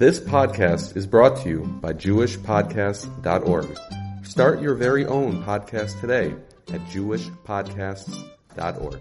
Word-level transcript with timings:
This 0.00 0.16
podcast 0.18 0.96
is 0.96 1.06
brought 1.06 1.36
to 1.42 1.48
you 1.50 1.60
by 1.82 1.92
JewishPodcasts.org. 1.92 3.78
Start 4.24 4.62
your 4.62 4.74
very 4.74 5.04
own 5.04 5.44
podcast 5.44 6.00
today 6.00 6.34
at 6.72 6.80
JewishPodcasts.org. 6.86 9.00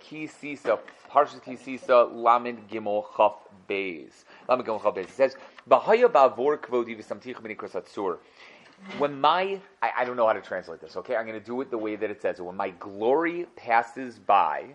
Ki 0.00 0.26
Sisa, 0.26 0.78
Parshas 1.10 1.42
Ki 1.42 1.56
Sisa, 1.56 2.10
Lamed 2.12 2.68
Gimel 2.68 3.06
Chaf 3.16 3.36
Chaf. 3.70 4.98
It 4.98 5.08
says, 5.08 5.36
Bahaya. 5.66 6.12
When 8.98 9.18
my, 9.18 9.58
I, 9.80 9.92
I 9.96 10.04
don't 10.04 10.18
know 10.18 10.26
how 10.26 10.34
to 10.34 10.42
translate 10.42 10.82
this, 10.82 10.94
okay? 10.98 11.16
I'm 11.16 11.26
going 11.26 11.40
to 11.40 11.46
do 11.46 11.62
it 11.62 11.70
the 11.70 11.78
way 11.78 11.96
that 11.96 12.10
it 12.10 12.20
says 12.20 12.38
it. 12.38 12.42
When 12.42 12.56
my 12.56 12.68
glory 12.68 13.46
passes 13.56 14.18
by, 14.18 14.74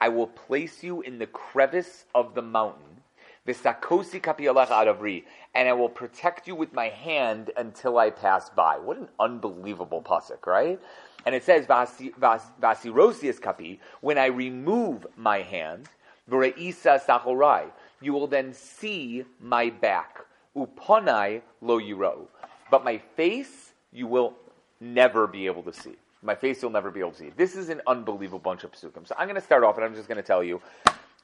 I 0.00 0.08
will 0.08 0.26
place 0.26 0.82
you 0.82 1.00
in 1.02 1.18
the 1.18 1.26
crevice 1.26 2.04
of 2.14 2.34
the 2.34 2.42
mountain, 2.42 3.02
Visakosi 3.46 4.20
kapialach 4.20 4.68
adavri, 4.68 5.24
and 5.54 5.68
I 5.68 5.72
will 5.72 5.88
protect 5.88 6.46
you 6.46 6.54
with 6.54 6.72
my 6.72 6.88
hand 6.88 7.50
until 7.56 7.98
I 7.98 8.10
pass 8.10 8.50
by. 8.50 8.76
What 8.76 8.98
an 8.98 9.08
unbelievable 9.18 10.02
pasuk, 10.02 10.46
right? 10.46 10.80
And 11.24 11.34
it 11.34 11.44
says 11.44 11.66
vasirosius 11.66 13.40
kapi, 13.40 13.80
when 14.00 14.18
I 14.18 14.26
remove 14.26 15.06
my 15.16 15.42
hand, 15.42 15.88
v'reisa 16.30 17.00
sachorai, 17.00 17.70
you 18.00 18.12
will 18.12 18.26
then 18.26 18.52
see 18.52 19.24
my 19.40 19.70
back. 19.70 20.20
Uponai 20.56 21.40
lo 21.60 21.78
yiro, 21.80 22.26
but 22.70 22.84
my 22.84 22.98
face 22.98 23.72
you 23.92 24.06
will 24.06 24.34
never 24.80 25.26
be 25.26 25.46
able 25.46 25.62
to 25.62 25.72
see. 25.72 25.96
My 26.26 26.34
face 26.34 26.60
you'll 26.60 26.72
never 26.72 26.90
be 26.90 26.98
able 27.00 27.12
to 27.12 27.18
see. 27.18 27.30
This 27.36 27.54
is 27.54 27.68
an 27.68 27.80
unbelievable 27.86 28.40
bunch 28.40 28.64
of 28.64 28.72
psukim. 28.72 29.06
So 29.06 29.14
I'm 29.16 29.28
going 29.28 29.36
to 29.36 29.40
start 29.40 29.62
off 29.62 29.76
and 29.76 29.84
I'm 29.84 29.94
just 29.94 30.08
going 30.08 30.16
to 30.16 30.26
tell 30.26 30.42
you. 30.42 30.60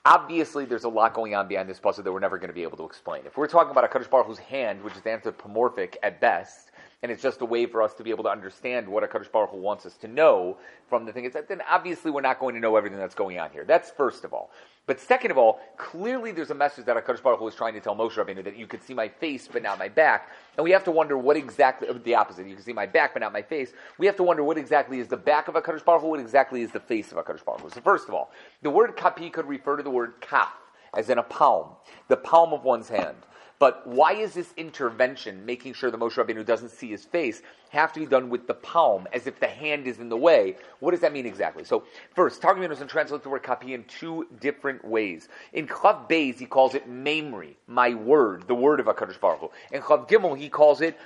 Obviously, 0.05 0.65
there's 0.65 0.85
a 0.85 0.89
lot 0.89 1.15
going 1.15 1.35
on 1.35 1.47
behind 1.47 1.69
this 1.69 1.79
puzzle 1.79 2.03
that 2.03 2.13
we're 2.13 2.19
never 2.19 2.37
going 2.37 2.51
to 2.51 2.55
be 2.55 2.65
able 2.65 2.77
to 2.77 2.85
explain. 2.85 3.23
If 3.25 3.37
we're 3.37 3.47
talking 3.47 3.71
about 3.71 3.85
a 3.85 3.89
Kadosh 3.89 4.11
Baruch 4.11 4.27
Hu's 4.27 4.39
hand, 4.39 4.83
which 4.83 4.97
is 4.97 5.07
anthropomorphic 5.07 5.97
at 6.03 6.21
best, 6.21 6.72
and 7.03 7.11
it's 7.11 7.23
just 7.23 7.41
a 7.41 7.45
way 7.45 7.67
for 7.67 7.83
us 7.83 7.95
to 7.95 8.05
be 8.05 8.11
able 8.11 8.23
to 8.25 8.31
understand 8.31 8.87
what 8.87 9.03
a 9.03 9.09
Baruch 9.09 9.51
Hu 9.51 9.57
wants 9.57 9.85
us 9.87 9.95
to 9.99 10.09
know 10.09 10.57
from 10.89 11.05
the 11.05 11.13
thing, 11.13 11.31
then 11.49 11.61
obviously 11.69 12.11
we're 12.11 12.21
not 12.21 12.39
going 12.39 12.55
to 12.55 12.61
know 12.61 12.77
everything 12.77 12.99
that's 12.99 13.15
going 13.15 13.39
on 13.41 13.51
here. 13.51 13.65
That's 13.65 13.91
first 13.91 14.25
of 14.25 14.33
all. 14.33 14.51
But 14.87 15.01
second 15.01 15.31
of 15.31 15.39
all, 15.39 15.61
clearly 15.77 16.33
there's 16.33 16.51
a 16.51 16.55
message 16.55 16.85
that 16.87 16.97
HaKadosh 16.97 17.23
Baruch 17.23 17.39
Hu 17.39 17.45
was 17.45 17.55
trying 17.55 17.75
to 17.75 17.81
tell 17.81 17.95
Moshe 17.95 18.13
Rabbeinu 18.13 18.45
that 18.45 18.57
you 18.57 18.67
could 18.67 18.83
see 18.83 18.95
my 18.95 19.09
face 19.09 19.49
but 19.53 19.63
not 19.63 19.79
my 19.79 19.89
back. 19.89 20.31
And 20.57 20.65
we 20.65 20.71
have 20.73 20.85
to 20.85 20.91
wonder 20.91 21.17
what 21.17 21.37
exactly, 21.37 21.89
uh, 21.89 21.95
the 22.05 22.15
opposite, 22.15 22.47
you 22.47 22.55
can 22.55 22.65
see 22.65 22.73
my 22.73 22.87
back 22.87 23.15
but 23.15 23.21
not 23.21 23.33
my 23.33 23.43
face. 23.43 23.73
We 23.99 24.07
have 24.07 24.17
to 24.17 24.23
wonder 24.23 24.45
what 24.45 24.59
exactly 24.59 24.99
is 24.99 25.09
the 25.09 25.17
back 25.17 25.49
of 25.49 25.55
HaKadosh 25.55 25.85
Baruch 25.85 26.03
Hu, 26.03 26.09
what 26.09 26.21
exactly 26.21 26.63
is 26.63 26.71
the 26.71 26.81
face 26.81 27.11
of 27.13 27.19
HaKadosh 27.19 27.45
Baruch 27.45 27.63
Hu. 27.63 27.71
So 27.71 27.81
first 27.81 28.09
of 28.09 28.15
all, 28.15 28.31
the 28.63 28.71
word 28.71 28.97
kapi 28.97 29.31
could 29.31 29.47
refer 29.47 29.77
to 29.77 29.83
the 29.83 29.91
word 29.91 30.15
kaf, 30.21 30.53
as 30.97 31.11
in 31.11 31.19
a 31.19 31.23
palm, 31.23 31.71
the 32.09 32.17
palm 32.17 32.53
of 32.53 32.65
one's 32.65 32.89
hand. 32.89 33.17
But 33.63 33.87
why 33.87 34.15
is 34.15 34.35
this 34.35 34.53
intervention, 34.57 35.47
making 35.47 35.75
sure 35.75 35.93
the 35.93 35.97
Moshe 35.97 36.15
Rabbeinu 36.15 36.45
doesn't 36.45 36.71
see 36.71 36.89
his 36.89 37.05
face, 37.05 37.43
have 37.71 37.93
to 37.93 38.01
be 38.01 38.07
done 38.07 38.29
with 38.29 38.49
the 38.49 38.55
palm, 38.55 39.07
as 39.13 39.29
if 39.29 39.39
the 39.39 39.47
hand 39.47 39.87
is 39.87 40.01
in 40.01 40.09
the 40.09 40.17
way? 40.17 40.57
What 40.81 40.91
does 40.91 40.99
that 41.03 41.13
mean 41.13 41.27
exactly? 41.27 41.63
So, 41.63 41.85
first, 42.13 42.43
Targum 42.43 42.65
Yonison 42.65 42.89
translates 42.89 43.23
the 43.23 43.31
word 43.31 43.45
kapi 43.45 43.73
in 43.73 43.85
two 43.85 44.27
different 44.41 44.85
ways. 44.85 45.29
In 45.53 45.69
Chav 45.69 46.09
Beis, 46.09 46.41
he 46.41 46.47
calls 46.47 46.75
it 46.75 46.91
memri, 46.91 47.55
my 47.69 47.95
word, 47.95 48.49
the 48.49 48.55
word 48.57 48.81
of 48.81 48.87
HaKadosh 48.87 49.21
Baruch 49.21 49.39
Hu. 49.39 49.51
In 49.71 49.81
Chav 49.81 50.09
Gimel, 50.09 50.37
he 50.37 50.49
calls 50.49 50.81
it 50.81 50.99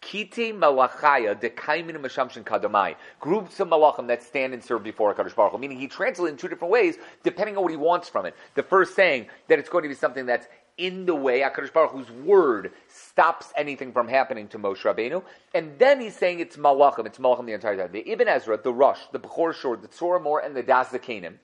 Kite 0.00 0.54
malachaya 0.54 1.34
dekaimin 1.34 1.96
mashamshin 1.96 2.42
kadamai. 2.42 2.96
Groups 3.20 3.60
of 3.60 3.68
malachim 3.68 4.06
that 4.06 4.22
stand 4.22 4.54
and 4.54 4.64
serve 4.64 4.82
before 4.82 5.14
HaKadosh 5.14 5.36
Baruch 5.36 5.52
Hu. 5.52 5.58
Meaning 5.58 5.78
he 5.78 5.86
translates 5.86 6.30
it 6.30 6.32
in 6.32 6.38
two 6.38 6.48
different 6.48 6.72
ways, 6.72 6.96
depending 7.22 7.56
on 7.56 7.62
what 7.62 7.70
he 7.70 7.76
wants 7.76 8.08
from 8.08 8.24
it. 8.24 8.34
The 8.54 8.62
first 8.62 8.96
saying 8.96 9.26
that 9.48 9.58
it's 9.58 9.68
going 9.68 9.82
to 9.82 9.88
be 9.88 9.94
something 9.94 10.26
that's 10.26 10.46
in 10.80 11.04
the 11.04 11.14
way, 11.14 11.40
HaKadosh 11.40 11.72
Baruch 11.74 11.92
Hu's 11.92 12.10
word 12.10 12.72
stops 12.88 13.52
anything 13.54 13.92
from 13.92 14.08
happening 14.08 14.48
to 14.48 14.58
Moshe 14.58 14.82
Rabbeinu. 14.82 15.22
And 15.54 15.78
then 15.78 16.00
he's 16.00 16.16
saying 16.16 16.40
it's 16.40 16.56
malachim, 16.56 17.06
it's 17.06 17.18
malachim 17.18 17.44
the 17.44 17.52
entire 17.52 17.76
time. 17.76 17.92
The 17.92 18.10
Ibn 18.10 18.26
Ezra, 18.26 18.56
the 18.56 18.72
Rush, 18.72 18.98
the 19.12 19.20
Bechor 19.20 19.54
Shor, 19.54 19.76
the 19.76 19.88
Tzror 19.88 20.22
Mor, 20.22 20.40
and 20.40 20.56
the 20.56 20.62
Das 20.62 20.88
Zakanim, 20.88 21.34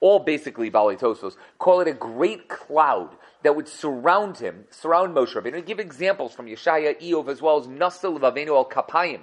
all 0.00 0.18
basically 0.18 0.70
Bali 0.70 0.96
Tosos, 0.96 1.36
call 1.58 1.80
it 1.80 1.86
a 1.88 1.92
great 1.92 2.48
cloud 2.48 3.10
that 3.44 3.54
would 3.54 3.68
surround 3.68 4.38
him, 4.38 4.64
surround 4.70 5.14
Moshe 5.14 5.34
Rabbeinu. 5.34 5.58
And 5.58 5.66
give 5.66 5.78
examples 5.78 6.32
from 6.32 6.46
Yeshaya, 6.46 7.00
Eov, 7.00 7.28
as 7.28 7.40
well 7.40 7.60
as 7.60 7.68
Nasal 7.68 8.18
Vavenu 8.18 8.56
al 8.56 8.68
Kapayim, 8.68 9.20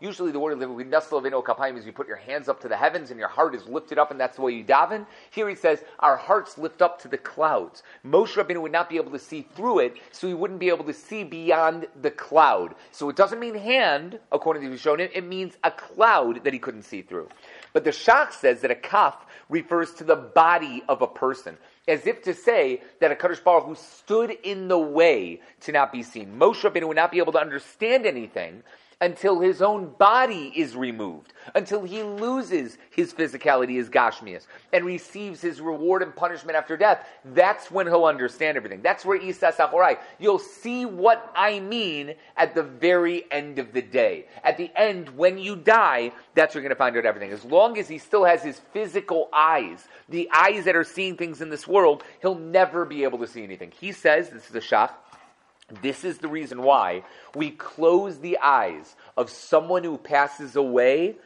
Usually 0.00 0.32
the 0.32 0.38
word 0.38 0.58
Nasal 0.58 1.20
Vavenu 1.20 1.32
al 1.32 1.42
Kapayim 1.42 1.76
is 1.76 1.84
you 1.84 1.92
put 1.92 2.08
your 2.08 2.16
hands 2.16 2.48
up 2.48 2.60
to 2.60 2.68
the 2.68 2.76
heavens 2.76 3.10
and 3.10 3.18
your 3.18 3.28
heart 3.28 3.54
is 3.54 3.66
lifted 3.66 3.98
up 3.98 4.10
and 4.10 4.20
that's 4.20 4.36
the 4.36 4.42
way 4.42 4.52
you 4.52 4.64
daven. 4.64 5.06
Here 5.30 5.48
he 5.48 5.54
says, 5.54 5.82
our 5.98 6.16
hearts 6.16 6.58
lift 6.58 6.82
up 6.82 7.00
to 7.02 7.08
the 7.08 7.18
clouds. 7.18 7.82
Moshe 8.06 8.34
Rabbeinu 8.34 8.62
would 8.62 8.72
not 8.72 8.88
be 8.88 8.96
able 8.96 9.10
to 9.12 9.18
see 9.18 9.42
through 9.54 9.80
it, 9.80 9.96
so 10.12 10.26
he 10.28 10.34
wouldn't 10.34 10.60
be 10.60 10.68
able 10.68 10.84
to 10.84 10.92
see 10.92 11.24
beyond 11.24 11.86
the 12.00 12.10
cloud. 12.10 12.74
So 12.92 13.08
it 13.08 13.16
doesn't 13.16 13.40
mean 13.40 13.54
hand, 13.54 14.18
according 14.32 14.62
to 14.62 14.68
Rishonim, 14.68 15.10
it 15.14 15.24
means 15.24 15.56
a 15.64 15.70
cloud 15.70 16.44
that 16.44 16.52
he 16.52 16.58
couldn't 16.58 16.82
see 16.82 17.02
through. 17.02 17.28
But 17.72 17.84
the 17.84 17.90
Shach 17.90 18.32
says 18.32 18.60
that 18.62 18.70
a 18.70 18.74
kaf 18.74 19.26
refers 19.48 19.92
to 19.94 20.04
the 20.04 20.16
body 20.16 20.82
of 20.88 21.02
a 21.02 21.06
person, 21.06 21.56
as 21.86 22.06
if 22.06 22.22
to 22.22 22.34
say 22.34 22.82
that 23.00 23.12
a 23.12 23.14
Kadosh 23.14 23.42
Baruch 23.42 23.64
Hu 23.64 23.74
stood 23.74 24.30
in 24.42 24.68
the 24.68 24.78
way 24.78 25.40
to 25.62 25.72
not 25.72 25.92
be 25.92 26.02
seen. 26.02 26.38
Moshe 26.38 26.60
Rabbeinu 26.60 26.88
would 26.88 26.96
not 26.96 27.10
be 27.10 27.18
able 27.18 27.32
to 27.32 27.40
understand 27.40 28.06
anything 28.06 28.62
until 29.00 29.38
his 29.38 29.62
own 29.62 29.86
body 29.98 30.52
is 30.56 30.74
removed, 30.74 31.32
until 31.54 31.84
he 31.84 32.02
loses 32.02 32.78
his 32.90 33.14
physicality, 33.14 33.76
his 33.76 33.88
gashmias, 33.88 34.46
and 34.72 34.84
receives 34.84 35.40
his 35.40 35.60
reward 35.60 36.02
and 36.02 36.14
punishment 36.16 36.56
after 36.56 36.76
death. 36.76 37.06
That's 37.24 37.70
when 37.70 37.86
he'll 37.86 38.06
understand 38.06 38.56
everything. 38.56 38.82
That's 38.82 39.04
where 39.04 39.16
Isa 39.16 39.52
Sachorai. 39.56 39.98
You'll 40.18 40.40
see 40.40 40.84
what 40.84 41.30
I 41.36 41.60
mean 41.60 42.14
at 42.36 42.56
the 42.56 42.64
very 42.64 43.30
end 43.30 43.60
of 43.60 43.72
the 43.72 43.82
day. 43.82 44.26
At 44.42 44.56
the 44.56 44.70
end, 44.74 45.10
when 45.10 45.38
you 45.38 45.54
die, 45.54 46.10
that's 46.34 46.54
where 46.54 46.62
you're 46.62 46.68
going 46.68 46.76
to 46.76 46.78
find 46.78 46.96
out 46.96 47.06
everything. 47.06 47.30
As 47.30 47.44
long 47.44 47.78
as 47.78 47.86
he 47.86 47.98
still 47.98 48.24
has 48.24 48.42
his 48.42 48.60
physical 48.72 49.28
eyes, 49.32 49.86
the 50.08 50.28
eyes 50.34 50.64
that 50.64 50.74
are 50.74 50.82
seeing 50.82 51.16
things 51.16 51.40
in 51.40 51.50
this 51.50 51.68
world, 51.68 52.02
he'll 52.20 52.34
never 52.34 52.84
be 52.84 53.04
able 53.04 53.18
to 53.18 53.28
see 53.28 53.44
anything. 53.44 53.72
He 53.78 53.92
says, 53.92 54.30
this 54.30 54.50
is 54.50 54.56
a 54.56 54.60
shach, 54.60 54.90
this 55.82 56.04
is 56.04 56.18
the 56.18 56.28
reason 56.28 56.62
why 56.62 57.04
we 57.34 57.50
close 57.50 58.18
the 58.18 58.38
eyes 58.38 58.96
of 59.16 59.30
someone 59.30 59.84
who 59.84 59.98
passes 59.98 60.56
away 60.56 61.16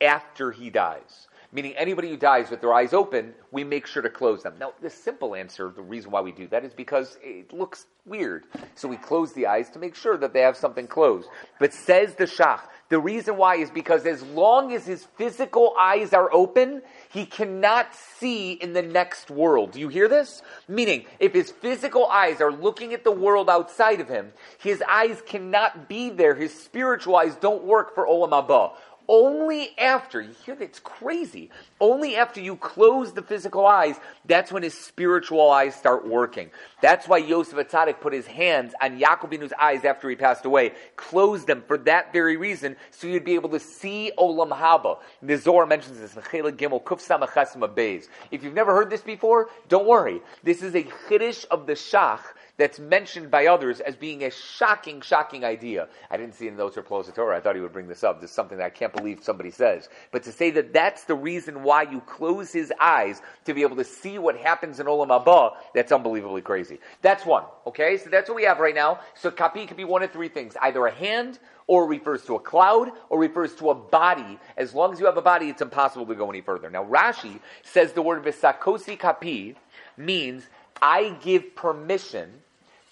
after 0.00 0.52
he 0.52 0.70
dies. 0.70 1.27
Meaning, 1.50 1.72
anybody 1.76 2.10
who 2.10 2.18
dies 2.18 2.50
with 2.50 2.60
their 2.60 2.74
eyes 2.74 2.92
open, 2.92 3.32
we 3.52 3.64
make 3.64 3.86
sure 3.86 4.02
to 4.02 4.10
close 4.10 4.42
them. 4.42 4.54
Now, 4.60 4.72
the 4.82 4.90
simple 4.90 5.34
answer, 5.34 5.72
the 5.74 5.80
reason 5.80 6.10
why 6.10 6.20
we 6.20 6.30
do 6.30 6.46
that 6.48 6.62
is 6.62 6.74
because 6.74 7.18
it 7.22 7.54
looks 7.54 7.86
weird. 8.04 8.44
So 8.74 8.86
we 8.86 8.98
close 8.98 9.32
the 9.32 9.46
eyes 9.46 9.70
to 9.70 9.78
make 9.78 9.94
sure 9.94 10.18
that 10.18 10.34
they 10.34 10.42
have 10.42 10.58
something 10.58 10.86
closed. 10.86 11.26
But 11.58 11.72
says 11.72 12.14
the 12.16 12.24
Shach, 12.24 12.60
the 12.90 13.00
reason 13.00 13.38
why 13.38 13.56
is 13.56 13.70
because 13.70 14.04
as 14.04 14.22
long 14.22 14.74
as 14.74 14.84
his 14.84 15.06
physical 15.16 15.74
eyes 15.80 16.12
are 16.12 16.30
open, 16.32 16.82
he 17.10 17.24
cannot 17.24 17.94
see 17.94 18.52
in 18.52 18.74
the 18.74 18.82
next 18.82 19.30
world. 19.30 19.72
Do 19.72 19.80
you 19.80 19.88
hear 19.88 20.08
this? 20.08 20.42
Meaning, 20.68 21.06
if 21.18 21.32
his 21.32 21.50
physical 21.50 22.06
eyes 22.06 22.42
are 22.42 22.52
looking 22.52 22.92
at 22.92 23.04
the 23.04 23.12
world 23.12 23.48
outside 23.48 24.00
of 24.00 24.08
him, 24.08 24.32
his 24.58 24.82
eyes 24.86 25.22
cannot 25.24 25.88
be 25.88 26.10
there. 26.10 26.34
His 26.34 26.52
spiritual 26.52 27.16
eyes 27.16 27.36
don't 27.36 27.64
work 27.64 27.94
for 27.94 28.06
Olam 28.06 28.30
Haba. 28.30 28.72
Only 29.10 29.70
after, 29.78 30.20
you 30.20 30.34
hear 30.44 30.54
that 30.56 30.64
it's 30.64 30.80
crazy, 30.80 31.48
only 31.80 32.16
after 32.16 32.40
you 32.40 32.56
close 32.56 33.14
the 33.14 33.22
physical 33.22 33.64
eyes, 33.66 33.96
that's 34.26 34.52
when 34.52 34.62
his 34.62 34.74
spiritual 34.74 35.50
eyes 35.50 35.74
start 35.74 36.06
working. 36.06 36.50
That's 36.82 37.08
why 37.08 37.16
Yosef 37.18 37.56
Atzadik 37.56 38.00
put 38.00 38.12
his 38.12 38.26
hands 38.26 38.74
on 38.82 39.00
Yaakobinu's 39.00 39.54
eyes 39.58 39.86
after 39.86 40.10
he 40.10 40.16
passed 40.16 40.44
away, 40.44 40.72
closed 40.96 41.46
them 41.46 41.64
for 41.66 41.78
that 41.78 42.12
very 42.12 42.36
reason, 42.36 42.76
so 42.90 43.06
you'd 43.06 43.24
be 43.24 43.34
able 43.34 43.48
to 43.48 43.60
see 43.60 44.12
Olam 44.18 44.50
Haba. 44.50 44.98
The 45.22 45.38
Zohar 45.38 45.64
mentions 45.64 45.98
this 45.98 46.14
in 46.14 46.22
Gimel 46.22 46.82
Kuf 46.82 48.08
If 48.30 48.44
you've 48.44 48.54
never 48.54 48.74
heard 48.74 48.90
this 48.90 49.00
before, 49.00 49.48
don't 49.70 49.86
worry. 49.86 50.20
This 50.42 50.62
is 50.62 50.74
a 50.74 50.82
chiddush 50.82 51.46
of 51.50 51.66
the 51.66 51.72
Shach 51.72 52.20
that's 52.58 52.78
mentioned 52.78 53.30
by 53.30 53.46
others 53.46 53.80
as 53.80 53.96
being 53.96 54.24
a 54.24 54.30
shocking, 54.30 55.00
shocking 55.00 55.44
idea. 55.44 55.88
I 56.10 56.16
didn't 56.16 56.34
see 56.34 56.48
in 56.48 56.56
those 56.56 56.76
or 56.76 56.82
close 56.82 57.10
Torah. 57.14 57.36
I 57.36 57.40
thought 57.40 57.54
he 57.54 57.62
would 57.62 57.72
bring 57.72 57.88
this 57.88 58.04
up. 58.04 58.20
This 58.20 58.30
is 58.30 58.36
something 58.36 58.58
that 58.58 58.64
I 58.64 58.70
can't 58.70 58.92
believe 58.92 59.22
somebody 59.22 59.50
says. 59.50 59.88
But 60.10 60.24
to 60.24 60.32
say 60.32 60.50
that 60.50 60.72
that's 60.72 61.04
the 61.04 61.14
reason 61.14 61.62
why 61.62 61.82
you 61.82 62.00
close 62.00 62.52
his 62.52 62.72
eyes 62.80 63.22
to 63.44 63.54
be 63.54 63.62
able 63.62 63.76
to 63.76 63.84
see 63.84 64.18
what 64.18 64.36
happens 64.36 64.80
in 64.80 64.86
Olam 64.86 65.08
Haba, 65.08 65.54
that's 65.72 65.92
unbelievably 65.92 66.42
crazy. 66.42 66.80
That's 67.00 67.24
one. 67.24 67.44
Okay, 67.66 67.96
so 67.96 68.10
that's 68.10 68.28
what 68.28 68.36
we 68.36 68.44
have 68.44 68.58
right 68.58 68.74
now. 68.74 69.00
So 69.14 69.30
kapi 69.30 69.66
could 69.66 69.76
be 69.76 69.84
one 69.84 70.02
of 70.02 70.10
three 70.10 70.28
things: 70.28 70.56
either 70.60 70.84
a 70.86 70.92
hand, 70.92 71.38
or 71.68 71.86
refers 71.86 72.24
to 72.24 72.34
a 72.34 72.40
cloud, 72.40 72.90
or 73.08 73.20
refers 73.20 73.54
to 73.56 73.70
a 73.70 73.74
body. 73.74 74.38
As 74.56 74.74
long 74.74 74.92
as 74.92 74.98
you 74.98 75.06
have 75.06 75.16
a 75.16 75.22
body, 75.22 75.48
it's 75.48 75.62
impossible 75.62 76.06
to 76.06 76.14
go 76.14 76.28
any 76.28 76.40
further. 76.40 76.70
Now 76.70 76.84
Rashi 76.84 77.38
says 77.62 77.92
the 77.92 78.02
word 78.02 78.24
visakosi 78.24 78.98
kapi 78.98 79.54
means 79.96 80.44
I 80.82 81.10
give 81.22 81.54
permission 81.54 82.42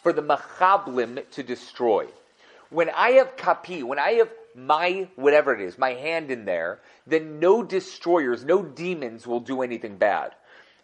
for 0.06 0.12
the 0.12 0.22
machablim 0.22 1.28
to 1.32 1.42
destroy. 1.42 2.06
When 2.70 2.90
I 2.90 3.10
have 3.18 3.36
kapi, 3.36 3.82
when 3.82 3.98
I 3.98 4.12
have 4.12 4.30
my 4.54 5.08
whatever 5.16 5.52
it 5.52 5.60
is, 5.60 5.78
my 5.78 5.94
hand 5.94 6.30
in 6.30 6.44
there, 6.44 6.78
then 7.08 7.40
no 7.40 7.64
destroyers, 7.64 8.44
no 8.44 8.62
demons 8.62 9.26
will 9.26 9.40
do 9.40 9.62
anything 9.62 9.96
bad. 9.96 10.30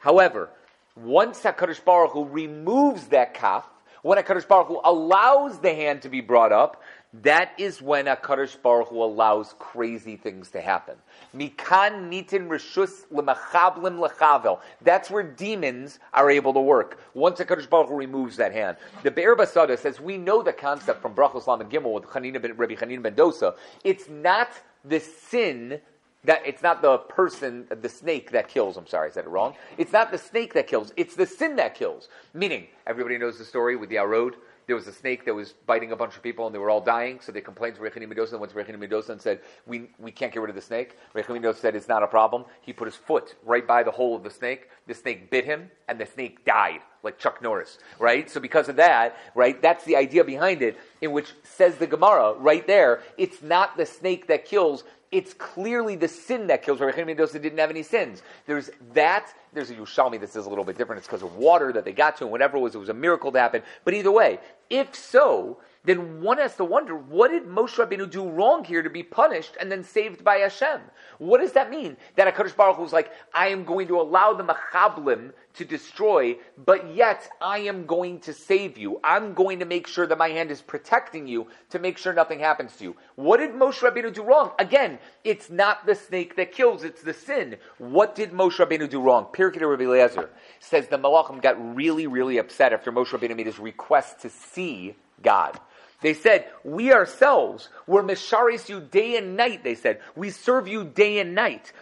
However, 0.01 0.51
Once 0.97 1.41
HaKadosh 1.41 1.85
Baruch 1.85 2.11
Hu 2.11 2.25
removes 2.25 3.07
that 3.09 3.35
kaf, 3.35 3.65
when 4.03 4.19
HaKadosh 4.19 4.49
Baruch 4.49 4.67
Hu 4.67 4.81
allows 4.83 5.61
the 5.61 5.73
hand 5.73 6.03
to 6.03 6.09
be 6.09 6.21
brought 6.21 6.51
up, 6.51 6.83
that 7.15 7.53
is 7.59 7.83
when 7.83 8.07
HaKadosh 8.07 8.61
Baruch 8.63 8.89
Hu 8.89 9.03
allows 9.03 9.55
crazy 9.59 10.17
things 10.17 10.51
to 10.53 10.61
happen. 10.61 10.97
Mikan 11.37 12.11
nitin 12.11 12.49
reshus 12.49 13.07
lemachablim 13.13 13.99
lechavel. 13.99 14.61
That's 14.81 15.11
where 15.11 15.23
demons 15.23 15.99
are 16.15 16.31
able 16.31 16.55
to 16.55 16.61
work. 16.61 17.01
Once 17.13 17.39
HaKadosh 17.39 17.69
Baruch 17.69 17.89
Hu 17.89 17.97
removes 17.97 18.37
that 18.37 18.53
hand. 18.53 18.79
The 19.03 19.11
Be'er 19.11 19.37
Basada 19.37 19.79
says, 19.79 20.01
we 20.01 20.17
know 20.17 20.43
the 20.43 20.55
concept 20.55 21.03
from 21.03 21.15
Brachos 21.15 21.47
and 21.61 21.71
Gimel 21.71 21.93
with 21.93 22.05
Chanina 22.05 22.41
ben, 22.41 22.57
Rabbi 22.57 22.75
Chanina 22.75 23.03
ben 23.03 23.15
Dosa. 23.15 23.57
It's 23.85 24.09
not 24.09 24.49
the 24.85 25.01
sin 25.01 25.81
that 26.25 26.41
it's 26.47 26.63
not 26.63 26.83
the 26.83 26.99
person, 26.99 27.67
the 27.81 27.89
snake 27.89 28.31
that 28.31 28.49
kills. 28.49 28.77
I'm 28.77 28.87
sorry, 28.87 29.11
I 29.11 29.13
said 29.13 29.25
it 29.25 29.29
wrong. 29.29 29.55
It's 29.77 29.93
not 29.93 30.13
the 30.13 30.19
snake 30.19 30.55
that 30.55 30.69
kills. 30.69 30.93
It's 30.97 31.17
the 31.17 31.27
sin 31.27 31.57
that 31.57 31.75
kills. 31.75 32.09
Meaning, 32.33 32.69
everybody 32.87 33.19
knows 33.19 33.39
the 33.39 33.45
story 33.45 33.75
with 33.75 33.89
the 33.89 33.97
Arod. 33.97 34.35
There 34.67 34.77
was 34.77 34.87
a 34.87 34.93
snake 34.93 35.25
that 35.25 35.35
was 35.35 35.55
biting 35.67 35.93
a 35.93 35.97
bunch 35.97 36.17
of 36.17 36.23
people 36.23 36.47
and 36.47 36.55
they 36.55 36.59
were 36.59 36.71
all 36.71 36.81
dying. 36.81 37.21
So 37.21 37.33
they 37.33 37.41
complained 37.41 37.77
to 37.77 37.83
Rechini 37.83 38.09
ben 38.09 38.17
Dosa 38.17 38.33
and 38.33 38.41
went 38.41 38.53
to 38.53 39.13
and 39.13 39.21
said, 39.21 39.41
we, 39.67 39.91
we 39.99 40.11
can't 40.11 40.33
get 40.33 40.41
rid 40.41 40.51
of 40.51 40.57
the 40.57 40.63
snake. 40.63 40.97
Rechini 41.15 41.41
ben 41.41 41.43
Dosa 41.43 41.57
said, 41.57 41.77
it's 41.77 41.89
not 41.89 42.03
a 42.03 42.07
problem. 42.07 42.45
He 42.61 42.73
put 42.73 42.87
his 42.87 42.95
foot 42.95 43.35
right 43.45 43.67
by 43.67 43.83
the 43.83 43.91
hole 43.91 44.15
of 44.15 44.23
the 44.23 44.31
snake. 44.31 44.69
The 44.87 44.95
snake 44.95 45.31
bit 45.31 45.45
him 45.45 45.71
and 45.89 45.99
the 45.99 46.07
snake 46.07 46.45
died, 46.45 46.81
like 47.03 47.19
Chuck 47.19 47.43
Norris, 47.43 47.79
right? 47.99 48.31
So 48.31 48.41
because 48.41 48.69
of 48.69 48.77
that, 48.77 49.17
right, 49.35 49.61
that's 49.61 49.85
the 49.85 49.97
idea 49.97 50.25
behind 50.25 50.63
it, 50.63 50.79
in 51.01 51.13
which 51.13 51.33
says 51.43 51.77
the 51.77 51.87
Gemara 51.87 52.35
right 52.35 52.67
there, 52.67 53.03
it's 53.19 53.43
not 53.43 53.77
the 53.77 53.87
snake 53.87 54.29
that 54.29 54.45
kills, 54.45 54.85
it's 55.11 55.35
clearly 55.35 55.97
the 55.97 56.09
sin 56.09 56.47
that 56.47 56.63
kills. 56.63 56.81
Rabbi 56.81 57.05
ben 57.05 57.17
Dosa 57.17 57.41
didn't 57.41 57.59
have 57.59 57.71
any 57.71 57.83
sins. 57.83 58.23
There's 58.47 58.71
that. 58.95 59.33
There's 59.53 59.71
a 59.71 59.75
Yerushalmi 59.75 60.19
that 60.21 60.31
says 60.31 60.47
a 60.47 60.49
little 60.49 60.65
bit 60.65 60.79
different. 60.79 60.99
It's 60.99 61.07
because 61.07 61.23
of 61.23 61.37
water 61.37 61.73
that 61.73 61.85
they 61.85 61.93
got 61.93 62.17
to, 62.19 62.25
and 62.25 62.33
whatever 62.33 62.57
it 62.57 62.61
was, 62.61 62.75
it 62.75 62.79
was 62.79 62.89
a 62.89 62.95
miracle 62.95 63.31
to 63.33 63.39
happen. 63.39 63.63
But 63.85 63.95
either 63.95 64.11
way, 64.11 64.39
if 64.71 64.95
so, 64.95 65.59
then 65.85 66.21
one 66.21 66.39
has 66.39 66.55
to 66.57 66.65
wonder, 66.65 66.95
what 66.95 67.33
did 67.33 67.45
Moshe 67.45 67.75
Rabbeinu 67.75 68.09
do 68.09 68.29
wrong 68.29 68.63
here 68.63 68.83
to 68.83 68.91
be 68.91 69.03
punished 69.03 69.57
and 69.59 69.71
then 69.71 69.83
saved 69.83 70.23
by 70.23 70.37
Hashem? 70.37 70.81
What 71.19 71.41
does 71.41 71.53
that 71.53 71.71
mean? 71.71 71.97
That 72.15 72.33
HaKadosh 72.33 72.55
Baruch 72.55 72.77
Hu 72.77 72.83
was 72.83 72.93
like, 72.93 73.11
I 73.35 73.49
am 73.49 73.65
going 73.65 73.89
to 73.89 74.01
allow 74.01 74.33
the 74.33 74.45
Machablim 74.45 75.33
to 75.55 75.65
destroy, 75.65 76.37
but 76.65 76.95
yet 76.95 77.29
I 77.41 77.59
am 77.59 77.85
going 77.85 78.21
to 78.21 78.33
save 78.33 78.79
you. 78.79 79.01
I'm 79.03 79.35
going 79.35 79.59
to 79.59 79.65
make 79.65 79.89
sure 79.89 80.07
that 80.07 80.19
my 80.19 80.29
hand 80.29 80.53
is 80.53 80.63
protecting 80.63 81.27
you 81.27 81.49
to 81.71 81.81
make 81.81 81.99
sure 81.99 82.13
nothing 82.13 82.39
happens 82.39 82.77
to 82.77 82.85
you. 82.85 82.97
What 83.17 83.39
did 83.39 83.51
Moshe 83.51 83.81
Rabbeinu 83.81 84.15
do 84.15 84.23
wrong? 84.23 84.53
Again, 84.61 85.01
it's 85.25 85.51
not 85.51 85.85
the 85.85 85.97
snake 85.97 86.37
that 86.37 86.53
kills, 86.53 86.85
it's 86.85 87.03
the 87.03 87.13
sin. 87.13 87.57
What 87.79 88.15
did 88.15 88.31
Moshe 88.31 88.65
Rabbeinu 88.65 88.89
do 88.89 89.01
wrong? 89.01 89.27
Pirkei 89.33 89.69
Rabbi 89.69 89.83
Eliezer 89.83 90.31
says 90.61 90.87
the 90.87 90.97
Malachim 90.97 91.43
got 91.43 91.75
really, 91.75 92.07
really 92.07 92.39
upset 92.39 92.73
after 92.73 92.93
Moshe 92.93 93.09
Rabbeinu 93.09 93.37
made 93.37 93.47
his 93.47 93.59
request 93.59 94.21
to 94.21 94.31
see 94.31 94.95
God. 95.23 95.59
They 96.03 96.15
said, 96.15 96.47
we 96.65 96.93
ourselves 96.93 97.69
were 97.87 98.03
misharis 98.03 98.69
you 98.69 98.81
day 98.81 99.17
and 99.17 99.37
night, 99.37 99.65
they 99.65 99.75
said. 99.75 100.01
We 100.15 100.31
serve 100.31 100.69
you 100.69 100.85
day 100.85 101.21
and 101.21 101.35
night. 101.35 101.73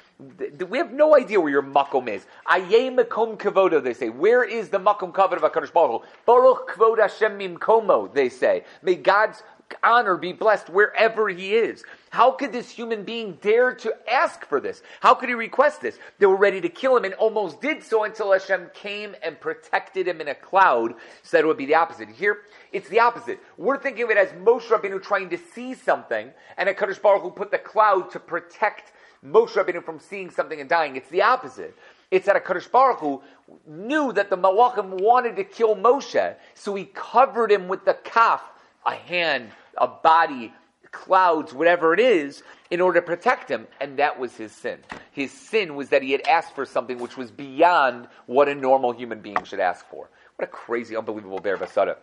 We 0.69 0.79
have 0.79 0.93
no 0.93 1.17
idea 1.17 1.41
where 1.41 1.51
your 1.51 1.63
makom 1.63 2.07
is. 2.09 2.27
Aye 2.47 2.91
makom 2.93 3.39
kavodo, 3.39 3.83
they 3.83 3.95
say. 3.95 4.11
Where 4.11 4.45
is 4.45 4.69
the 4.69 4.79
makom 4.79 5.13
kavod 5.13 5.43
of 5.43 5.43
HaKadosh 5.43 5.73
Baruch? 5.73 6.05
Baruch 6.27 6.69
kvod 6.71 6.99
Hashem 6.99 7.39
mimkomo, 7.39 8.13
they 8.13 8.29
say. 8.29 8.65
May 8.83 8.97
God's 8.97 9.43
honor 9.83 10.17
be 10.17 10.33
blessed 10.33 10.69
wherever 10.69 11.29
he 11.29 11.55
is. 11.55 11.85
How 12.11 12.33
could 12.33 12.51
this 12.51 12.69
human 12.69 13.05
being 13.05 13.39
dare 13.41 13.73
to 13.73 13.95
ask 14.11 14.45
for 14.45 14.61
this? 14.61 14.83
How 14.99 15.15
could 15.15 15.29
he 15.29 15.35
request 15.37 15.81
this? 15.81 15.97
They 16.19 16.27
were 16.27 16.37
ready 16.37 16.61
to 16.61 16.69
kill 16.69 16.97
him 16.97 17.05
and 17.05 17.15
almost 17.15 17.61
did 17.61 17.85
so 17.85 18.03
until 18.03 18.33
Hashem 18.33 18.71
came 18.75 19.15
and 19.23 19.41
protected 19.41 20.09
him 20.09 20.21
in 20.21 20.27
a 20.27 20.35
cloud, 20.35 20.95
so 21.23 21.37
that 21.37 21.45
it 21.45 21.47
would 21.47 21.57
be 21.57 21.67
the 21.67 21.77
opposite. 21.77 22.09
Here, 22.09 22.39
it's 22.73 22.89
the 22.89 22.99
opposite. 22.99 23.39
We're 23.57 23.79
thinking 23.79 24.03
of 24.03 24.11
it 24.11 24.17
as 24.17 24.31
Moshe 24.31 24.67
Rabbeinu 24.67 25.01
trying 25.01 25.31
to 25.31 25.39
see 25.39 25.73
something, 25.73 26.33
and 26.57 26.69
a 26.69 26.75
Kadosh 26.75 27.01
Baruch 27.01 27.23
Hu 27.23 27.31
put 27.31 27.53
the 27.53 27.59
cloud 27.59 28.11
to 28.11 28.19
protect 28.19 28.93
Moshe 29.25 29.53
Rabbeinu 29.53 29.85
from 29.85 30.01
seeing 30.01 30.31
something 30.31 30.61
and 30.61 30.69
dying. 30.69 30.97
It's 30.97 31.11
the 31.11 31.23
opposite. 31.23 31.77
It's 32.11 32.27
that 32.27 32.35
a 32.35 32.41
Kadosh 32.41 32.69
Baruch 32.69 32.99
Hu 32.99 33.23
knew 33.69 34.13
that 34.15 34.31
the 34.31 34.37
Malachim 34.37 35.01
wanted 35.01 35.37
to 35.37 35.45
kill 35.45 35.77
Moshe, 35.77 36.35
so 36.55 36.75
he 36.75 36.87
covered 36.87 37.53
him 37.53 37.69
with 37.69 37.85
the 37.85 37.95
kaf, 38.03 38.43
a 38.85 38.97
hand, 38.97 39.53
a 39.79 39.87
body, 39.87 40.53
clouds, 40.93 41.53
whatever 41.53 41.95
it 41.95 42.01
is, 42.01 42.43
in 42.71 42.81
order 42.81 43.01
to 43.01 43.07
protect 43.07 43.51
him. 43.51 43.67
And 43.81 43.99
that 43.99 44.19
was 44.19 44.37
his 44.37 44.53
sin. 44.53 44.79
His 45.13 45.33
sin 45.33 45.75
was 45.75 45.89
that 45.91 46.03
he 46.03 46.13
had 46.13 46.27
asked 46.27 46.55
for 46.55 46.65
something 46.65 46.99
which 46.99 47.17
was 47.17 47.31
beyond 47.31 48.09
what 48.27 48.49
a 48.49 48.55
normal 48.55 48.93
human 48.93 49.21
being 49.21 49.43
should 49.45 49.61
ask 49.61 49.87
for. 49.89 50.11
What 50.37 50.49
a 50.49 50.51
crazy, 50.51 50.97
unbelievable 50.97 51.39
Be'er 51.39 51.57
Basada. 51.57 51.97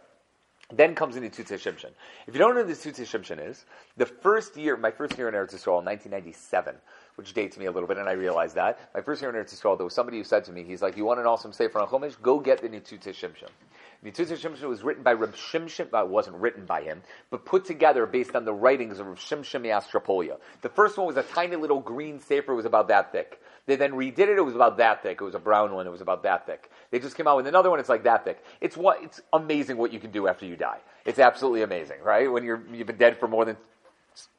Then 0.71 0.95
comes 0.95 1.15
in 1.15 1.23
the 1.23 1.29
Tzutz 1.29 1.47
Shimshon. 1.47 1.91
If 2.27 2.33
you 2.33 2.39
don't 2.39 2.53
know 2.53 2.63
who 2.63 2.67
the 2.67 2.73
Tzutz 2.73 2.99
Shimshon 2.99 3.45
is, 3.49 3.63
the 3.95 4.05
first 4.05 4.57
year, 4.57 4.75
my 4.75 4.91
first 4.91 5.17
year 5.17 5.29
in 5.29 5.33
Eretz 5.33 5.55
Yisrael, 5.55 5.83
1997, 5.85 6.75
which 7.15 7.33
dates 7.33 7.57
me 7.57 7.67
a 7.67 7.71
little 7.71 7.87
bit, 7.87 7.97
and 7.97 8.09
I 8.09 8.11
realized 8.11 8.55
that. 8.55 8.77
My 8.93 8.99
first 8.99 9.21
year 9.21 9.29
in 9.29 9.35
Eretz 9.37 9.55
Yisrael, 9.55 9.77
there 9.77 9.85
was 9.85 9.93
somebody 9.93 10.17
who 10.17 10.25
said 10.25 10.43
to 10.43 10.51
me, 10.51 10.63
he's 10.63 10.81
like, 10.81 10.97
you 10.97 11.05
want 11.05 11.21
an 11.21 11.25
awesome 11.25 11.53
Sefer 11.53 11.79
on 11.79 11.87
Chumash? 11.87 12.21
Go 12.21 12.41
get 12.41 12.61
the 12.61 12.67
Nitzutz 12.67 13.07
Shimshon. 14.03 14.11
Nitzutz 14.11 14.37
Shimshon 14.37 14.69
was 14.69 14.83
written 14.83 15.03
by 15.03 15.13
Reb 15.13 15.35
Shimshon, 15.35 15.91
well, 15.91 16.03
it 16.03 16.09
wasn't 16.09 16.37
written 16.37 16.65
by 16.65 16.81
him, 16.81 17.01
but 17.29 17.45
put 17.45 17.65
together 17.65 18.05
based 18.05 18.35
on 18.35 18.45
the 18.45 18.53
writings 18.53 18.99
of 18.99 19.07
Reb 19.07 19.17
Shimshon 19.17 19.63
Yastropolia. 19.63 20.37
The 20.61 20.69
first 20.69 20.97
one 20.97 21.07
was 21.07 21.17
a 21.17 21.23
tiny 21.23 21.55
little 21.55 21.79
green 21.79 22.19
Sefer, 22.19 22.53
it 22.53 22.55
was 22.55 22.65
about 22.65 22.87
that 22.89 23.11
thick. 23.11 23.41
They 23.65 23.75
then 23.75 23.91
redid 23.91 24.19
it, 24.19 24.37
it 24.37 24.45
was 24.45 24.55
about 24.55 24.77
that 24.77 25.03
thick. 25.03 25.19
It 25.19 25.23
was 25.23 25.35
a 25.35 25.39
brown 25.39 25.73
one, 25.73 25.87
it 25.87 25.91
was 25.91 26.01
about 26.01 26.23
that 26.23 26.45
thick. 26.45 26.71
They 26.89 26.99
just 26.99 27.17
came 27.17 27.27
out 27.27 27.35
with 27.35 27.47
another 27.47 27.69
one, 27.69 27.79
it's 27.79 27.89
like 27.89 28.03
that 28.03 28.23
thick. 28.23 28.43
It's 28.61 28.77
what, 28.77 29.03
it's 29.03 29.21
amazing 29.33 29.77
what 29.77 29.91
you 29.91 29.99
can 29.99 30.11
do 30.11 30.27
after 30.27 30.45
you 30.45 30.55
die. 30.55 30.79
It's 31.05 31.19
absolutely 31.19 31.63
amazing, 31.63 32.01
right? 32.01 32.31
When 32.31 32.43
you're, 32.43 32.63
you've 32.71 32.87
been 32.87 32.97
dead 32.97 33.17
for 33.17 33.27
more 33.27 33.45
than 33.45 33.57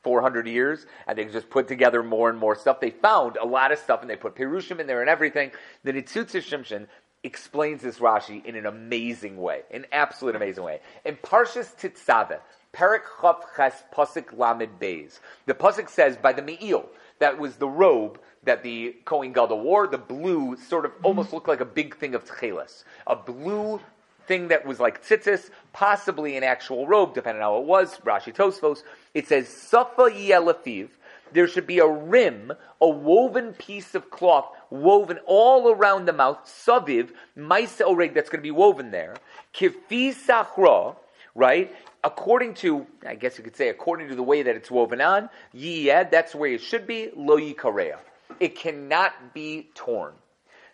400 0.03 0.47
years, 0.47 0.87
and 1.07 1.17
they 1.17 1.25
just 1.27 1.51
put 1.51 1.69
together 1.69 2.03
more 2.03 2.31
and 2.31 2.39
more 2.39 2.57
stuff. 2.57 2.81
They 2.81 2.91
found 2.91 3.37
a 3.37 3.45
lot 3.45 3.71
of 3.71 3.79
stuff, 3.79 4.01
and 4.01 4.11
they 4.11 4.17
put 4.17 4.35
Perushim 4.35 4.81
in 4.81 4.87
there 4.87 5.01
and 5.01 5.11
everything. 5.11 5.53
The 5.85 5.93
Nitzutz 5.93 6.33
Shimshon 6.33 6.87
explains 7.25 7.83
this 7.83 7.99
Rashi 7.99 8.45
in 8.45 8.55
an 8.55 8.67
amazing 8.67 9.37
way, 9.37 9.63
an 9.71 9.87
absolute 9.93 10.37
amazing 10.37 10.65
way. 10.65 10.81
In 11.05 11.17
Parshas 11.17 11.75
Tetzaveh, 11.77 12.41
Perik 12.73 13.03
Chav 13.21 13.43
Ches 13.57 13.83
Pasuk 13.93 14.37
Lamed 14.37 14.79
Beis, 14.81 15.19
the 15.47 15.55
pasuk 15.55 15.89
says 15.89 16.17
by 16.17 16.33
the 16.33 16.43
Me'il, 16.43 16.87
that 17.19 17.39
was 17.39 17.57
the 17.57 17.69
robe 17.69 18.21
that 18.45 18.63
the 18.63 18.95
Kohen 19.05 19.33
Gadol 19.33 19.61
wore. 19.61 19.87
The 19.87 19.99
blue 19.99 20.57
sort 20.57 20.85
of 20.85 20.93
almost 21.03 21.33
looked 21.33 21.49
like 21.49 21.61
a 21.61 21.65
big 21.65 21.97
thing 21.97 22.15
of 22.15 22.25
tchelas, 22.25 22.85
a 23.07 23.17
blue 23.17 23.81
thing 24.27 24.49
that 24.49 24.65
was 24.65 24.79
like 24.79 25.03
tzitzis, 25.03 25.51
possibly 25.73 26.37
an 26.37 26.45
actual 26.45 26.87
robe, 26.87 27.15
depending 27.15 27.43
on 27.43 27.51
how 27.51 27.59
it 27.61 27.67
was. 27.67 27.99
Rashi 27.99 28.33
Tosfos. 28.33 28.83
It 29.15 29.27
says 29.27 29.49
Safa 29.49 30.03
Yelafiv. 30.03 30.91
There 31.33 31.49
should 31.49 31.67
be 31.67 31.79
a 31.79 31.87
rim, 31.87 32.53
a 32.81 32.89
woven 32.89 33.53
piece 33.55 33.95
of 33.95 34.11
cloth, 34.11 34.47
woven 34.71 35.19
all 35.27 35.71
around 35.71 36.07
the 36.07 36.13
mouth, 36.13 36.39
saviv, 36.45 37.11
maisa 37.37 37.83
oreg, 37.83 38.15
that's 38.15 38.31
going 38.31 38.41
to 38.41 38.43
be 38.43 38.51
woven 38.51 38.91
there. 38.91 39.17
Kifi 39.55 40.15
sachra, 40.15 40.97
right? 41.35 41.75
According 42.05 42.55
to, 42.55 42.87
I 43.07 43.15
guess 43.15 43.39
you 43.39 43.45
could 43.45 43.57
say, 43.57 43.69
according 43.69 44.09
to 44.09 44.15
the 44.15 44.23
way 44.23 44.43
that 44.43 44.55
it's 44.55 44.71
woven 44.71 45.01
on, 45.01 45.29
yiyed, 45.55 46.11
that's 46.11 46.35
way 46.35 46.55
it 46.55 46.61
should 46.61 46.87
be, 46.87 47.11
lo 47.17 47.37
yikareya. 47.39 47.99
It 48.41 48.57
cannot 48.57 49.35
be 49.35 49.71
torn. 49.75 50.15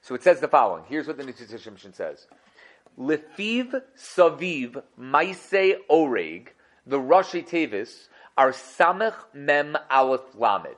So 0.03 0.15
it 0.15 0.23
says 0.23 0.41
the 0.41 0.49
following. 0.49 0.85
Here's 0.87 1.07
what 1.07 1.17
the 1.17 1.25
Nitzitz 1.25 1.95
says. 1.95 2.27
Lefiv 2.99 3.81
saviv 3.97 4.83
maise 4.99 5.77
oreg, 5.91 6.49
the 6.87 6.99
Rashi 6.99 7.47
Tevis, 7.47 8.09
are 8.37 8.53
Samech 8.53 9.15
Mem 9.33 9.77
Aleph 9.91 10.35
Lamed, 10.37 10.77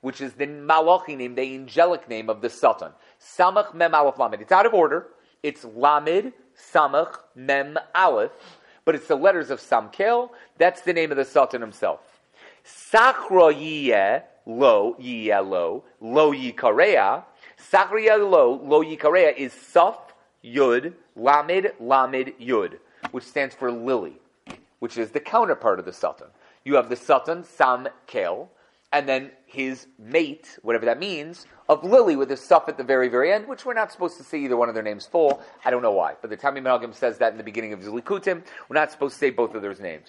which 0.00 0.20
is 0.20 0.32
the 0.34 0.46
Malachi 0.46 1.16
name, 1.16 1.34
the 1.34 1.54
angelic 1.54 2.08
name 2.08 2.28
of 2.28 2.40
the 2.40 2.50
Satan. 2.50 2.90
Samech 3.20 3.74
Mem 3.74 3.94
Aleph 3.94 4.18
Lamed. 4.18 4.40
It's 4.40 4.52
out 4.52 4.66
of 4.66 4.74
order. 4.74 5.06
It's 5.42 5.64
Lamed, 5.64 6.32
Samech, 6.72 7.18
Mem 7.34 7.78
Aleph, 7.94 8.32
but 8.84 8.94
it's 8.94 9.06
the 9.06 9.16
letters 9.16 9.50
of 9.50 9.60
Samkel. 9.60 10.30
That's 10.58 10.80
the 10.80 10.92
name 10.92 11.10
of 11.10 11.16
the 11.16 11.24
Satan 11.24 11.60
himself. 11.60 12.00
Sachra 12.64 13.54
Yiyeh, 13.54 14.22
Lo, 14.44 14.96
Yiyeh 15.00 15.48
Lo, 15.48 15.84
Lo 16.00 16.32
Yikarea. 16.32 17.22
Sachra 17.70 18.18
Lo, 18.18 18.60
Lo 18.64 18.82
Yikarea 18.82 19.36
is 19.36 19.52
Saf, 19.52 19.96
Yud, 20.44 20.94
Lamed, 21.14 21.72
Lamed, 21.78 22.32
Yud, 22.40 22.78
which 23.12 23.24
stands 23.24 23.54
for 23.54 23.70
lily, 23.70 24.18
which 24.80 24.98
is 24.98 25.10
the 25.10 25.20
counterpart 25.20 25.78
of 25.78 25.84
the 25.84 25.92
Satan. 25.92 26.26
You 26.66 26.74
have 26.74 26.88
the 26.88 26.96
Satan, 26.96 27.44
Sam 27.44 27.86
and 28.92 29.08
then 29.08 29.30
his 29.46 29.86
mate, 30.00 30.58
whatever 30.62 30.84
that 30.86 30.98
means, 30.98 31.46
of 31.68 31.84
Lily 31.84 32.16
with 32.16 32.32
a 32.32 32.36
suff 32.36 32.68
at 32.68 32.76
the 32.76 32.82
very, 32.82 33.06
very 33.06 33.32
end, 33.32 33.46
which 33.46 33.64
we're 33.64 33.72
not 33.72 33.92
supposed 33.92 34.16
to 34.16 34.24
say 34.24 34.40
either 34.40 34.56
one 34.56 34.68
of 34.68 34.74
their 34.74 34.82
names 34.82 35.06
full. 35.06 35.40
I 35.64 35.70
don't 35.70 35.80
know 35.80 35.92
why. 35.92 36.14
But 36.20 36.30
the 36.30 36.36
Tami 36.36 36.58
Malgim 36.58 36.92
says 36.92 37.18
that 37.18 37.30
in 37.30 37.38
the 37.38 37.44
beginning 37.44 37.72
of 37.72 37.78
Zilikutim. 37.80 38.42
We're 38.68 38.74
not 38.74 38.90
supposed 38.90 39.14
to 39.14 39.18
say 39.20 39.30
both 39.30 39.54
of 39.54 39.62
those 39.62 39.78
names. 39.78 40.08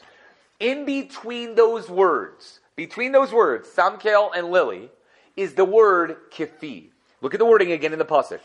In 0.59 0.83
between 0.83 1.53
those 1.53 1.89
words, 1.89 2.59
between 2.75 3.11
those 3.11 3.31
words, 3.31 3.69
Samkel 3.69 4.31
and 4.35 4.49
Lily, 4.49 4.89
is 5.35 5.53
the 5.53 5.65
word 5.65 6.17
kifi. 6.31 6.87
Look 7.21 7.35
at 7.35 7.39
the 7.39 7.45
wording 7.45 7.71
again 7.71 7.93
in 7.93 7.99
the 7.99 8.05
pasuk. 8.05 8.39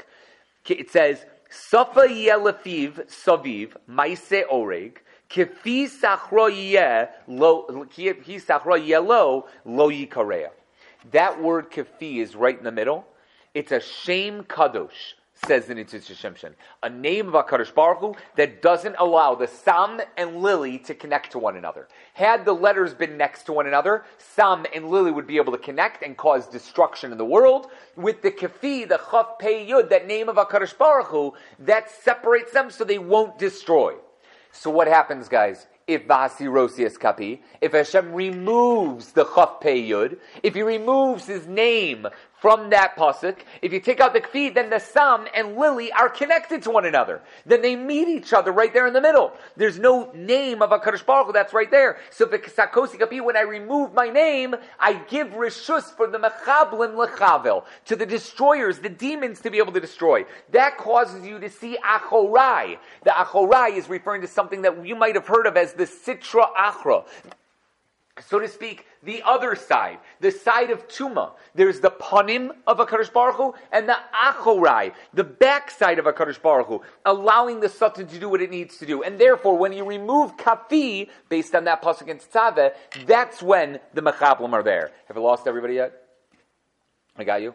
It 0.68 0.90
says 0.90 1.24
Safa 1.48 2.08
yelefiv 2.08 3.08
saviv 3.08 3.74
maise 3.86 4.44
oreg. 4.50 4.98
Kifi 5.32 5.88
sachro 5.88 6.50
lo 7.26 7.64
kifi 7.86 8.38
sachro 8.38 8.76
lo 9.06 9.46
lo 9.64 9.90
yikarea. 9.90 10.50
That 11.10 11.42
word 11.42 11.70
kafi 11.70 12.18
is 12.18 12.36
right 12.36 12.56
in 12.56 12.64
the 12.64 12.70
middle. 12.70 13.06
It's 13.54 13.72
a 13.72 13.80
shame 13.80 14.44
kadosh 14.44 15.14
says 15.46 15.66
the 15.66 15.74
Nitzitz 15.74 16.08
Shimshon, 16.12 16.52
a 16.84 16.88
name 16.88 17.26
of 17.26 17.34
HaKadosh 17.34 17.74
Baruch 17.74 17.98
Hu 17.98 18.14
that 18.36 18.62
doesn't 18.62 18.94
allow 18.98 19.34
the 19.34 19.48
Sam 19.48 20.00
and 20.16 20.36
Lily 20.36 20.78
to 20.80 20.94
connect 20.94 21.32
to 21.32 21.38
one 21.38 21.56
another. 21.56 21.88
Had 22.14 22.44
the 22.44 22.52
letters 22.52 22.94
been 22.94 23.16
next 23.16 23.44
to 23.44 23.52
one 23.52 23.66
another, 23.66 24.04
Sam 24.18 24.66
and 24.72 24.88
Lily 24.88 25.10
would 25.10 25.26
be 25.26 25.38
able 25.38 25.52
to 25.52 25.58
connect 25.58 26.04
and 26.04 26.16
cause 26.16 26.46
destruction 26.46 27.10
in 27.10 27.18
the 27.18 27.24
world. 27.24 27.68
With 27.96 28.22
the 28.22 28.30
Kafi, 28.30 28.88
the 28.88 29.00
Chaf 29.10 29.38
Pei 29.40 29.66
Yud, 29.66 29.88
that 29.88 30.06
name 30.06 30.28
of 30.28 30.36
HaKadosh 30.36 30.78
Baruch 30.78 31.08
Hu, 31.08 31.32
that 31.58 31.90
separates 31.90 32.52
them 32.52 32.70
so 32.70 32.84
they 32.84 32.98
won't 32.98 33.36
destroy. 33.38 33.94
So 34.52 34.70
what 34.70 34.86
happens, 34.86 35.28
guys? 35.28 35.66
if 35.86 36.06
Vasirosius 36.06 36.98
Kapi, 36.98 37.42
if 37.60 37.72
Hashem 37.72 38.12
removes 38.12 39.12
the 39.12 39.24
Chaf 39.24 39.60
Pei 39.60 39.82
Yud, 39.82 40.18
if 40.42 40.54
he 40.54 40.62
removes 40.62 41.26
his 41.26 41.46
name 41.46 42.06
from 42.42 42.70
that 42.70 42.96
pasuk. 42.96 43.36
If 43.62 43.72
you 43.72 43.78
take 43.78 44.00
out 44.00 44.12
the 44.12 44.20
kfi, 44.20 44.52
then 44.52 44.68
the 44.68 44.80
Sam 44.80 45.28
and 45.32 45.56
Lily 45.56 45.92
are 45.92 46.08
connected 46.08 46.60
to 46.64 46.70
one 46.70 46.84
another. 46.84 47.22
Then 47.46 47.62
they 47.62 47.76
meet 47.76 48.08
each 48.08 48.32
other 48.32 48.50
right 48.50 48.74
there 48.74 48.88
in 48.88 48.92
the 48.92 49.00
middle. 49.00 49.32
There's 49.56 49.78
no 49.78 50.10
name 50.12 50.60
of 50.60 50.72
a 50.72 50.80
Kadosh 50.80 51.06
Baruch 51.06 51.28
Hu, 51.28 51.32
that's 51.32 51.54
right 51.54 51.70
there. 51.70 52.00
So 52.10 52.26
when 52.26 53.36
I 53.36 53.42
remove 53.42 53.94
my 53.94 54.08
name, 54.08 54.56
I 54.80 54.94
give 54.94 55.28
rishus 55.28 55.96
for 55.96 56.08
the 56.08 56.18
Mechablim 56.18 56.96
Lechavel, 56.96 57.64
to 57.84 57.94
the 57.94 58.06
destroyers, 58.06 58.80
the 58.80 58.88
demons 58.88 59.40
to 59.42 59.50
be 59.50 59.58
able 59.58 59.72
to 59.72 59.80
destroy. 59.80 60.24
That 60.50 60.78
causes 60.78 61.24
you 61.24 61.38
to 61.38 61.48
see 61.48 61.78
Achorai. 61.84 62.78
The 63.04 63.10
Achorai 63.10 63.76
is 63.76 63.88
referring 63.88 64.22
to 64.22 64.26
something 64.26 64.62
that 64.62 64.84
you 64.84 64.96
might 64.96 65.14
have 65.14 65.28
heard 65.28 65.46
of 65.46 65.56
as 65.56 65.74
the 65.74 65.84
Sitra 65.84 66.52
Achra 66.56 67.04
so 68.20 68.38
to 68.38 68.46
speak, 68.46 68.86
the 69.02 69.22
other 69.22 69.54
side, 69.54 69.98
the 70.20 70.30
side 70.30 70.70
of 70.70 70.86
Tuma. 70.86 71.32
There's 71.54 71.80
the 71.80 71.90
panim 71.90 72.50
of 72.66 72.78
a 72.78 72.84
Kadosh 72.84 73.10
Baruch 73.10 73.36
Hu 73.36 73.54
and 73.72 73.88
the 73.88 73.96
achorai, 74.22 74.92
the 75.14 75.24
backside 75.24 75.98
of 75.98 76.06
a 76.06 76.12
Kadosh 76.12 76.40
Baruch 76.40 76.66
Hu, 76.66 76.82
allowing 77.06 77.60
the 77.60 77.70
Satan 77.70 78.06
to 78.08 78.18
do 78.18 78.28
what 78.28 78.42
it 78.42 78.50
needs 78.50 78.76
to 78.78 78.86
do. 78.86 79.02
And 79.02 79.18
therefore, 79.18 79.56
when 79.56 79.72
you 79.72 79.84
remove 79.84 80.36
kafi, 80.36 81.08
based 81.30 81.54
on 81.54 81.64
that 81.64 81.82
pasuk 81.82 82.08
in 82.08 82.18
Tzaveh, 82.18 82.74
that's 83.06 83.42
when 83.42 83.80
the 83.94 84.02
mechablim 84.02 84.52
are 84.52 84.62
there. 84.62 84.90
Have 85.08 85.16
I 85.16 85.20
lost 85.20 85.46
everybody 85.46 85.74
yet? 85.74 85.92
I 87.16 87.24
got 87.24 87.40
you? 87.40 87.54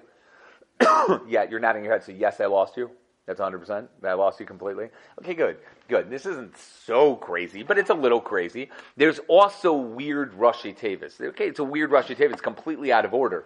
yeah, 1.28 1.46
you're 1.50 1.60
nodding 1.60 1.84
your 1.84 1.94
head, 1.94 2.04
so 2.04 2.12
yes, 2.12 2.42
I 2.42 2.48
lost 2.48 2.78
you. 2.78 2.90
That's 3.28 3.42
100%. 3.42 3.88
I 4.04 4.14
lost 4.14 4.40
you 4.40 4.46
completely. 4.46 4.88
Okay, 5.20 5.34
good. 5.34 5.58
Good. 5.90 6.10
This 6.10 6.26
isn't 6.26 6.58
so 6.58 7.16
crazy, 7.16 7.62
but 7.62 7.78
it's 7.78 7.90
a 7.90 7.94
little 7.94 8.22
crazy. 8.22 8.70
There's 8.96 9.20
also 9.28 9.74
weird 9.74 10.34
Rashi 10.34 10.76
Tavis. 10.76 11.20
Okay, 11.20 11.48
it's 11.48 11.60
a 11.60 11.64
weird 11.64 11.92
Rashi 11.92 12.16
Tavis. 12.16 12.34
It's 12.34 12.42
completely 12.42 12.92
out 12.92 13.04
of 13.04 13.14
order. 13.14 13.46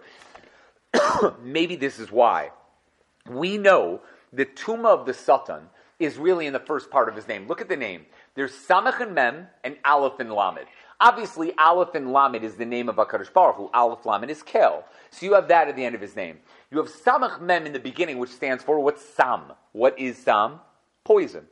Maybe 1.42 1.74
this 1.74 1.98
is 1.98 2.12
why. 2.12 2.52
We 3.28 3.58
know 3.58 4.00
the 4.32 4.46
Tuma 4.46 4.86
of 4.86 5.04
the 5.04 5.14
Satan 5.14 5.68
is 5.98 6.16
really 6.16 6.46
in 6.46 6.52
the 6.52 6.60
first 6.60 6.90
part 6.90 7.08
of 7.08 7.16
his 7.16 7.26
name. 7.26 7.48
Look 7.48 7.60
at 7.60 7.68
the 7.68 7.76
name. 7.76 8.06
There's 8.36 8.52
Samach 8.52 9.00
and 9.00 9.14
Mem 9.14 9.48
and 9.64 9.76
Aleph 9.84 10.20
and 10.20 10.32
Lamed. 10.32 10.66
Obviously, 11.02 11.52
Aleph 11.58 11.96
and 11.96 12.12
Lamed 12.12 12.44
is 12.44 12.54
the 12.54 12.64
name 12.64 12.88
of 12.88 12.94
HaKadosh 12.94 13.32
Baruch 13.32 13.56
Hu. 13.56 13.68
Aleph 13.74 14.06
Lamed 14.06 14.30
is 14.30 14.40
Kel. 14.40 14.84
So 15.10 15.26
you 15.26 15.34
have 15.34 15.48
that 15.48 15.66
at 15.66 15.74
the 15.74 15.84
end 15.84 15.96
of 15.96 16.00
his 16.00 16.14
name. 16.14 16.38
You 16.70 16.78
have 16.78 16.86
Samach 16.86 17.40
Mem 17.40 17.66
in 17.66 17.72
the 17.72 17.80
beginning, 17.80 18.18
which 18.18 18.30
stands 18.30 18.62
for 18.62 18.78
what's 18.78 19.04
Sam? 19.04 19.40
What 19.72 19.98
is 19.98 20.16
Sam? 20.16 20.60
Poison. 21.02 21.46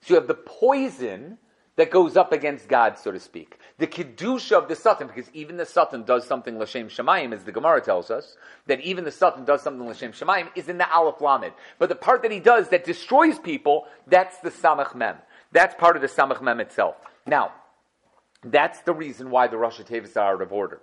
So 0.00 0.14
you 0.14 0.14
have 0.16 0.26
the 0.26 0.34
poison 0.34 1.38
that 1.76 1.92
goes 1.92 2.16
up 2.16 2.32
against 2.32 2.66
God, 2.66 2.98
so 2.98 3.12
to 3.12 3.20
speak. 3.20 3.58
The 3.78 3.86
kedusha 3.86 4.52
of 4.58 4.66
the 4.66 4.74
Satan, 4.74 5.06
because 5.06 5.30
even 5.32 5.56
the 5.56 5.66
Satan 5.66 6.02
does 6.02 6.26
something 6.26 6.58
l'shem 6.58 6.88
shemayim, 6.88 7.32
as 7.32 7.44
the 7.44 7.52
Gemara 7.52 7.80
tells 7.80 8.10
us, 8.10 8.36
that 8.66 8.80
even 8.80 9.04
the 9.04 9.12
Satan 9.12 9.44
does 9.44 9.62
something 9.62 9.88
l'shem 9.88 10.10
shemayim, 10.10 10.48
is 10.56 10.68
in 10.68 10.78
the 10.78 10.92
Aleph 10.92 11.20
Lamed. 11.20 11.52
But 11.78 11.90
the 11.90 11.94
part 11.94 12.22
that 12.22 12.32
he 12.32 12.40
does 12.40 12.70
that 12.70 12.84
destroys 12.84 13.38
people, 13.38 13.86
that's 14.08 14.38
the 14.38 14.50
Samach 14.50 14.96
Mem. 14.96 15.14
That's 15.52 15.76
part 15.76 15.94
of 15.94 16.02
the 16.02 16.08
Samach 16.08 16.42
Mem 16.42 16.58
itself. 16.58 16.96
Now, 17.24 17.52
that's 18.42 18.80
the 18.80 18.94
reason 18.94 19.30
why 19.30 19.46
the 19.46 19.56
Rosh 19.56 19.80
Tevis 19.80 20.16
are 20.16 20.34
out 20.34 20.42
of 20.42 20.52
order. 20.52 20.80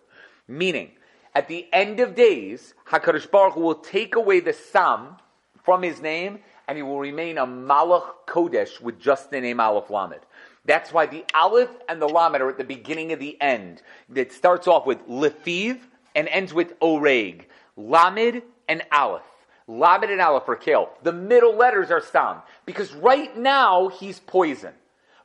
Meaning, 0.48 0.92
at 1.36 1.48
the 1.48 1.68
end 1.74 2.00
of 2.00 2.16
days, 2.16 2.74
HaKadosh 2.88 3.30
Baruch 3.30 3.54
Hu 3.54 3.62
will 3.62 3.76
take 3.76 4.16
away 4.16 4.40
the 4.40 4.54
Sam 4.54 5.18
from 5.64 5.84
his 5.84 6.02
name 6.02 6.40
and 6.68 6.78
he 6.78 6.84
will 6.84 7.00
remain 7.00 7.38
a 7.38 7.46
Malach 7.46 8.26
Kodesh 8.28 8.82
with 8.82 9.00
just 9.00 9.32
the 9.32 9.40
name 9.40 9.60
Aleph 9.60 9.90
Lamed. 9.90 10.20
That's 10.66 10.92
why 10.92 11.06
the 11.06 11.24
Aleph 11.34 11.70
and 11.88 12.02
the 12.02 12.10
Lamed 12.10 12.42
are 12.42 12.50
at 12.50 12.58
the 12.58 12.64
beginning 12.64 13.14
of 13.14 13.20
the 13.20 13.40
end. 13.42 13.82
It 14.14 14.34
starts 14.34 14.68
off 14.68 14.86
with 14.86 15.08
Lefiv 15.08 15.80
and 16.16 16.28
ends 16.28 16.54
with 16.54 16.78
Oreg. 16.80 17.46
Lamed 17.78 18.42
and 18.68 18.84
Aleph. 18.92 19.24
Lamed 19.68 20.10
and 20.10 20.20
Aleph 20.22 20.50
are 20.50 20.56
Kale. 20.56 20.90
The 21.04 21.14
middle 21.14 21.56
letters 21.56 21.90
are 21.90 22.02
Sam. 22.02 22.38
Because 22.66 22.94
right 22.94 23.36
now 23.38 23.88
he's 23.88 24.20
poison. 24.20 24.74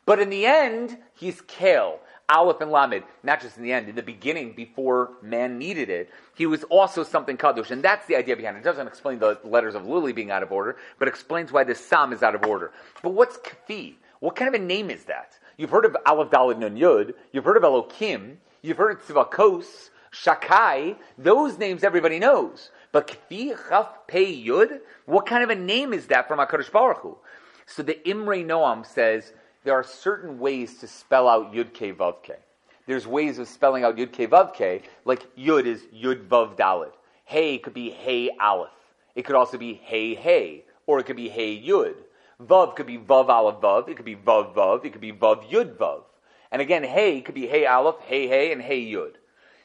But 0.07 0.21
in 0.21 0.31
the 0.31 0.47
end, 0.47 0.99
he's 1.15 1.41
Kale. 1.43 1.99
Aleph 2.33 2.61
and 2.61 2.71
Lamed, 2.71 3.05
not 3.23 3.41
just 3.41 3.57
in 3.57 3.63
the 3.63 3.73
end, 3.73 3.89
in 3.89 3.95
the 3.95 4.03
beginning, 4.03 4.55
before 4.55 5.11
man 5.23 5.59
needed 5.59 5.91
it, 5.91 6.11
he 6.35 6.47
was 6.47 6.65
also 6.65 7.05
something 7.05 7.37
kadosh, 7.37 7.71
and 7.71 7.83
that's 7.83 8.07
the 8.07 8.17
idea 8.17 8.37
behind 8.37 8.57
it. 8.57 8.61
It 8.61 8.65
doesn't 8.65 8.87
explain 8.87 9.19
the 9.19 9.39
letters 9.45 9.75
of 9.75 9.87
Lily 9.87 10.13
being 10.13 10.31
out 10.31 10.43
of 10.43 10.51
order, 10.51 10.77
but 10.99 11.09
explains 11.09 11.53
why 11.53 11.65
the 11.65 11.75
Sam 11.75 12.13
is 12.13 12.23
out 12.23 12.35
of 12.35 12.45
order. 12.45 12.73
But 13.03 13.11
what's 13.11 13.39
kafi? 13.39 13.95
What 14.21 14.37
kind 14.37 14.55
of 14.55 14.61
a 14.61 14.65
name 14.65 14.91
is 14.91 15.05
that? 15.05 15.39
You've 15.57 15.71
heard 15.71 15.85
of 15.85 15.97
Aleph 16.07 16.31
Dalid 16.31 16.59
Nun 16.59 16.77
Yud, 16.77 17.13
you've 17.33 17.45
heard 17.45 17.57
of 17.57 17.63
Elokim, 17.65 18.37
you've 18.63 18.79
heard 18.79 18.97
of 18.97 19.03
Tzivakos, 19.05 19.91
Shakai, 20.13 20.97
those 21.19 21.59
names 21.59 21.85
everybody 21.85 22.19
knows. 22.19 22.71
But 22.93 23.09
Kfi 23.09 23.57
Chaf 23.69 24.07
Pei 24.07 24.45
Yud, 24.45 24.81
what 25.07 25.27
kind 25.27 25.43
of 25.43 25.51
a 25.51 25.55
name 25.55 25.93
is 25.93 26.07
that 26.07 26.29
from 26.29 26.39
HaKadosh 26.39 26.71
Baruch 26.71 26.99
Hu? 26.99 27.19
So 27.67 27.83
the 27.83 28.07
Imre 28.09 28.45
Noam 28.45 28.87
says, 28.87 29.33
there 29.65 29.75
are 29.75 29.85
certain 29.85 30.39
ways 30.39 30.79
to 30.79 30.87
spell 30.87 31.29
out 31.29 31.53
Yud 31.53 31.73
Ke 31.73 31.97
Vav 31.97 32.23
Ke. 32.23 32.39
There's 32.87 33.07
ways 33.07 33.39
of 33.39 33.49
spelling 33.49 33.85
out 33.85 33.97
Yud 33.97 34.13
Ke 34.13 34.31
Vav 34.31 34.53
Ke, 34.55 34.85
like 35.05 35.35
Yud 35.37 35.67
is 35.67 35.83
Yud 35.95 36.27
Vav 36.27 36.57
Dalet. 36.57 36.93
Hey 37.25 37.59
could 37.59 37.75
be 37.75 37.91
Hey 37.91 38.31
Aleph. 38.41 38.71
It 39.15 39.25
could 39.25 39.37
also 39.37 39.59
be 39.59 39.75
Hey 39.75 40.15
Hey, 40.15 40.65
or 40.87 40.99
it 40.99 41.07
could 41.07 41.17
be 41.17 41.29
Hey 41.29 41.61
Yud. 41.61 41.95
Vav 42.43 42.75
could 42.75 42.87
be 42.87 42.99
Vav 42.99 43.29
Aleph 43.29 43.61
Vav. 43.61 43.89
It 43.89 43.97
could 43.97 44.05
be 44.05 44.17
Vav 44.17 44.55
Vav. 44.55 44.85
It 44.85 44.91
could 44.91 45.01
be 45.01 45.13
Vav 45.13 45.49
Yud 45.49 45.77
Vav. 45.77 46.03
And 46.51 46.61
again, 46.61 46.83
Hey 46.83 47.21
could 47.21 47.35
be 47.35 47.47
Hey 47.47 47.67
Aleph, 47.67 48.01
Hey 48.01 48.27
Hey, 48.27 48.53
and 48.53 48.61
Hey 48.61 48.85
Yud. 48.85 49.13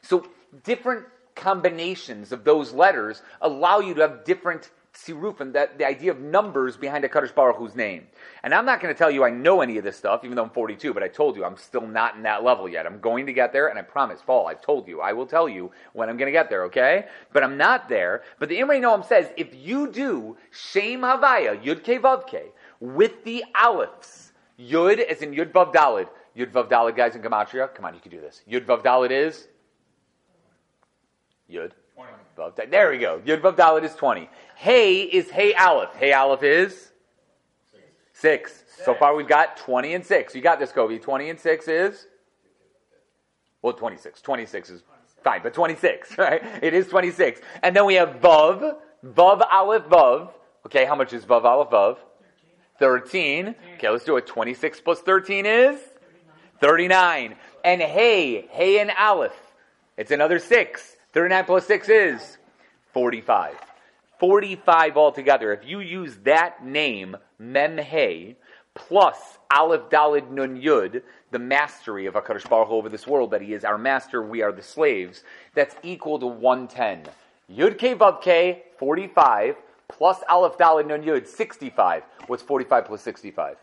So 0.02 0.26
different 0.62 1.06
combinations 1.34 2.32
of 2.32 2.44
those 2.44 2.72
letters 2.72 3.22
allow 3.40 3.80
you 3.80 3.94
to 3.94 4.00
have 4.02 4.24
different 4.24 4.70
sirufim, 4.94 5.52
that 5.52 5.78
the 5.78 5.86
idea 5.86 6.10
of 6.10 6.20
numbers 6.20 6.76
behind 6.76 7.04
a 7.04 7.08
Kadosh 7.08 7.34
Baruch 7.34 7.56
Hu's 7.56 7.74
name. 7.74 8.06
And 8.42 8.54
I'm 8.54 8.64
not 8.64 8.80
going 8.80 8.92
to 8.92 8.98
tell 8.98 9.10
you 9.10 9.24
I 9.24 9.30
know 9.30 9.60
any 9.60 9.78
of 9.78 9.84
this 9.84 9.96
stuff, 9.96 10.24
even 10.24 10.36
though 10.36 10.44
I'm 10.44 10.50
42, 10.50 10.92
but 10.94 11.02
I 11.02 11.08
told 11.08 11.36
you 11.36 11.44
I'm 11.44 11.56
still 11.56 11.86
not 11.86 12.16
in 12.16 12.22
that 12.22 12.44
level 12.44 12.68
yet. 12.68 12.86
I'm 12.86 13.00
going 13.00 13.26
to 13.26 13.32
get 13.32 13.52
there, 13.52 13.68
and 13.68 13.78
I 13.78 13.82
promise, 13.82 14.20
Paul, 14.24 14.46
I've 14.46 14.60
told 14.60 14.88
you, 14.88 15.00
I 15.00 15.12
will 15.12 15.26
tell 15.26 15.48
you 15.48 15.70
when 15.92 16.08
I'm 16.08 16.16
going 16.16 16.26
to 16.26 16.32
get 16.32 16.50
there, 16.50 16.64
okay? 16.64 17.06
But 17.32 17.44
I'm 17.44 17.56
not 17.56 17.88
there. 17.88 18.22
But 18.38 18.48
the 18.48 18.58
Imre 18.58 18.80
Noam 18.80 19.04
says, 19.04 19.28
if 19.36 19.54
you 19.54 19.90
do 19.90 20.36
Shem 20.50 21.00
Havaya, 21.00 21.62
Yud 21.62 21.82
Ke 21.82 22.02
Vav 22.02 22.26
Ke, 22.26 22.52
with 22.80 23.24
the 23.24 23.44
Alephs, 23.56 24.32
Yud 24.58 24.98
as 24.98 25.22
in 25.22 25.32
Yud 25.32 25.52
Vav 25.52 25.72
Dalid, 25.72 26.08
Yud 26.36 26.50
Vav 26.50 26.68
Dalid, 26.68 26.96
guys 26.96 27.14
in 27.16 27.22
Gematria, 27.22 27.72
come 27.74 27.84
on, 27.84 27.94
you 27.94 28.00
can 28.00 28.10
do 28.10 28.20
this. 28.20 28.42
Yud 28.50 28.64
Vav 28.64 28.82
Dalid 28.82 29.10
is? 29.10 29.48
Yud. 31.50 31.72
Vav. 32.36 32.70
There 32.70 32.90
we 32.90 32.98
go. 32.98 33.20
Yud 33.20 33.40
Vav 33.40 33.56
Dalet 33.56 33.84
is 33.84 33.94
20. 33.94 34.28
Hey 34.56 35.02
is 35.02 35.30
Hey 35.30 35.54
Aleph. 35.54 35.94
Hey 35.96 36.12
Aleph 36.12 36.42
is? 36.42 36.92
Six. 38.12 38.52
Six. 38.54 38.84
So 38.84 38.94
far 38.94 39.14
we've 39.14 39.28
got 39.28 39.56
20 39.56 39.94
and 39.94 40.04
6. 40.06 40.34
You 40.34 40.40
got 40.40 40.58
this, 40.58 40.70
Kobe. 40.72 40.98
20 40.98 41.30
and 41.30 41.40
6 41.40 41.68
is? 41.68 42.06
Well, 43.62 43.72
26. 43.72 44.20
26 44.20 44.70
is 44.70 44.82
fine, 45.24 45.40
but 45.42 45.52
26, 45.52 46.16
right? 46.18 46.40
It 46.62 46.74
is 46.74 46.86
26. 46.86 47.40
And 47.62 47.74
then 47.74 47.84
we 47.84 47.94
have 47.94 48.20
Vav. 48.20 48.76
Vav 49.04 49.46
Aleph 49.50 49.84
Vav. 49.84 50.30
Okay, 50.66 50.84
how 50.84 50.94
much 50.94 51.12
is 51.12 51.24
Vav 51.24 51.44
Aleph 51.44 51.70
Vav? 51.70 51.96
13. 52.78 53.54
Okay, 53.74 53.88
let's 53.88 54.04
do 54.04 54.16
it. 54.16 54.26
26 54.26 54.80
plus 54.80 55.00
13 55.00 55.46
is? 55.46 55.80
39. 56.60 57.34
And 57.64 57.82
Hey, 57.82 58.46
Hey 58.50 58.78
and 58.78 58.92
Aleph. 58.98 59.32
It's 59.96 60.12
another 60.12 60.38
6. 60.38 60.96
39 61.12 61.44
plus 61.44 61.66
6 61.66 61.88
is 61.88 62.38
45. 62.92 63.56
45 64.18 64.96
altogether. 64.96 65.52
If 65.52 65.66
you 65.66 65.80
use 65.80 66.16
that 66.24 66.64
name, 66.64 67.16
Memhe, 67.40 68.36
plus 68.74 69.38
Aleph 69.50 69.88
Dalid 69.90 70.30
Nun 70.30 70.60
Yud, 70.60 71.02
the 71.30 71.38
mastery 71.38 72.06
of 72.06 72.14
HaKadosh 72.14 72.48
Baruch 72.48 72.68
Hu 72.68 72.74
over 72.74 72.88
this 72.88 73.06
world, 73.06 73.30
that 73.30 73.42
he 73.42 73.54
is 73.54 73.64
our 73.64 73.78
master, 73.78 74.22
we 74.22 74.42
are 74.42 74.52
the 74.52 74.62
slaves, 74.62 75.24
that's 75.54 75.76
equal 75.82 76.18
to 76.18 76.26
110. 76.26 77.04
Yud 77.50 77.76
Ke 77.76 77.98
Vav 77.98 78.20
Ke, 78.20 78.78
45, 78.78 79.56
plus 79.88 80.18
Aleph 80.28 80.58
Daled 80.58 80.86
Nun 80.86 81.02
Yud, 81.02 81.26
65. 81.26 82.02
What's 82.26 82.42
45 82.42 82.84
plus 82.84 83.02
65? 83.02 83.56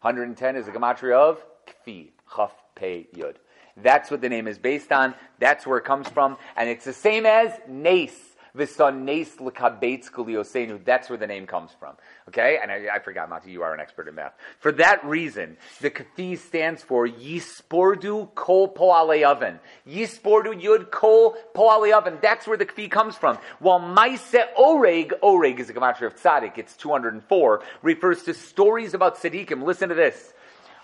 110 0.00 0.56
is 0.56 0.68
a 0.68 0.70
gematria 0.70 1.14
of 1.14 1.44
Kfi, 1.66 2.08
Chaf 2.34 2.52
Pei 2.74 3.06
Yud. 3.14 3.36
That's 3.82 4.10
what 4.10 4.20
the 4.20 4.28
name 4.28 4.48
is 4.48 4.58
based 4.58 4.92
on. 4.92 5.14
That's 5.38 5.66
where 5.66 5.78
it 5.78 5.84
comes 5.84 6.08
from. 6.08 6.36
And 6.56 6.68
it's 6.68 6.84
the 6.84 6.92
same 6.92 7.26
as 7.26 7.52
Nace. 7.68 8.28
V'son 8.56 9.02
Nace 9.02 9.38
L'kabetz 9.40 10.10
Kuliosenu. 10.10 10.84
That's 10.84 11.08
where 11.08 11.18
the 11.18 11.26
name 11.26 11.46
comes 11.46 11.70
from. 11.78 11.94
Okay? 12.28 12.58
And 12.60 12.70
I, 12.70 12.86
I, 12.94 12.98
forgot, 12.98 13.28
Mati, 13.28 13.50
you 13.50 13.62
are 13.62 13.72
an 13.72 13.80
expert 13.80 14.08
in 14.08 14.14
math. 14.14 14.34
For 14.58 14.72
that 14.72 15.04
reason, 15.04 15.56
the 15.80 15.90
Kafi 15.90 16.38
stands 16.38 16.82
for 16.82 17.06
Yispordu 17.06 18.34
Kol 18.34 18.68
Poale 18.68 19.24
Oven. 19.24 19.60
Yispordu 19.86 20.60
Yud 20.60 20.90
Kol 20.90 21.36
Poale 21.54 21.92
Oven. 21.92 22.18
That's 22.20 22.46
where 22.46 22.56
the 22.56 22.66
Kafi 22.66 22.90
comes 22.90 23.16
from. 23.16 23.38
While 23.60 23.80
Maise 23.80 24.34
Oreg, 24.58 25.12
Oreg 25.22 25.60
is 25.60 25.70
a 25.70 25.74
gematria 25.74 26.06
of 26.06 26.16
Tzaddik, 26.16 26.58
it's 26.58 26.76
204, 26.76 27.62
refers 27.82 28.22
to 28.24 28.34
stories 28.34 28.94
about 28.94 29.18
Tzaddikim. 29.18 29.62
Listen 29.62 29.88
to 29.88 29.94
this. 29.94 30.32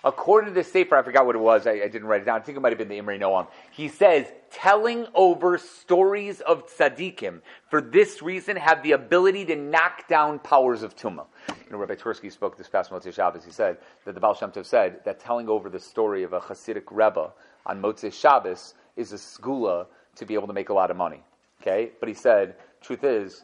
According 0.04 0.50
to 0.50 0.54
the 0.54 0.62
Sefer, 0.62 0.96
I 0.96 1.02
forgot 1.02 1.24
what 1.24 1.34
it 1.34 1.40
was. 1.40 1.66
I, 1.66 1.72
I, 1.72 1.88
didn't 1.88 2.04
write 2.04 2.20
it 2.20 2.24
down. 2.26 2.38
I 2.38 2.44
think 2.44 2.58
it 2.58 2.60
might 2.60 2.72
have 2.72 2.78
been 2.78 2.88
the 2.88 2.98
Imre 2.98 3.18
Noam. 3.18 3.46
He 3.70 3.88
says, 3.88 4.26
telling 4.50 5.06
over 5.14 5.56
stories 5.56 6.42
of 6.42 6.68
tzaddikim, 6.68 7.40
for 7.70 7.80
this 7.80 8.20
reason, 8.20 8.56
have 8.56 8.82
the 8.82 8.92
ability 8.92 9.46
to 9.46 9.56
knock 9.56 10.06
down 10.06 10.40
powers 10.40 10.82
of 10.82 10.94
tumah. 10.94 11.24
You 11.48 11.72
know, 11.72 11.78
Rabbi 11.78 11.94
Twersky 11.94 12.30
spoke 12.30 12.58
this 12.58 12.68
past 12.68 12.90
Motzei 12.90 13.14
Shabbos. 13.14 13.46
He 13.46 13.50
said 13.50 13.78
that 14.04 14.14
the 14.14 14.20
Baal 14.20 14.34
Shem 14.34 14.50
Tov 14.50 14.66
said 14.66 15.00
that 15.06 15.20
telling 15.20 15.48
over 15.48 15.70
the 15.70 15.80
story 15.80 16.22
of 16.22 16.34
a 16.34 16.40
Hasidic 16.40 16.84
Rebbe 16.90 17.32
on 17.64 17.80
Motzei 17.80 18.12
Shabbos 18.12 18.74
is 18.96 19.14
a 19.14 19.16
skula 19.16 19.86
to 20.16 20.26
be 20.26 20.34
able 20.34 20.48
to 20.48 20.52
make 20.52 20.68
a 20.68 20.74
lot 20.74 20.90
of 20.90 20.98
money. 20.98 21.22
Okay? 21.62 21.92
But 21.98 22.10
he 22.10 22.14
said, 22.14 22.56
truth 22.82 23.04
is, 23.04 23.42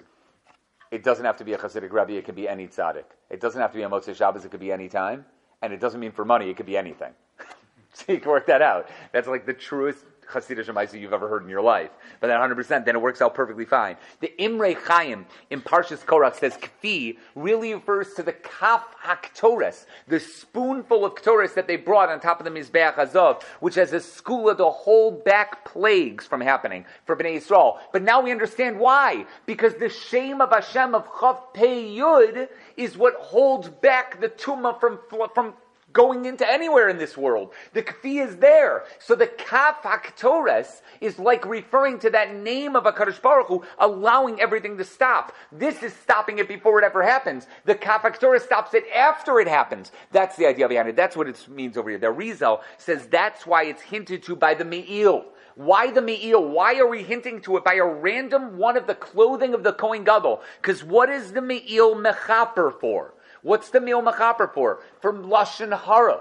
it 0.91 1.05
doesn't 1.05 1.25
have 1.25 1.39
to 1.39 1.45
be 1.45 1.55
a 1.55 1.59
Hasidic 1.59 1.91
Rebbe, 1.91 2.19
it 2.19 2.27
can 2.27 2.35
be 2.35 2.47
any 2.47 2.69
tzaddik. 2.69 3.05
It 3.31 3.41
doesn't 3.41 3.61
have 3.61 3.71
to 3.71 3.79
be 3.79 3.83
a 3.83 3.89
Motzei 3.89 4.15
Shabbos, 4.15 4.45
it 4.45 4.51
could 4.51 4.61
be 4.61 4.73
any 4.73 4.91
time 4.91 5.25
and 5.63 5.73
it 5.73 5.81
doesn't 5.81 6.01
mean 6.01 6.13
for 6.13 6.25
money, 6.25 6.49
it 6.49 6.57
could 6.57 6.67
be 6.67 6.77
anything. 6.77 7.13
so 7.93 8.13
you 8.13 8.21
can 8.21 8.31
work 8.31 8.47
that 8.47 8.63
out. 8.63 8.89
That's 9.13 9.29
like 9.29 9.47
the 9.47 9.55
truest 9.55 10.05
Hasidic 10.31 10.65
Shemaisa 10.65 11.01
you've 11.01 11.13
ever 11.13 11.29
heard 11.29 11.43
in 11.43 11.49
your 11.49 11.63
life. 11.63 11.91
But 12.21 12.29
that 12.29 12.41
100%, 12.41 12.85
then 12.85 12.97
it 12.97 13.03
works 13.03 13.21
out 13.21 13.35
perfectly 13.35 13.65
fine. 13.65 13.97
The 14.21 14.33
Imre 14.43 14.75
Chaim 14.75 15.27
in 15.51 15.61
Parshas 15.61 16.05
Korach 16.05 16.37
says 16.39 16.57
Kfi 16.57 17.19
really 17.35 17.75
refers 17.75 18.15
to 18.15 18.23
the 18.23 18.33
Kaf 18.33 18.85
HaKtores, 19.05 19.87
the 20.09 20.21
spoonful 20.21 21.05
of 21.05 21.15
Ktores 21.15 21.55
that 21.55 21.67
they 21.67 21.77
brought 21.77 22.09
on 22.09 22.21
top 22.21 22.41
of 22.41 22.45
the 22.45 22.51
Mizbeach 22.51 22.99
Azov, 22.99 23.43
which 23.61 23.75
has 23.75 23.93
a 23.93 23.97
skula 23.97 24.57
to 24.57 24.67
hold 24.67 25.25
back 25.25 25.65
plagues 25.65 26.27
from 26.27 26.41
happening 26.41 26.85
for 27.05 27.17
Bnei 27.17 27.37
Yisrael. 27.37 27.79
But 27.93 28.03
now 28.03 28.21
we 28.21 28.31
understand 28.31 28.79
why. 28.79 29.27
Because 29.47 29.75
the 29.75 29.89
shame 29.89 30.41
of 30.41 30.51
Hashem 30.51 30.95
of 30.95 31.07
Chav 31.09 31.39
Pei 31.55 31.85
Yud 31.97 32.49
is 32.77 32.97
what 32.97 33.15
holds 33.15 33.69
back 33.69 34.21
the 34.21 34.29
tumah 34.29 34.79
from, 34.81 34.99
from 35.35 35.55
going 35.93 36.25
into 36.25 36.51
anywhere 36.51 36.89
in 36.89 36.99
this 36.99 37.17
world. 37.17 37.53
The 37.73 37.83
kfi 37.83 38.27
is 38.27 38.37
there. 38.37 38.85
So 38.99 39.15
the 39.15 39.27
kaf 39.27 39.83
haktores 39.83 40.83
is 41.01 41.19
like 41.19 41.45
referring 41.47 41.99
to 42.01 42.11
that 42.11 42.35
name 42.35 42.77
of 42.77 42.87
a 42.87 42.93
Kadosh 42.93 43.21
Baruch 43.21 43.49
Hu, 43.49 43.65
allowing 43.79 44.41
everything 44.41 44.77
to 44.79 44.85
stop. 44.85 45.33
This 45.53 45.83
is 45.83 45.93
stopping 45.93 46.39
it 46.39 46.49
before 46.49 46.79
it 46.81 46.85
ever 46.85 47.03
happens. 47.03 47.47
The 47.65 47.75
kaf 47.75 48.03
haktores 48.03 48.43
stops 48.43 48.75
it 48.75 48.85
after 48.95 49.41
it 49.41 49.49
happens. 49.49 49.93
That's 50.13 50.37
the 50.37 50.47
idea 50.47 50.69
behind 50.69 50.89
it. 50.89 50.97
That's 50.97 51.17
what 51.17 51.29
it 51.29 51.49
means 51.49 51.77
over 51.77 51.91
here. 51.91 51.99
The 51.99 52.11
Rizal 52.11 52.63
says 52.79 53.07
that's 53.07 53.47
why 53.47 53.65
it's 53.65 53.83
hinted 53.83 54.23
to 54.25 54.37
by 54.37 54.55
the 54.55 54.65
Me'il. 54.65 55.25
Why 55.57 55.91
the 55.91 56.01
Me'il? 56.01 56.49
Why 56.49 56.79
are 56.79 56.87
we 56.87 57.03
hinting 57.03 57.43
to 57.43 57.57
it 57.57 57.65
by 57.65 57.75
a 57.75 57.85
random 57.85 58.57
one 58.57 58.77
of 58.77 58.87
the 58.87 58.95
clothing 58.95 59.53
of 59.53 59.63
the 59.63 59.73
Kohen 59.73 60.05
Gadol? 60.05 60.43
Because 60.61 60.85
what 60.85 61.11
is 61.11 61.33
the 61.33 61.43
Me'il 61.43 61.97
mechaper 61.97 62.79
for? 62.81 63.15
What's 63.43 63.71
the 63.71 63.81
Me'il 63.81 64.03
machaper 64.03 64.53
for? 64.53 64.81
From 65.01 65.25
lashon 65.25 65.79
hara. 65.79 66.21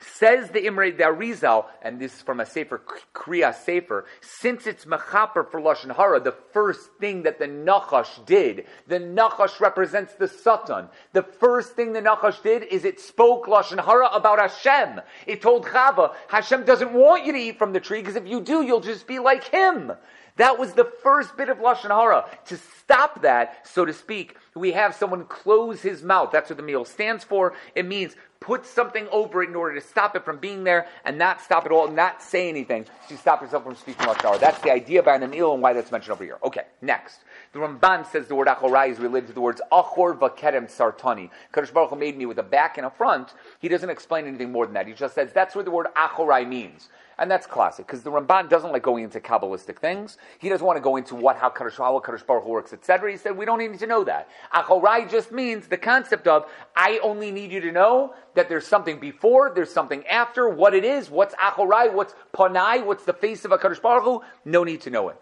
Says 0.00 0.50
the 0.50 0.64
Imre 0.64 0.92
Darizal, 0.92 1.66
and 1.82 2.00
this 2.00 2.14
is 2.14 2.22
from 2.22 2.38
a 2.38 2.46
Sefer, 2.46 2.80
Kriya 3.12 3.52
Sefer, 3.52 4.06
since 4.20 4.66
it's 4.66 4.84
Mechaper 4.84 5.50
for 5.50 5.60
Lashon 5.60 5.94
Hara, 5.96 6.20
the 6.20 6.36
first 6.52 6.90
thing 7.00 7.24
that 7.24 7.40
the 7.40 7.46
Nachash 7.46 8.24
did, 8.24 8.66
the 8.86 9.00
Nachash 9.00 9.58
represents 9.58 10.14
the 10.14 10.28
Satan. 10.28 10.88
The 11.14 11.24
first 11.24 11.72
thing 11.72 11.92
the 11.92 12.00
Nachash 12.00 12.40
did 12.44 12.62
is 12.62 12.84
it 12.84 13.00
spoke 13.00 13.46
Lashon 13.46 13.84
Hara 13.84 14.06
about 14.10 14.38
Hashem. 14.38 15.00
It 15.26 15.42
told 15.42 15.66
Chava, 15.66 16.14
Hashem 16.28 16.64
doesn't 16.64 16.92
want 16.92 17.26
you 17.26 17.32
to 17.32 17.38
eat 17.38 17.58
from 17.58 17.72
the 17.72 17.80
tree, 17.80 18.00
because 18.00 18.14
if 18.14 18.28
you 18.28 18.40
do, 18.40 18.62
you'll 18.62 18.80
just 18.80 19.06
be 19.08 19.18
like 19.18 19.48
him. 19.48 19.92
That 20.38 20.58
was 20.58 20.72
the 20.72 20.84
first 20.84 21.36
bit 21.36 21.48
of 21.48 21.58
Lashon 21.58 21.90
Hara. 21.90 22.24
To 22.46 22.56
stop 22.56 23.22
that, 23.22 23.66
so 23.66 23.84
to 23.84 23.92
speak, 23.92 24.36
we 24.54 24.72
have 24.72 24.94
someone 24.94 25.24
close 25.26 25.82
his 25.82 26.02
mouth. 26.02 26.30
That's 26.32 26.48
what 26.48 26.56
the 26.56 26.62
Me'il 26.62 26.84
stands 26.84 27.24
for. 27.24 27.54
It 27.74 27.86
means 27.86 28.16
put 28.40 28.64
something 28.64 29.08
over 29.10 29.42
it 29.42 29.48
in 29.48 29.56
order 29.56 29.74
to 29.74 29.80
stop 29.80 30.14
it 30.14 30.24
from 30.24 30.38
being 30.38 30.62
there 30.62 30.86
and 31.04 31.18
not 31.18 31.40
stop 31.40 31.66
it 31.66 31.72
all, 31.72 31.88
not 31.90 32.22
say 32.22 32.48
anything 32.48 32.86
to 33.08 33.16
stop 33.16 33.42
yourself 33.42 33.64
from 33.64 33.74
speaking 33.74 34.06
Lashon 34.06 34.22
Hara. 34.22 34.38
That's 34.38 34.60
the 34.60 34.72
idea 34.72 35.02
behind 35.02 35.24
the 35.24 35.28
Me'il 35.28 35.54
and 35.54 35.62
why 35.62 35.72
that's 35.72 35.90
mentioned 35.90 36.12
over 36.12 36.24
here. 36.24 36.38
Okay, 36.44 36.62
next. 36.80 37.18
The 37.52 37.58
Ramban 37.58 38.06
says 38.06 38.28
the 38.28 38.36
word 38.36 38.46
achorai 38.46 38.90
is 38.90 38.98
related 38.98 39.26
to 39.28 39.32
the 39.32 39.40
words 39.40 39.60
achor 39.72 40.14
vakerem 40.14 40.70
sartani. 40.70 41.30
Kadosh 41.52 41.72
Baruch 41.72 41.90
Hu 41.90 41.96
made 41.96 42.16
me 42.16 42.26
with 42.26 42.38
a 42.38 42.44
back 42.44 42.78
and 42.78 42.86
a 42.86 42.90
front. 42.90 43.34
He 43.58 43.68
doesn't 43.68 43.90
explain 43.90 44.26
anything 44.26 44.52
more 44.52 44.66
than 44.66 44.74
that. 44.74 44.86
He 44.86 44.92
just 44.92 45.16
says 45.16 45.32
that's 45.32 45.56
what 45.56 45.64
the 45.64 45.72
word 45.72 45.88
achorai 45.96 46.46
means. 46.46 46.88
And 47.20 47.28
that's 47.28 47.48
classic, 47.48 47.86
because 47.86 48.02
the 48.02 48.10
Ramban 48.10 48.48
doesn't 48.48 48.70
like 48.70 48.82
going 48.82 49.02
into 49.02 49.18
Kabbalistic 49.18 49.78
things. 49.78 50.18
He 50.38 50.48
doesn't 50.48 50.64
want 50.64 50.76
to 50.76 50.80
go 50.80 50.96
into 50.96 51.16
what, 51.16 51.36
how 51.36 51.50
Kadosh, 51.50 51.76
how 51.76 51.98
Kadosh 51.98 52.24
Baruch 52.24 52.44
Hu 52.44 52.50
works, 52.50 52.72
etc. 52.72 53.10
He 53.10 53.16
said, 53.16 53.36
we 53.36 53.44
don't 53.44 53.58
need 53.58 53.76
to 53.80 53.86
know 53.88 54.04
that. 54.04 54.28
Achorai 54.54 55.10
just 55.10 55.32
means 55.32 55.66
the 55.66 55.76
concept 55.76 56.28
of, 56.28 56.48
I 56.76 57.00
only 57.02 57.32
need 57.32 57.50
you 57.50 57.60
to 57.62 57.72
know 57.72 58.14
that 58.34 58.48
there's 58.48 58.66
something 58.66 59.00
before, 59.00 59.52
there's 59.52 59.72
something 59.72 60.06
after, 60.06 60.48
what 60.48 60.74
it 60.74 60.84
is, 60.84 61.10
what's 61.10 61.34
Achorai, 61.34 61.92
what's 61.92 62.14
Panai, 62.32 62.84
what's 62.86 63.04
the 63.04 63.12
face 63.12 63.44
of 63.44 63.50
a 63.50 63.58
Kadosh 63.58 63.82
Baruch 63.82 64.04
Hu, 64.04 64.22
no 64.44 64.62
need 64.62 64.80
to 64.82 64.90
know 64.90 65.08
it. 65.08 65.20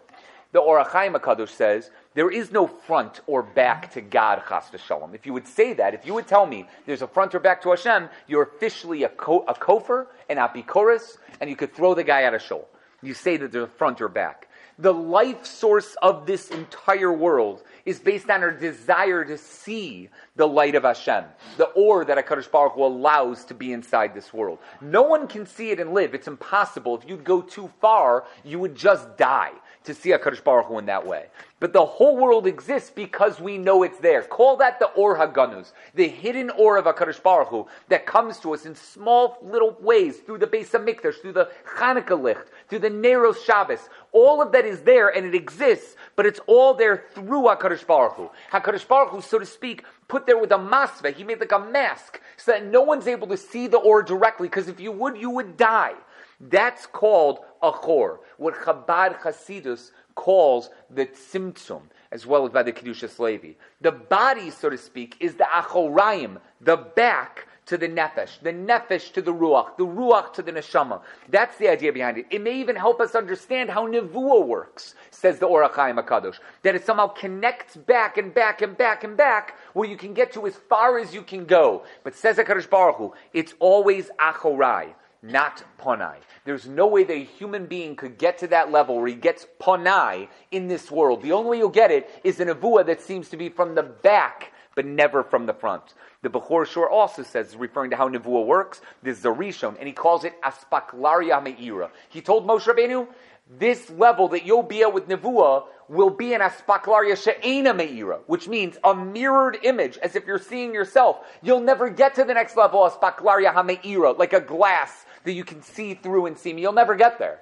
The 0.57 0.63
Or 0.63 0.83
HaChaim 0.83 1.13
HaKadosh 1.13 1.49
says, 1.49 1.91
there 2.15 2.31
is 2.31 2.51
no 2.51 2.65
front 2.65 3.21
or 3.27 3.43
back 3.43 3.91
to 3.93 4.01
God, 4.01 4.41
chas 4.49 4.63
v'shalom. 4.73 5.13
If 5.13 5.27
you 5.27 5.33
would 5.33 5.47
say 5.47 5.73
that, 5.73 5.93
if 5.93 6.03
you 6.03 6.15
would 6.15 6.25
tell 6.25 6.47
me 6.47 6.65
there's 6.87 7.03
a 7.03 7.07
front 7.07 7.35
or 7.35 7.39
back 7.39 7.61
to 7.61 7.69
Hashem, 7.69 8.09
you're 8.25 8.41
officially 8.41 9.03
a, 9.03 9.09
ko- 9.09 9.45
a 9.47 9.53
kofar, 9.53 10.07
an 10.31 10.37
apikoros, 10.37 11.17
and 11.39 11.47
you 11.47 11.55
could 11.55 11.75
throw 11.75 11.93
the 11.93 12.03
guy 12.03 12.23
out 12.23 12.33
of 12.33 12.41
shul. 12.41 12.67
You 13.03 13.13
say 13.13 13.37
that 13.37 13.51
there's 13.51 13.65
a 13.65 13.67
front 13.67 14.01
or 14.01 14.09
back. 14.09 14.49
The 14.79 14.91
life 14.91 15.45
source 15.45 15.95
of 16.01 16.25
this 16.25 16.49
entire 16.49 17.13
world 17.13 17.61
is 17.85 17.99
based 17.99 18.29
on 18.31 18.41
our 18.41 18.51
desire 18.51 19.23
to 19.25 19.37
see 19.37 20.09
the 20.35 20.47
light 20.47 20.73
of 20.73 20.83
Hashem, 20.83 21.23
the 21.57 21.65
or 21.65 22.03
that 22.05 22.17
HaKadosh 22.17 22.49
Baruch 22.49 22.73
Hu 22.73 22.83
allows 22.83 23.45
to 23.45 23.53
be 23.53 23.73
inside 23.73 24.15
this 24.15 24.33
world. 24.33 24.57
No 24.81 25.03
one 25.03 25.27
can 25.27 25.45
see 25.45 25.69
it 25.69 25.79
and 25.79 25.93
live. 25.93 26.15
It's 26.15 26.27
impossible. 26.27 26.97
If 26.97 27.07
you'd 27.07 27.23
go 27.23 27.41
too 27.41 27.71
far, 27.79 28.25
you 28.43 28.57
would 28.57 28.73
just 28.73 29.17
die 29.17 29.51
to 29.87 29.93
see 29.93 30.09
HaKadosh 30.09 30.43
Baruch 30.43 30.67
Hu 30.67 30.77
in 30.77 30.85
that 30.85 31.05
way. 31.05 31.25
But 31.59 31.73
the 31.73 31.85
whole 31.85 32.15
world 32.15 32.45
exists 32.45 32.91
because 32.91 33.39
we 33.39 33.57
know 33.57 33.81
it's 33.81 33.97
there. 33.97 34.21
Call 34.21 34.57
that 34.57 34.79
the 34.79 34.87
Or 34.89 35.17
Haganus, 35.17 35.71
the 35.95 36.07
hidden 36.07 36.51
Or 36.51 36.77
of 36.77 36.85
HaKadosh 36.85 37.23
Baruch 37.23 37.47
Hu 37.47 37.67
that 37.89 38.05
comes 38.05 38.39
to 38.39 38.53
us 38.53 38.65
in 38.65 38.75
small 38.75 39.37
little 39.41 39.75
ways 39.81 40.17
through 40.17 40.37
the 40.37 40.45
Beis 40.45 40.69
HaMikdash, 40.69 41.19
through 41.21 41.33
the 41.33 41.49
Chanukah 41.77 42.21
Licht, 42.21 42.51
through 42.69 42.79
the 42.79 42.89
Neros 42.89 43.43
Shabbos. 43.43 43.89
All 44.11 44.41
of 44.41 44.51
that 44.51 44.65
is 44.65 44.81
there 44.81 45.09
and 45.09 45.25
it 45.25 45.33
exists, 45.33 45.95
but 46.15 46.25
it's 46.25 46.39
all 46.45 46.75
there 46.75 47.05
through 47.13 47.43
HaKadosh 47.43 47.87
Baruch 47.87 48.13
Hu. 48.13 48.29
HaKadosh 48.51 48.87
Baruch 48.87 49.09
Hu, 49.09 49.21
so 49.21 49.39
to 49.39 49.45
speak, 49.45 49.83
put 50.07 50.27
there 50.27 50.37
with 50.37 50.51
a 50.51 50.57
masveh. 50.57 51.15
He 51.15 51.23
made 51.23 51.39
like 51.39 51.51
a 51.51 51.59
mask 51.59 52.21
so 52.37 52.51
that 52.51 52.65
no 52.65 52.81
one's 52.81 53.07
able 53.07 53.27
to 53.27 53.37
see 53.37 53.67
the 53.67 53.77
Or 53.77 54.03
directly 54.03 54.47
because 54.47 54.67
if 54.67 54.79
you 54.79 54.91
would, 54.91 55.17
you 55.17 55.31
would 55.31 55.57
die. 55.57 55.93
That's 56.39 56.85
called 56.85 57.39
a 57.61 57.71
chor, 57.71 58.19
what 58.37 58.53
Chabad 58.55 59.19
Chasidus 59.19 59.91
calls 60.15 60.69
the 60.89 61.05
tzimtzum, 61.05 61.81
as 62.11 62.25
well 62.25 62.45
as 62.45 62.51
by 62.51 62.63
the 62.63 62.71
Kedushas 62.71 63.19
Levi. 63.19 63.53
The 63.81 63.91
body, 63.91 64.51
so 64.51 64.69
to 64.69 64.77
speak, 64.77 65.15
is 65.19 65.35
the 65.35 65.45
achorayim, 65.45 66.37
the 66.61 66.77
back 66.77 67.47
to 67.67 67.77
the 67.77 67.87
nefesh, 67.87 68.39
the 68.41 68.53
nefesh 68.53 69.11
to 69.11 69.21
the 69.21 69.33
ruach, 69.33 69.75
the 69.77 69.85
ruach 69.85 70.31
to 70.33 70.41
the 70.41 70.53
neshama. 70.53 71.01
That's 71.29 71.57
the 71.57 71.67
idea 71.67 71.91
behind 71.91 72.17
it. 72.17 72.25
It 72.29 72.41
may 72.41 72.59
even 72.59 72.75
help 72.75 73.01
us 73.01 73.13
understand 73.13 73.69
how 73.69 73.87
nevuah 73.87 74.45
works, 74.45 74.95
says 75.11 75.39
the 75.39 75.47
Or 75.47 75.67
HaChaim 75.67 76.01
HaKadosh. 76.01 76.39
That 76.63 76.75
it 76.75 76.85
somehow 76.85 77.07
connects 77.07 77.75
back 77.75 78.17
and 78.17 78.33
back 78.33 78.61
and 78.61 78.77
back 78.77 79.03
and 79.03 79.17
back, 79.17 79.57
where 79.73 79.89
you 79.89 79.97
can 79.97 80.13
get 80.13 80.31
to 80.33 80.47
as 80.47 80.55
far 80.55 80.97
as 80.97 81.13
you 81.13 81.21
can 81.23 81.45
go. 81.45 81.83
But 82.03 82.15
says 82.15 82.37
HaKadosh 82.37 82.69
Baruch 82.69 82.97
Hu, 82.97 83.13
it's 83.33 83.53
always 83.59 84.09
achorai 84.19 84.93
not 85.27 85.63
ponai. 85.79 86.15
There's 86.45 86.67
no 86.67 86.87
way 86.87 87.03
that 87.03 87.13
a 87.13 87.23
human 87.23 87.65
being 87.65 87.95
could 87.95 88.17
get 88.17 88.39
to 88.39 88.47
that 88.47 88.71
level 88.71 88.97
where 88.97 89.07
he 89.07 89.15
gets 89.15 89.45
ponai 89.61 90.29
in 90.51 90.67
this 90.67 90.89
world. 90.89 91.21
The 91.21 91.33
only 91.33 91.51
way 91.51 91.57
you'll 91.57 91.69
get 91.69 91.91
it 91.91 92.09
is 92.23 92.39
an 92.39 92.47
avua 92.47 92.85
that 92.85 93.01
seems 93.01 93.29
to 93.29 93.37
be 93.37 93.49
from 93.49 93.75
the 93.75 93.83
back, 93.83 94.53
but 94.75 94.85
never 94.85 95.23
from 95.23 95.45
the 95.45 95.53
front. 95.53 95.93
The 96.21 96.29
Bechor 96.29 96.65
Shor 96.65 96.89
also 96.89 97.23
says, 97.23 97.55
referring 97.55 97.91
to 97.91 97.95
how 97.95 98.09
Nevuah 98.09 98.45
works, 98.45 98.81
this 99.03 99.19
is 99.19 99.25
a 99.25 99.29
Rishon, 99.29 99.77
and 99.77 99.87
he 99.87 99.93
calls 99.93 100.23
it 100.23 100.33
Aspaklaria 100.41 101.43
Me'ira. 101.43 101.91
He 102.09 102.21
told 102.21 102.47
Moshe 102.47 102.63
Rabbeinu, 102.63 103.07
this 103.49 103.89
level 103.91 104.27
that 104.29 104.45
you'll 104.45 104.63
be 104.63 104.81
at 104.81 104.93
with 104.93 105.07
Nevuah 105.07 105.65
will 105.89 106.09
be 106.09 106.33
an 106.33 106.41
aspaklaria 106.41 107.15
she'ena 107.15 107.73
me'ira, 107.73 108.19
which 108.27 108.47
means 108.47 108.77
a 108.83 108.93
mirrored 108.93 109.57
image, 109.63 109.97
as 109.99 110.15
if 110.15 110.25
you're 110.25 110.37
seeing 110.37 110.73
yourself. 110.73 111.25
You'll 111.41 111.61
never 111.61 111.89
get 111.89 112.15
to 112.15 112.25
the 112.25 112.33
next 112.33 112.57
level, 112.57 112.81
aspaklaria 112.81 113.53
ha'me'ira, 113.53 114.17
like 114.17 114.33
a 114.33 114.41
glass 114.41 115.05
that 115.23 115.31
you 115.31 115.45
can 115.45 115.61
see 115.61 115.93
through 115.93 116.25
and 116.25 116.37
see 116.37 116.53
me. 116.53 116.61
You'll 116.61 116.73
never 116.73 116.95
get 116.95 117.19
there. 117.19 117.39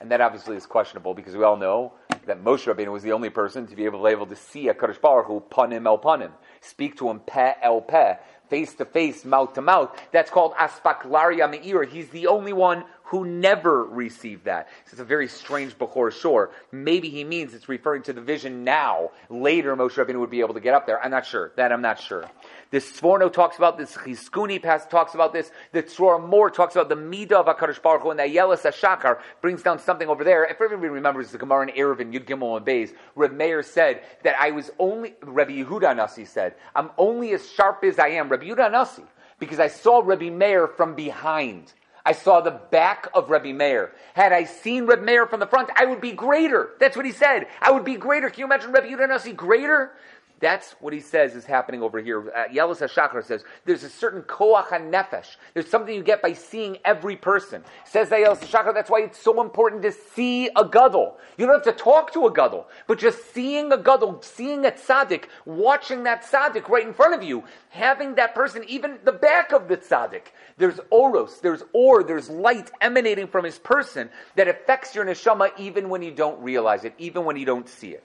And 0.00 0.10
that 0.10 0.20
obviously 0.20 0.56
is 0.56 0.66
questionable 0.66 1.14
because 1.14 1.34
we 1.34 1.42
all 1.42 1.56
know 1.56 1.94
that 2.26 2.42
Moshe 2.42 2.72
Rabbeinu 2.72 2.92
was 2.92 3.02
the 3.02 3.12
only 3.12 3.30
person 3.30 3.66
to 3.66 3.76
be 3.76 3.84
able, 3.86 4.06
able 4.06 4.26
to 4.26 4.36
see 4.36 4.68
a 4.68 4.74
Kadosh 4.74 5.00
Baruch 5.00 5.26
Hu 5.26 5.42
panim 5.50 5.86
el 5.86 5.98
panim, 5.98 6.32
speak 6.60 6.98
to 6.98 7.08
him 7.08 7.20
peh 7.20 7.54
el 7.62 7.80
peh, 7.80 8.16
face 8.50 8.74
to 8.74 8.84
face, 8.84 9.24
mouth 9.24 9.54
to 9.54 9.62
mouth. 9.62 9.98
That's 10.12 10.30
called 10.30 10.52
aspaklaria 10.54 11.50
me'ira. 11.50 11.86
He's 11.86 12.10
the 12.10 12.26
only 12.26 12.52
one 12.52 12.84
who 13.06 13.24
never 13.24 13.84
received 13.84 14.44
that. 14.46 14.68
It's 14.90 14.98
a 14.98 15.04
very 15.04 15.28
strange 15.28 15.78
Bechor 15.78 16.10
Shor. 16.10 16.50
Maybe 16.72 17.08
he 17.08 17.22
means 17.22 17.54
it's 17.54 17.68
referring 17.68 18.02
to 18.02 18.12
the 18.12 18.20
vision 18.20 18.64
now. 18.64 19.10
Later, 19.30 19.76
Moshe 19.76 19.92
Rabbeinu 19.92 20.18
would 20.18 20.30
be 20.30 20.40
able 20.40 20.54
to 20.54 20.60
get 20.60 20.74
up 20.74 20.86
there. 20.86 21.02
I'm 21.02 21.12
not 21.12 21.24
sure. 21.24 21.52
That 21.56 21.70
I'm 21.72 21.82
not 21.82 22.00
sure. 22.00 22.28
The 22.72 22.78
Sforno 22.78 23.32
talks 23.32 23.58
about 23.58 23.78
this. 23.78 23.92
Chizkuni 23.92 24.60
talks 24.90 25.14
about 25.14 25.32
this. 25.32 25.52
The 25.70 25.84
Tzror 25.84 26.28
Mor 26.28 26.50
talks 26.50 26.74
about 26.74 26.88
the 26.88 26.96
Midah 26.96 27.32
of 27.32 27.46
HaKadosh 27.46 27.80
Baruch 27.80 28.02
Hu, 28.02 28.10
and 28.10 28.18
the 28.18 28.24
Yelis 28.24 28.62
HaShachar 28.62 29.20
brings 29.40 29.62
down 29.62 29.78
something 29.78 30.08
over 30.08 30.24
there. 30.24 30.44
If 30.44 30.60
everybody 30.60 30.88
remembers 30.88 31.30
the 31.30 31.38
Gemara 31.38 31.68
in 31.68 31.74
Eruvin, 31.76 32.12
Yud 32.12 32.26
Gimel 32.26 32.56
and 32.56 32.66
Beis, 32.66 32.92
Reb 33.14 33.32
Meir 33.32 33.62
said 33.62 34.02
that 34.24 34.34
I 34.40 34.50
was 34.50 34.72
only, 34.80 35.14
Rabbi 35.22 35.62
Yehuda 35.62 35.94
Nasi 35.96 36.24
said, 36.24 36.56
I'm 36.74 36.90
only 36.98 37.32
as 37.34 37.48
sharp 37.48 37.84
as 37.84 38.00
I 38.00 38.08
am, 38.08 38.28
Rabbi 38.28 38.46
Yehuda 38.46 38.72
Nasi, 38.72 39.04
because 39.38 39.60
I 39.60 39.68
saw 39.68 40.02
Rabbi 40.04 40.30
Meir 40.30 40.66
from 40.66 40.96
behind. 40.96 41.72
I 42.06 42.12
saw 42.12 42.40
the 42.40 42.52
back 42.52 43.08
of 43.14 43.30
Rebbe 43.30 43.52
Meir. 43.52 43.90
Had 44.14 44.32
I 44.32 44.44
seen 44.44 44.86
Rebbe 44.86 45.02
Meir 45.02 45.26
from 45.26 45.40
the 45.40 45.46
front, 45.46 45.70
I 45.74 45.86
would 45.86 46.00
be 46.00 46.12
greater. 46.12 46.70
That's 46.78 46.96
what 46.96 47.04
he 47.04 47.10
said. 47.10 47.48
I 47.60 47.72
would 47.72 47.84
be 47.84 47.96
greater. 47.96 48.30
Can 48.30 48.38
you 48.38 48.44
imagine 48.46 48.70
Rebbe 48.70 48.86
Yudanasi 48.86 49.34
greater? 49.34 49.90
That's 50.38 50.72
what 50.80 50.92
he 50.92 51.00
says 51.00 51.34
is 51.34 51.46
happening 51.46 51.82
over 51.82 51.98
here. 51.98 52.30
Uh, 52.30 52.44
Yelis 52.52 52.78
HaShachar 52.78 53.24
says 53.24 53.42
there's 53.64 53.84
a 53.84 53.88
certain 53.88 54.20
koach 54.22 54.68
nefesh. 54.68 55.36
There's 55.54 55.68
something 55.68 55.94
you 55.94 56.02
get 56.02 56.20
by 56.20 56.34
seeing 56.34 56.76
every 56.84 57.16
person. 57.16 57.64
Says 57.86 58.10
that 58.10 58.20
Yelis 58.20 58.40
HaShachar, 58.40 58.74
that's 58.74 58.90
why 58.90 59.00
it's 59.00 59.18
so 59.18 59.40
important 59.40 59.82
to 59.82 59.92
see 59.92 60.48
a 60.54 60.64
gadol. 60.64 61.16
You 61.38 61.46
don't 61.46 61.54
have 61.64 61.74
to 61.74 61.82
talk 61.82 62.12
to 62.12 62.26
a 62.26 62.32
gadol, 62.32 62.68
but 62.86 62.98
just 62.98 63.32
seeing 63.32 63.72
a 63.72 63.78
gadol, 63.78 64.20
seeing 64.20 64.66
a 64.66 64.70
tzaddik, 64.70 65.24
watching 65.46 66.04
that 66.04 66.24
tzaddik 66.24 66.68
right 66.68 66.86
in 66.86 66.92
front 66.92 67.14
of 67.14 67.22
you, 67.22 67.44
having 67.70 68.14
that 68.16 68.34
person, 68.34 68.62
even 68.68 68.98
the 69.04 69.12
back 69.12 69.52
of 69.52 69.68
the 69.68 69.78
tzaddik. 69.78 70.26
There's 70.58 70.80
oros, 70.90 71.40
there's 71.40 71.62
or, 71.72 72.02
there's 72.02 72.28
light 72.28 72.70
emanating 72.82 73.26
from 73.26 73.44
his 73.46 73.58
person 73.58 74.10
that 74.34 74.48
affects 74.48 74.94
your 74.94 75.06
neshama 75.06 75.50
even 75.58 75.88
when 75.88 76.02
you 76.02 76.10
don't 76.10 76.40
realize 76.42 76.84
it, 76.84 76.94
even 76.98 77.24
when 77.24 77.36
you 77.36 77.46
don't 77.46 77.68
see 77.68 77.90
it. 77.90 78.04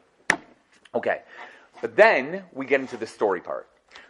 Okay. 0.94 1.22
But 1.82 1.96
then 1.96 2.44
we 2.54 2.66
get 2.66 2.82
into 2.82 2.98
the 2.98 3.08
story 3.08 3.42
part. 3.42 3.68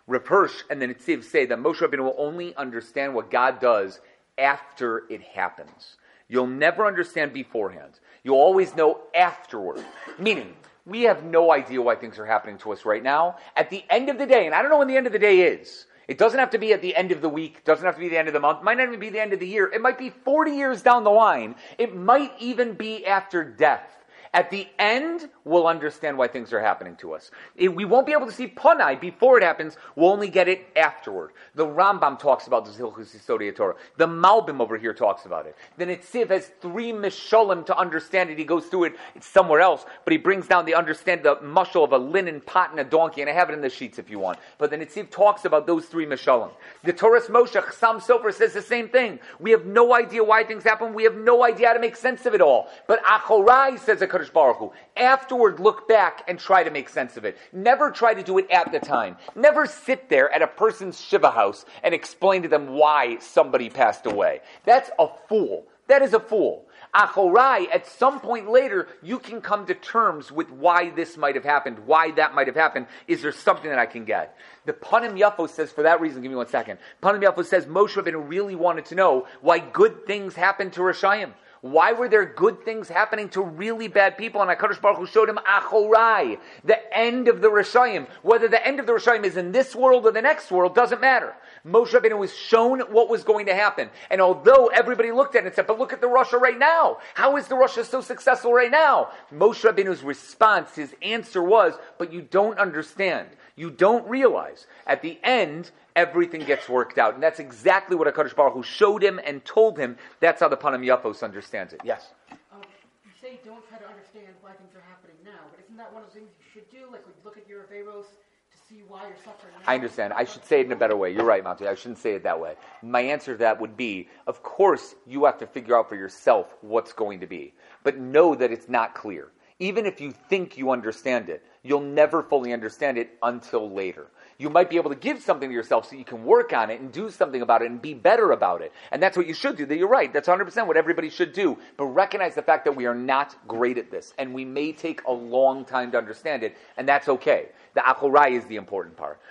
Hirsch 0.08 0.64
and 0.70 0.82
the 0.82 0.88
Nitziv 0.88 1.24
say 1.24 1.46
that 1.46 1.58
Moshe 1.58 1.78
Rabbeinu 1.78 2.04
will 2.04 2.16
only 2.18 2.56
understand 2.56 3.16
what 3.16 3.32
God 3.32 3.60
does 3.60 4.00
after 4.38 5.04
it 5.10 5.22
happens. 5.22 5.98
You'll 6.28 6.48
never 6.48 6.86
understand 6.86 7.34
beforehand. 7.34 8.00
You'll 8.24 8.38
always 8.38 8.76
know 8.76 9.02
afterward. 9.16 9.84
Meaning, 10.20 10.54
we 10.86 11.04
have 11.04 11.24
no 11.24 11.52
idea 11.52 11.82
why 11.82 11.96
things 11.96 12.20
are 12.20 12.26
happening 12.26 12.58
to 12.60 12.72
us 12.72 12.86
right 12.86 13.04
now. 13.04 13.38
At 13.56 13.70
the 13.70 13.84
end 13.90 14.10
of 14.10 14.18
the 14.18 14.26
day, 14.26 14.46
and 14.46 14.56
I 14.56 14.62
don't 14.62 14.72
know 14.72 14.80
when 14.80 14.88
the 14.88 14.98
end 14.98 15.08
of 15.08 15.14
the 15.14 15.20
day 15.20 15.42
is. 15.42 15.86
It 16.08 16.18
doesn't 16.18 16.40
have 16.40 16.50
to 16.52 16.58
be 16.58 16.74
at 16.74 16.82
the 16.82 16.96
end 16.96 17.12
of 17.12 17.22
the 17.22 17.30
week, 17.30 17.64
doesn't 17.64 17.86
have 17.86 17.96
to 17.96 18.02
be 18.02 18.10
the 18.10 18.18
end 18.18 18.28
of 18.28 18.34
the 18.34 18.40
month, 18.40 18.64
might 18.64 18.78
not 18.78 18.88
even 18.88 19.00
be 19.00 19.10
the 19.10 19.22
end 19.22 19.34
of 19.34 19.40
the 19.40 19.48
year. 19.48 19.72
It 19.72 19.82
might 19.82 19.98
be 19.98 20.10
40 20.10 20.52
years 20.52 20.82
down 20.82 21.04
the 21.04 21.12
line. 21.12 21.56
It 21.78 21.96
might 21.96 22.34
even 22.40 22.74
be 22.74 23.06
after 23.06 23.44
death. 23.44 24.01
At 24.34 24.50
the 24.50 24.66
end, 24.80 25.28
we'll 25.44 25.68
understand 25.68 26.18
why 26.18 26.30
things 26.30 26.54
are 26.54 26.62
happening 26.62 26.96
to 26.98 27.14
us. 27.14 27.32
we 27.58 27.84
won't 27.84 28.06
be 28.06 28.14
able 28.14 28.28
to 28.28 28.32
see 28.32 28.48
Panai 28.48 29.00
before 29.00 29.38
it 29.38 29.44
happens. 29.44 29.76
We'll 29.98 30.10
only 30.10 30.30
get 30.30 30.48
it 30.48 30.68
afterward. 30.78 31.32
The 31.56 31.66
Rambam 31.66 32.18
talks 32.18 32.48
about 32.48 32.66
this 32.66 32.78
Hilchus 32.78 33.14
Yisodei 33.14 33.54
Torah. 33.54 33.76
The 33.98 34.08
Malbim 34.08 34.62
over 34.62 34.78
here 34.78 34.94
talks 34.94 35.26
about 35.26 35.48
it. 35.48 35.58
The 35.78 35.86
Nitziv 35.86 36.30
has 36.30 36.50
three 36.62 36.94
Misholim 36.94 37.66
to 37.66 37.78
understand 37.78 38.30
it. 38.30 38.38
He 38.38 38.46
goes 38.46 38.68
through 38.68 38.86
it 38.86 38.96
it's 39.16 39.28
somewhere 39.28 39.60
else, 39.60 39.86
but 40.06 40.14
he 40.14 40.18
brings 40.18 40.48
down 40.48 40.64
the 40.64 40.76
understand 40.76 41.24
the 41.24 41.36
mushal 41.38 41.84
of 41.84 41.92
a 41.92 41.98
linen 41.98 42.40
pot 42.40 42.72
and 42.72 42.80
a 42.80 42.86
donkey, 42.86 43.20
and 43.20 43.30
I 43.30 43.34
have 43.34 43.50
it 43.50 43.54
in 43.54 43.62
the 43.62 43.70
sheets 43.70 44.00
if 44.00 44.10
you 44.10 44.20
want. 44.20 44.40
But 44.58 44.70
the 44.70 44.78
Nitziv 44.78 45.10
talks 45.10 45.44
about 45.44 45.68
those 45.68 45.88
three 45.88 46.06
Misholim. 46.06 46.52
The 46.86 46.94
Torah 46.94 47.22
Moshe, 47.24 47.62
Chassam 47.62 48.02
Sofer 48.02 48.34
says 48.34 48.54
the 48.54 48.62
same 48.62 48.88
thing. 48.88 49.20
We 49.40 49.52
have 49.52 49.66
no 49.66 49.94
idea 49.94 50.24
why 50.24 50.46
things 50.46 50.64
happen. 50.64 50.94
We 50.94 51.04
have 51.04 51.16
no 51.16 51.44
idea 51.44 51.68
how 51.68 51.74
to 51.74 51.80
make 51.80 51.98
sense 51.98 52.26
of 52.26 52.34
it 52.34 52.40
all. 52.40 52.70
But 52.88 53.04
Achorai 53.04 53.78
says 53.78 54.02
a 54.02 54.08
HaKadosh 54.22 54.34
Baruch 54.34 54.58
Hu. 54.58 54.72
Afterward, 54.96 55.60
look 55.60 55.88
back 55.88 56.24
and 56.28 56.40
try 56.40 56.64
to 56.64 56.72
make 56.72 56.90
sense 56.90 57.18
of 57.18 57.26
it. 57.26 57.38
Never 57.52 57.92
try 57.92 58.14
to 58.14 58.24
do 58.24 58.38
it 58.38 58.50
at 58.52 58.72
the 58.72 58.80
time. 58.80 59.18
Never 59.36 59.66
sit 59.66 60.10
there 60.10 60.32
at 60.32 60.42
a 60.42 60.48
person's 60.48 61.00
Shiva 61.00 61.32
house 61.32 61.66
and 61.84 61.94
explain 61.94 62.44
to 62.44 62.48
them 62.48 62.70
why 62.70 63.18
somebody 63.20 63.70
passed 63.70 64.06
away. 64.06 64.42
That's 64.66 64.90
a 65.00 65.08
fool. 65.28 65.66
That 65.88 66.02
is 66.02 66.14
a 66.14 66.20
fool. 66.20 66.66
Achorai, 66.96 67.68
at 67.74 67.88
some 67.88 68.20
point 68.20 68.50
later, 68.50 68.88
you 69.02 69.18
can 69.18 69.40
come 69.40 69.66
to 69.66 69.74
terms 69.74 70.32
with 70.32 70.50
why 70.52 70.90
this 70.90 71.16
might 71.16 71.36
have 71.36 71.44
happened, 71.44 71.80
why 71.86 72.12
that 72.12 72.36
might 72.36 72.48
have 72.48 72.56
happened. 72.56 72.88
Is 73.08 73.22
there 73.22 73.32
something 73.32 73.70
that 73.70 73.80
I 73.80 73.86
can 73.86 74.04
get? 74.04 74.36
The 74.66 74.74
Panim 74.74 75.18
Yafo 75.18 75.50
says, 75.50 75.72
for 75.72 75.84
that 75.84 76.02
reason, 76.02 76.22
give 76.22 76.32
me 76.32 76.36
one 76.36 76.48
second. 76.48 76.80
Panim 77.02 77.24
Yafo 77.24 77.46
says 77.46 77.66
Moshe 77.66 77.94
Rabbeinu 77.94 78.28
really 78.28 78.56
wanted 78.56 78.86
to 78.86 78.96
know 78.96 79.28
why 79.42 79.60
good 79.60 80.06
things 80.06 80.36
happen 80.36 80.70
to 80.72 80.82
Rishayim. 80.82 81.32
Why 81.62 81.94
were 81.94 82.10
there 82.10 82.26
good 82.26 82.66
things 82.66 82.90
happening 82.90 83.30
to 83.30 83.42
really 83.44 83.88
bad 83.88 84.18
people? 84.18 84.42
And 84.42 84.50
HaKadosh 84.50 84.82
Baruch 84.82 84.98
Hu 84.98 85.06
showed 85.06 85.30
him 85.30 85.38
Achorai, 85.48 86.40
the 86.64 86.98
end 86.98 87.28
of 87.28 87.42
the 87.42 87.50
Rishayim. 87.50 88.08
Whether 88.24 88.48
the 88.48 88.66
end 88.66 88.80
of 88.80 88.88
the 88.88 88.94
Rishayim 88.94 89.24
is 89.24 89.38
in 89.38 89.52
this 89.52 89.76
world 89.76 90.08
or 90.08 90.12
the 90.12 90.24
next 90.24 90.50
world 90.50 90.74
doesn't 90.74 91.00
matter. 91.00 91.36
Moshe 91.64 91.90
Rabbeinu 91.90 92.18
was 92.18 92.36
shown 92.36 92.80
what 92.92 93.10
was 93.10 93.24
going 93.24 93.46
to 93.46 93.54
happen. 93.54 93.92
And 94.10 94.22
although 94.22 94.68
everybody 94.68 95.12
looked 95.12 95.36
at 95.36 95.44
it 95.44 95.48
and 95.48 95.56
said, 95.56 95.68
but 95.68 95.78
look 95.78 95.94
at 95.94 96.02
the 96.02 96.08
rasha 96.08 96.40
right 96.40 96.58
now. 96.58 96.98
How 97.14 97.38
is 97.38 97.48
the 97.48 97.56
rasha 97.56 97.86
so 97.86 98.02
successful 98.02 98.52
right 98.52 98.72
now? 98.72 99.10
Moshe 99.32 99.62
Rabbeinu's 99.62 100.02
response, 100.02 100.76
his 100.76 100.96
answer 101.04 101.44
was, 101.44 101.76
but 102.00 102.12
you 102.12 102.24
don't 102.24 102.58
understand. 102.58 103.28
You 103.62 103.70
don't 103.70 104.10
realize. 104.10 104.66
At 104.88 105.04
the 105.04 105.20
end, 105.24 105.70
everything 105.96 106.42
gets 106.42 106.68
worked 106.68 106.98
out. 106.98 107.14
And 107.14 107.22
that's 107.22 107.40
exactly 107.40 107.96
what 107.96 108.12
HaKadosh 108.12 108.36
Baruch 108.36 108.54
Hu 108.56 108.64
showed 108.64 109.04
him 109.04 109.20
and 109.24 109.46
told 109.46 109.78
him. 109.78 109.98
That's 110.20 110.40
how 110.40 110.48
the 110.48 110.58
Panim 110.58 110.84
Yafos 110.84 111.22
understands 111.22 111.72
it. 111.72 111.82
Yes? 111.86 112.08
Um, 112.32 112.62
you 113.06 113.12
say 113.22 113.40
don't 113.46 113.64
try 113.70 113.78
to 113.78 113.88
understand 113.88 114.30
why 114.42 114.54
things 114.54 114.74
are 114.74 114.82
happening 114.90 115.16
now, 115.24 115.46
but 115.52 115.64
isn't 115.64 115.78
that 115.78 115.94
one 115.94 116.02
of 116.02 116.10
the 116.10 116.22
things 116.22 116.32
you 116.40 116.46
should 116.52 116.72
do? 116.72 116.92
Like, 116.92 117.06
look 117.24 117.38
at 117.38 117.48
your 117.48 117.66
Averos 117.66 118.06
to 118.06 118.58
see 118.68 118.82
why 118.88 119.04
you're 119.04 119.16
suffering 119.18 119.54
now? 119.54 119.72
I 119.72 119.76
understand. 119.76 120.14
I 120.14 120.24
should 120.24 120.44
say 120.44 120.62
it 120.62 120.66
in 120.66 120.72
a 120.72 120.76
better 120.76 120.98
way. 120.98 121.14
You're 121.14 121.24
right, 121.24 121.44
Monty. 121.44 121.68
I 121.68 121.76
shouldn't 121.76 122.00
say 122.00 122.16
it 122.16 122.24
that 122.24 122.40
way. 122.40 122.56
My 122.82 123.02
answer 123.02 123.34
to 123.34 123.38
that 123.38 123.62
would 123.62 123.78
be, 123.78 124.10
of 124.26 124.42
course, 124.42 124.96
you 125.06 125.26
have 125.26 125.38
to 125.38 125.46
figure 125.46 125.78
out 125.78 125.88
for 125.88 125.96
yourself 125.96 126.48
what's 126.62 126.94
going 126.94 127.20
to 127.20 127.28
be. 127.28 127.54
But 127.84 128.00
know 128.00 128.34
that 128.34 128.52
it's 128.52 128.70
not 128.70 128.96
clear. 128.96 129.28
Even 129.60 129.86
if 129.86 130.02
you 130.02 130.12
think 130.12 130.58
you 130.58 130.72
understand 130.72 131.30
it, 131.30 131.46
you'll 131.64 131.82
never 131.82 132.24
fully 132.24 132.54
understand 132.54 132.98
it 132.98 133.18
until 133.22 133.72
later 133.72 134.08
you 134.42 134.50
might 134.50 134.72
be 134.72 134.78
able 134.78 134.90
to 134.90 134.96
give 134.96 135.22
something 135.22 135.50
to 135.50 135.54
yourself 135.54 135.88
so 135.88 135.96
you 135.96 136.04
can 136.04 136.26
work 136.26 136.52
on 136.52 136.72
it 136.72 136.82
and 136.82 136.92
do 136.92 137.12
something 137.12 137.44
about 137.44 137.62
it 137.62 137.70
and 137.70 137.80
be 137.80 137.94
better 137.94 138.32
about 138.32 138.64
it. 138.64 138.74
And 138.92 139.02
that's 139.02 139.16
what 139.16 139.28
you 139.28 139.36
should 139.36 139.56
do. 139.56 139.68
That 139.68 139.78
you're 139.78 139.88
right. 139.88 140.12
That's 140.12 140.28
100% 140.28 140.66
what 140.66 140.78
everybody 140.78 141.12
should 141.12 141.32
do. 141.32 141.60
But 141.78 141.86
recognize 141.86 142.34
the 142.34 142.42
fact 142.42 142.66
that 142.66 142.76
we 142.76 142.88
are 142.88 142.96
not 142.96 143.36
great 143.48 143.78
at 143.78 143.92
this 143.92 144.16
and 144.18 144.34
we 144.34 144.44
may 144.44 144.72
take 144.72 145.04
a 145.06 145.12
long 145.12 145.64
time 145.64 145.92
to 145.92 145.98
understand 146.00 146.42
it, 146.42 146.58
and 146.76 146.90
that's 146.90 147.08
okay. 147.08 147.50
The 147.76 147.82
achorai 147.82 148.32
is 148.32 148.44
the 148.46 148.56
important 148.56 148.98
part. 148.98 149.22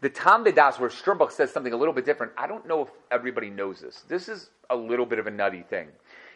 The 0.00 0.10
Tam 0.10 0.42
Vedas, 0.42 0.80
where 0.80 0.90
Sternbuch 0.90 1.30
says 1.30 1.52
something 1.52 1.72
a 1.72 1.76
little 1.76 1.94
bit 1.94 2.04
different, 2.04 2.32
I 2.36 2.48
don't 2.48 2.66
know 2.66 2.82
if 2.82 2.88
everybody 3.12 3.50
knows 3.50 3.80
this. 3.80 4.02
This 4.08 4.28
is 4.28 4.50
a 4.70 4.76
little 4.76 5.06
bit 5.06 5.20
of 5.20 5.28
a 5.28 5.30
nutty 5.30 5.62
thing. 5.62 5.86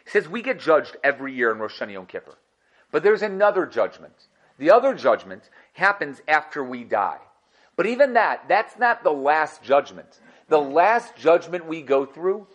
He 0.05 0.11
says 0.11 0.29
we 0.29 0.41
get 0.41 0.61
judged 0.61 0.95
every 1.03 1.33
year 1.33 1.51
in 1.51 1.59
Rosh 1.59 1.81
Hashanah 1.81 1.93
Yom 1.93 2.05
Kippur. 2.05 2.35
But 2.91 3.03
there's 3.03 3.21
another 3.21 3.65
judgment. 3.65 4.13
The 4.57 4.71
other 4.71 4.93
judgment 4.93 5.49
happens 5.73 6.21
after 6.27 6.63
we 6.63 6.83
die. 6.83 7.19
But 7.75 7.87
even 7.87 8.13
that, 8.13 8.47
that's 8.47 8.77
not 8.77 9.03
the 9.03 9.11
last 9.11 9.63
judgment. 9.63 10.19
The 10.47 10.61
last 10.61 11.15
judgment 11.15 11.65
we 11.65 11.81
go 11.81 12.05
through 12.05 12.47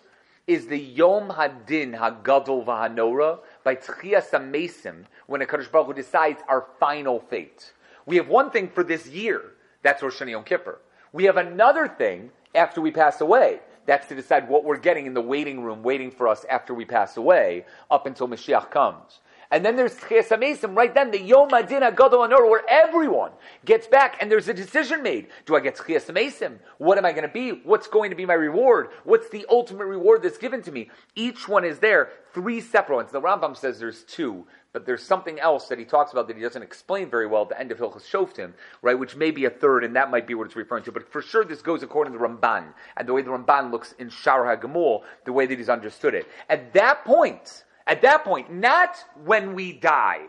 is 0.46 0.66
the 0.66 0.78
Yom 0.78 1.30
Hadin 1.30 1.98
Hagadol 1.98 2.64
Vahanora 2.64 3.40
by 3.64 3.74
Tchias 3.74 4.30
Amesim 4.30 5.04
when 5.26 5.42
a 5.42 5.46
Kadosh 5.46 5.70
Baruch 5.70 5.88
Hu 5.88 5.92
decides 5.94 6.40
our 6.48 6.66
final 6.80 7.20
fate. 7.20 7.72
We 8.06 8.16
have 8.16 8.28
one 8.28 8.50
thing 8.50 8.68
for 8.68 8.82
this 8.82 9.06
year. 9.06 9.52
That's 9.82 10.02
Rosh 10.02 10.20
Hashanah 10.20 10.30
Yom 10.30 10.44
Kippur. 10.44 10.78
We 11.12 11.24
have 11.24 11.36
another 11.36 11.88
thing 11.88 12.30
after 12.54 12.80
we 12.80 12.90
pass 12.90 13.20
away. 13.20 13.60
That's 13.86 14.06
to 14.08 14.14
decide 14.14 14.48
what 14.48 14.64
we're 14.64 14.78
getting 14.78 15.06
in 15.06 15.14
the 15.14 15.20
waiting 15.20 15.62
room, 15.62 15.82
waiting 15.82 16.10
for 16.10 16.28
us 16.28 16.44
after 16.50 16.74
we 16.74 16.84
pass 16.84 17.16
away, 17.16 17.64
up 17.90 18.06
until 18.06 18.28
Mashiach 18.28 18.70
comes. 18.70 19.20
And 19.50 19.64
then 19.64 19.76
there's 19.76 19.94
Tchias 19.94 20.76
right 20.76 20.94
then, 20.94 21.10
the 21.10 21.20
Yom 21.20 21.52
Adin 21.54 21.80
Agadol 21.80 22.28
Anor, 22.28 22.50
where 22.50 22.64
everyone 22.68 23.30
gets 23.64 23.86
back 23.86 24.18
and 24.20 24.30
there's 24.30 24.48
a 24.48 24.54
decision 24.54 25.02
made. 25.02 25.28
Do 25.46 25.56
I 25.56 25.60
get 25.60 25.76
Tchias? 25.76 26.58
What 26.76 26.98
am 26.98 27.06
I 27.06 27.12
going 27.12 27.22
to 27.22 27.32
be? 27.32 27.50
What's 27.64 27.86
going 27.86 28.10
to 28.10 28.16
be 28.16 28.26
my 28.26 28.34
reward? 28.34 28.88
What's 29.04 29.30
the 29.30 29.46
ultimate 29.48 29.86
reward 29.86 30.22
that's 30.22 30.38
given 30.38 30.62
to 30.62 30.72
me? 30.72 30.90
Each 31.14 31.48
one 31.48 31.64
is 31.64 31.78
there, 31.78 32.10
three 32.34 32.60
separate 32.60 32.96
ones. 32.96 33.10
The 33.10 33.20
Rambam 33.20 33.56
says 33.56 33.78
there's 33.78 34.04
two, 34.04 34.46
but 34.72 34.84
there's 34.84 35.02
something 35.02 35.40
else 35.40 35.68
that 35.68 35.78
he 35.78 35.84
talks 35.86 36.12
about 36.12 36.28
that 36.28 36.36
he 36.36 36.42
doesn't 36.42 36.62
explain 36.62 37.08
very 37.08 37.26
well 37.26 37.42
at 37.42 37.48
the 37.48 37.58
end 37.58 37.72
of 37.72 37.78
Hilchas 37.78 38.06
Shoftim, 38.06 38.52
right, 38.82 38.98
which 38.98 39.16
may 39.16 39.30
be 39.30 39.46
a 39.46 39.50
third, 39.50 39.82
and 39.82 39.96
that 39.96 40.10
might 40.10 40.26
be 40.26 40.34
what 40.34 40.46
it's 40.46 40.56
referring 40.56 40.84
to. 40.84 40.92
But 40.92 41.10
for 41.10 41.22
sure, 41.22 41.44
this 41.44 41.62
goes 41.62 41.82
according 41.82 42.12
to 42.12 42.18
Ramban, 42.18 42.66
and 42.98 43.08
the 43.08 43.14
way 43.14 43.22
the 43.22 43.30
Ramban 43.30 43.70
looks 43.70 43.92
in 43.98 44.10
Shar 44.10 44.44
HaGamul, 44.44 45.04
the 45.24 45.32
way 45.32 45.46
that 45.46 45.56
he's 45.56 45.70
understood 45.70 46.14
it. 46.14 46.26
At 46.50 46.74
that 46.74 47.04
point, 47.06 47.64
at 47.88 48.02
that 48.02 48.22
point, 48.24 48.52
not 48.52 49.02
when 49.24 49.54
we 49.54 49.72
die, 49.72 50.26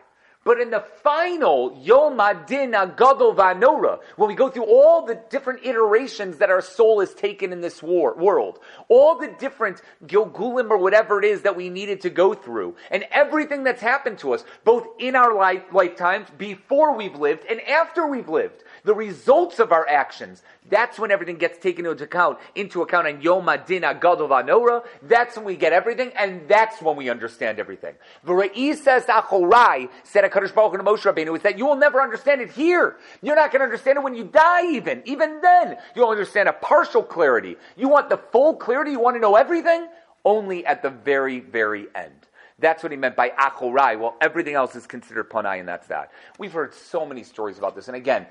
but 0.50 0.60
in 0.60 0.72
the 0.72 0.84
final 1.04 1.80
Yom 1.80 2.20
Adin 2.20 2.72
Agadol 2.72 3.36
Vanora, 3.36 4.00
when 4.16 4.30
we 4.30 4.34
go 4.34 4.50
through 4.50 4.64
all 4.64 5.06
the 5.06 5.22
different 5.30 5.64
iterations 5.64 6.38
that 6.38 6.50
our 6.50 6.60
soul 6.60 7.02
has 7.02 7.14
taken 7.14 7.54
in 7.54 7.62
this 7.62 7.84
war, 7.84 8.16
world, 8.16 8.58
all 8.88 9.16
the 9.16 9.28
different 9.38 9.80
Gilgulim 10.08 10.72
or 10.72 10.80
whatever 10.80 11.20
it 11.20 11.26
is 11.26 11.44
that 11.44 11.56
we 11.56 11.70
needed 11.70 12.02
to 12.02 12.10
go 12.10 12.34
through, 12.34 12.76
and 12.90 13.06
everything 13.12 13.64
that's 13.64 13.80
happened 13.80 14.18
to 14.18 14.34
us, 14.34 14.44
both 14.64 14.88
in 14.98 15.16
our 15.16 15.36
life, 15.36 15.62
lifetimes, 15.72 16.28
before 16.36 16.96
we've 16.98 17.14
lived, 17.14 17.46
and 17.48 17.62
after 17.62 18.08
we've 18.08 18.28
lived, 18.28 18.64
the 18.86 18.96
results 18.96 19.60
of 19.60 19.72
our 19.72 19.88
actions, 19.88 20.42
that's 20.70 21.00
when 21.00 21.12
everything 21.12 21.38
gets 21.38 21.58
taken 21.60 21.86
into 21.86 22.04
account, 22.04 22.38
into 22.56 22.82
account 22.82 23.08
and 23.08 23.24
Yom 23.24 23.50
Adin 23.50 23.82
Agadol 23.82 24.30
Vanora. 24.30 24.86
That's 25.04 25.36
when 25.36 25.46
we 25.46 25.56
get 25.56 25.74
everything, 25.74 26.12
and 26.16 26.48
that's 26.48 26.82
when 26.82 26.96
we 26.96 27.10
understand 27.10 27.60
everything. 27.60 27.96
V're'i 28.26 28.76
says 28.76 29.06
Achorai, 29.06 29.90
said 30.04 30.24
HaKadosh 30.40 30.56
Baruch 30.56 30.72
Hu 30.72 30.78
to 30.78 30.84
Moshe 30.84 31.14
Rabbeinu, 31.14 31.36
is 31.36 31.44
that 31.44 31.58
you 31.58 31.66
will 31.66 31.76
never 31.76 32.02
understand 32.02 32.42
it 32.42 32.52
here. 32.52 32.98
You're 33.22 33.36
not 33.36 33.52
going 33.52 33.60
to 33.60 33.66
understand 33.66 33.98
it 33.98 34.04
when 34.04 34.16
you 34.16 34.24
die 34.26 34.72
even. 34.72 35.02
Even 35.06 35.42
then, 35.42 35.78
you'll 35.96 36.10
understand 36.10 36.50
a 36.50 36.54
partial 36.54 37.04
clarity. 37.04 37.58
You 37.76 37.90
want 37.90 38.10
the 38.10 38.18
full 38.18 38.56
clarity? 38.56 38.92
You 38.92 39.00
want 39.00 39.16
to 39.16 39.20
know 39.20 39.36
everything? 39.36 39.88
Only 40.26 40.66
at 40.66 40.82
the 40.82 40.90
very, 40.90 41.40
very 41.40 41.88
end. 41.96 42.28
That's 42.60 42.84
what 42.84 42.92
he 42.92 42.98
meant 42.98 43.16
by 43.16 43.30
achorai. 43.30 43.98
Well, 43.98 44.16
everything 44.20 44.56
else 44.56 44.76
is 44.76 44.86
considered 44.86 45.30
panai, 45.30 45.60
and 45.60 45.68
that's 45.68 45.88
that. 45.88 46.12
We've 46.38 46.52
heard 46.52 46.74
so 46.74 47.06
many 47.06 47.24
stories 47.24 47.58
about 47.58 47.76
this. 47.76 47.88
And 47.88 47.96
again, 47.96 48.28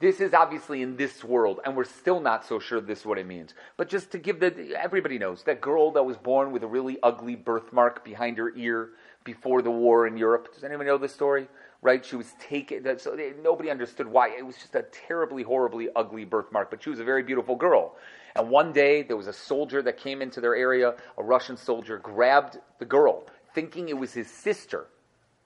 this 0.00 0.20
is 0.20 0.32
obviously 0.32 0.82
in 0.82 0.96
this 0.96 1.24
world, 1.24 1.60
and 1.64 1.76
we're 1.76 1.84
still 1.84 2.20
not 2.20 2.46
so 2.46 2.60
sure 2.60 2.80
this 2.80 3.00
is 3.00 3.06
what 3.06 3.18
it 3.18 3.26
means. 3.26 3.52
But 3.76 3.88
just 3.88 4.12
to 4.12 4.18
give 4.18 4.40
the 4.40 4.74
everybody 4.80 5.18
knows 5.18 5.42
that 5.42 5.60
girl 5.60 5.90
that 5.92 6.04
was 6.04 6.16
born 6.16 6.52
with 6.52 6.62
a 6.62 6.66
really 6.66 6.98
ugly 7.02 7.34
birthmark 7.34 8.04
behind 8.04 8.38
her 8.38 8.54
ear 8.56 8.90
before 9.28 9.60
the 9.60 9.70
war 9.70 10.06
in 10.06 10.16
Europe. 10.16 10.54
Does 10.54 10.64
anyone 10.64 10.86
know 10.86 10.96
this 10.96 11.12
story? 11.12 11.48
Right? 11.82 12.02
She 12.02 12.16
was 12.16 12.32
taken. 12.40 12.82
So 12.98 13.14
they, 13.14 13.34
nobody 13.42 13.70
understood 13.70 14.06
why. 14.06 14.30
It 14.30 14.46
was 14.46 14.56
just 14.56 14.74
a 14.74 14.84
terribly, 15.06 15.42
horribly 15.42 15.90
ugly 15.94 16.24
birthmark. 16.24 16.70
But 16.70 16.82
she 16.82 16.88
was 16.88 16.98
a 16.98 17.04
very 17.04 17.22
beautiful 17.22 17.54
girl. 17.54 17.94
And 18.34 18.48
one 18.48 18.72
day 18.72 19.02
there 19.02 19.18
was 19.18 19.26
a 19.26 19.34
soldier 19.34 19.82
that 19.82 19.98
came 19.98 20.22
into 20.22 20.40
their 20.40 20.56
area. 20.56 20.94
A 21.18 21.22
Russian 21.22 21.58
soldier 21.58 21.98
grabbed 21.98 22.58
the 22.78 22.86
girl, 22.86 23.26
thinking 23.54 23.90
it 23.90 23.98
was 23.98 24.14
his 24.14 24.30
sister. 24.30 24.86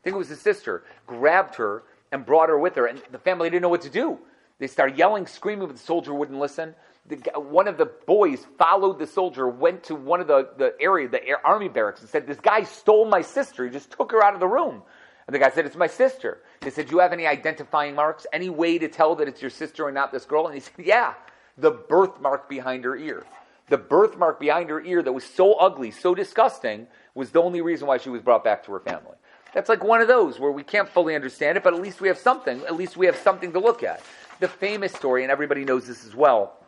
Thinking 0.05 0.17
it 0.17 0.19
was 0.19 0.29
his 0.29 0.41
sister. 0.41 0.85
Grabbed 1.09 1.57
her 1.57 1.83
and 2.13 2.25
brought 2.25 2.51
her 2.51 2.59
with 2.59 2.77
her. 2.77 2.87
And 2.87 3.03
the 3.11 3.19
family 3.19 3.51
didn't 3.51 3.63
know 3.63 3.69
what 3.69 3.83
to 3.83 3.91
do. 3.91 4.17
They 4.61 4.69
started 4.69 4.97
yelling, 4.97 5.27
screaming, 5.27 5.67
but 5.67 5.77
the 5.77 5.83
soldier 5.83 6.15
wouldn't 6.15 6.39
listen. 6.39 6.77
The, 7.07 7.17
one 7.35 7.67
of 7.67 7.79
the 7.79 7.87
boys 8.07 8.47
followed 8.59 8.99
the 8.99 9.07
soldier, 9.07 9.49
went 9.49 9.83
to 9.85 9.95
one 9.97 10.21
of 10.21 10.29
the, 10.29 10.51
the 10.57 10.75
area, 10.81 11.09
the 11.09 11.25
air, 11.27 11.45
army 11.45 11.69
barracks, 11.69 12.01
and 12.01 12.09
said, 12.09 12.27
This 12.27 12.39
guy 12.39 12.63
stole 12.63 13.07
my 13.07 13.23
sister. 13.23 13.65
He 13.65 13.71
just 13.71 13.91
took 13.91 14.13
her 14.13 14.23
out 14.23 14.35
of 14.35 14.41
the 14.41 14.47
room. 14.47 14.83
And 15.27 15.35
the 15.35 15.39
guy 15.39 15.51
said, 15.51 15.67
It's 15.67 15.77
my 15.77 15.89
sister. 15.89 16.43
They 16.61 16.71
said, 16.71 16.87
Do 16.87 16.93
you 16.93 16.99
have 17.01 17.13
any 17.13 17.27
identifying 17.27 17.97
marks? 17.97 18.27
Any 18.33 18.51
way 18.51 18.79
to 18.79 18.89
tell 18.89 19.17
that 19.17 19.27
it's 19.27 19.43
your 19.43 19.51
sister 19.51 19.89
and 19.89 19.95
not 19.95 20.13
this 20.13 20.25
girl? 20.25 20.47
And 20.47 20.55
he 20.55 20.61
said, 20.77 20.87
Yeah, 20.87 21.15
the 21.59 21.73
birthmark 21.73 22.49
behind 22.49 22.85
her 22.85 22.97
ear. 22.97 23.25
The 23.69 23.79
birthmark 23.79 24.39
behind 24.39 24.71
her 24.71 24.81
ear 24.81 25.03
that 25.03 25.13
was 25.13 25.25
so 25.25 25.55
ugly, 25.55 25.91
so 25.91 26.15
disgusting, 26.15 26.87
was 27.15 27.31
the 27.31 27.43
only 27.43 27.63
reason 27.63 27.87
why 27.87 27.99
she 27.99 28.11
was 28.11 28.23
brought 28.23 28.45
back 28.45 28.65
to 28.65 28.73
her 28.73 28.81
family. 28.81 29.17
That's 29.55 29.69
like 29.69 29.85
one 29.85 30.01
of 30.01 30.09
those 30.09 30.39
where 30.41 30.51
we 30.51 30.63
can't 30.63 30.89
fully 30.89 31.15
understand 31.15 31.59
it, 31.59 31.65
but 31.65 31.75
at 31.75 31.81
least 31.81 32.01
we 32.01 32.09
have 32.09 32.19
something. 32.19 32.63
At 32.63 32.77
least 32.77 32.97
we 32.97 33.07
have 33.07 33.17
something 33.17 33.53
to 33.53 33.59
look 33.59 33.83
at. 33.83 34.03
The 34.41 34.49
famous 34.49 34.93
story, 34.93 35.23
and 35.23 35.31
everybody 35.31 35.65
knows 35.65 35.87
this 35.87 36.07
as 36.07 36.15
well, 36.15 36.62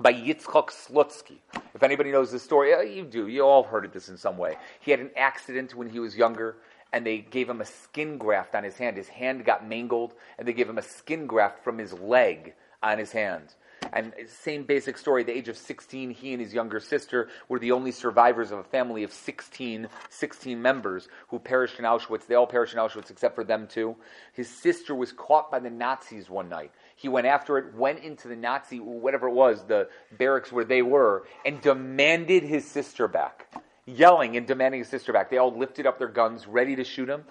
by 0.00 0.12
Yitzchok 0.12 0.70
Slutsky. 0.70 1.38
If 1.74 1.82
anybody 1.82 2.10
knows 2.10 2.30
this 2.30 2.42
story, 2.42 2.74
uh, 2.74 2.80
you 2.80 3.04
do. 3.04 3.28
You 3.28 3.42
all 3.42 3.62
heard 3.62 3.84
of 3.84 3.92
this 3.92 4.08
in 4.08 4.16
some 4.16 4.36
way. 4.36 4.56
He 4.80 4.90
had 4.90 5.00
an 5.00 5.10
accident 5.16 5.74
when 5.74 5.88
he 5.88 5.98
was 5.98 6.16
younger, 6.16 6.56
and 6.92 7.04
they 7.04 7.18
gave 7.18 7.48
him 7.48 7.60
a 7.60 7.64
skin 7.64 8.18
graft 8.18 8.54
on 8.54 8.64
his 8.64 8.76
hand. 8.76 8.96
His 8.96 9.08
hand 9.08 9.44
got 9.44 9.68
mangled, 9.68 10.14
and 10.38 10.46
they 10.46 10.52
gave 10.52 10.68
him 10.68 10.78
a 10.78 10.82
skin 10.82 11.26
graft 11.26 11.62
from 11.64 11.78
his 11.78 11.92
leg 11.92 12.54
on 12.82 12.98
his 12.98 13.12
hand. 13.12 13.54
And 13.92 14.12
same 14.26 14.64
basic 14.64 14.98
story. 14.98 15.22
At 15.22 15.28
the 15.28 15.36
age 15.36 15.48
of 15.48 15.56
16, 15.56 16.10
he 16.10 16.32
and 16.32 16.42
his 16.42 16.52
younger 16.52 16.80
sister 16.80 17.28
were 17.48 17.58
the 17.58 17.72
only 17.72 17.92
survivors 17.92 18.50
of 18.50 18.58
a 18.58 18.64
family 18.64 19.02
of 19.02 19.12
16, 19.12 19.88
16 20.10 20.60
members 20.60 21.08
who 21.28 21.38
perished 21.38 21.78
in 21.78 21.84
Auschwitz. 21.84 22.26
They 22.26 22.34
all 22.34 22.46
perished 22.46 22.74
in 22.74 22.80
Auschwitz 22.80 23.10
except 23.10 23.34
for 23.34 23.44
them 23.44 23.66
two. 23.66 23.96
His 24.32 24.48
sister 24.48 24.94
was 24.94 25.12
caught 25.12 25.50
by 25.50 25.60
the 25.60 25.70
Nazis 25.70 26.28
one 26.28 26.48
night. 26.48 26.72
He 26.98 27.08
went 27.08 27.28
after 27.28 27.58
it, 27.58 27.76
went 27.76 28.00
into 28.00 28.26
the 28.26 28.34
Nazi, 28.34 28.80
whatever 28.80 29.28
it 29.28 29.32
was, 29.32 29.62
the 29.62 29.88
barracks 30.18 30.50
where 30.50 30.64
they 30.64 30.82
were, 30.82 31.28
and 31.46 31.60
demanded 31.60 32.42
his 32.42 32.66
sister 32.66 33.06
back. 33.06 33.46
Yelling 33.86 34.36
and 34.36 34.48
demanding 34.48 34.80
his 34.80 34.88
sister 34.88 35.12
back. 35.12 35.30
They 35.30 35.38
all 35.38 35.56
lifted 35.56 35.86
up 35.86 36.00
their 36.00 36.08
guns, 36.08 36.48
ready 36.48 36.74
to 36.74 36.82
shoot 36.82 37.08
him, 37.08 37.22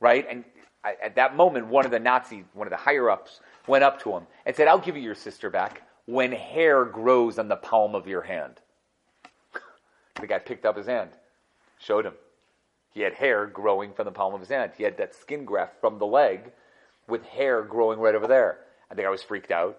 right? 0.00 0.26
And 0.28 0.44
at 0.82 1.14
that 1.14 1.36
moment, 1.36 1.68
one 1.68 1.84
of 1.84 1.92
the 1.92 2.00
Nazi, 2.00 2.44
one 2.52 2.66
of 2.66 2.72
the 2.72 2.76
higher 2.76 3.08
ups, 3.08 3.38
went 3.68 3.84
up 3.84 4.02
to 4.02 4.10
him 4.10 4.26
and 4.44 4.56
said, 4.56 4.66
I'll 4.66 4.80
give 4.80 4.96
you 4.96 5.02
your 5.02 5.14
sister 5.14 5.50
back 5.50 5.82
when 6.06 6.32
hair 6.32 6.84
grows 6.84 7.38
on 7.38 7.46
the 7.46 7.54
palm 7.54 7.94
of 7.94 8.08
your 8.08 8.22
hand. 8.22 8.60
the 10.20 10.26
guy 10.26 10.40
picked 10.40 10.66
up 10.66 10.76
his 10.76 10.86
hand, 10.86 11.10
showed 11.78 12.06
him. 12.06 12.14
He 12.90 13.02
had 13.02 13.14
hair 13.14 13.46
growing 13.46 13.92
from 13.92 14.06
the 14.06 14.10
palm 14.10 14.34
of 14.34 14.40
his 14.40 14.48
hand. 14.48 14.72
He 14.76 14.82
had 14.82 14.98
that 14.98 15.14
skin 15.14 15.44
graft 15.44 15.80
from 15.80 16.00
the 16.00 16.06
leg 16.06 16.50
with 17.06 17.24
hair 17.24 17.62
growing 17.62 18.00
right 18.00 18.16
over 18.16 18.26
there. 18.26 18.58
I 18.92 18.94
think 18.94 19.06
I 19.06 19.10
was 19.10 19.22
freaked 19.22 19.50
out 19.50 19.78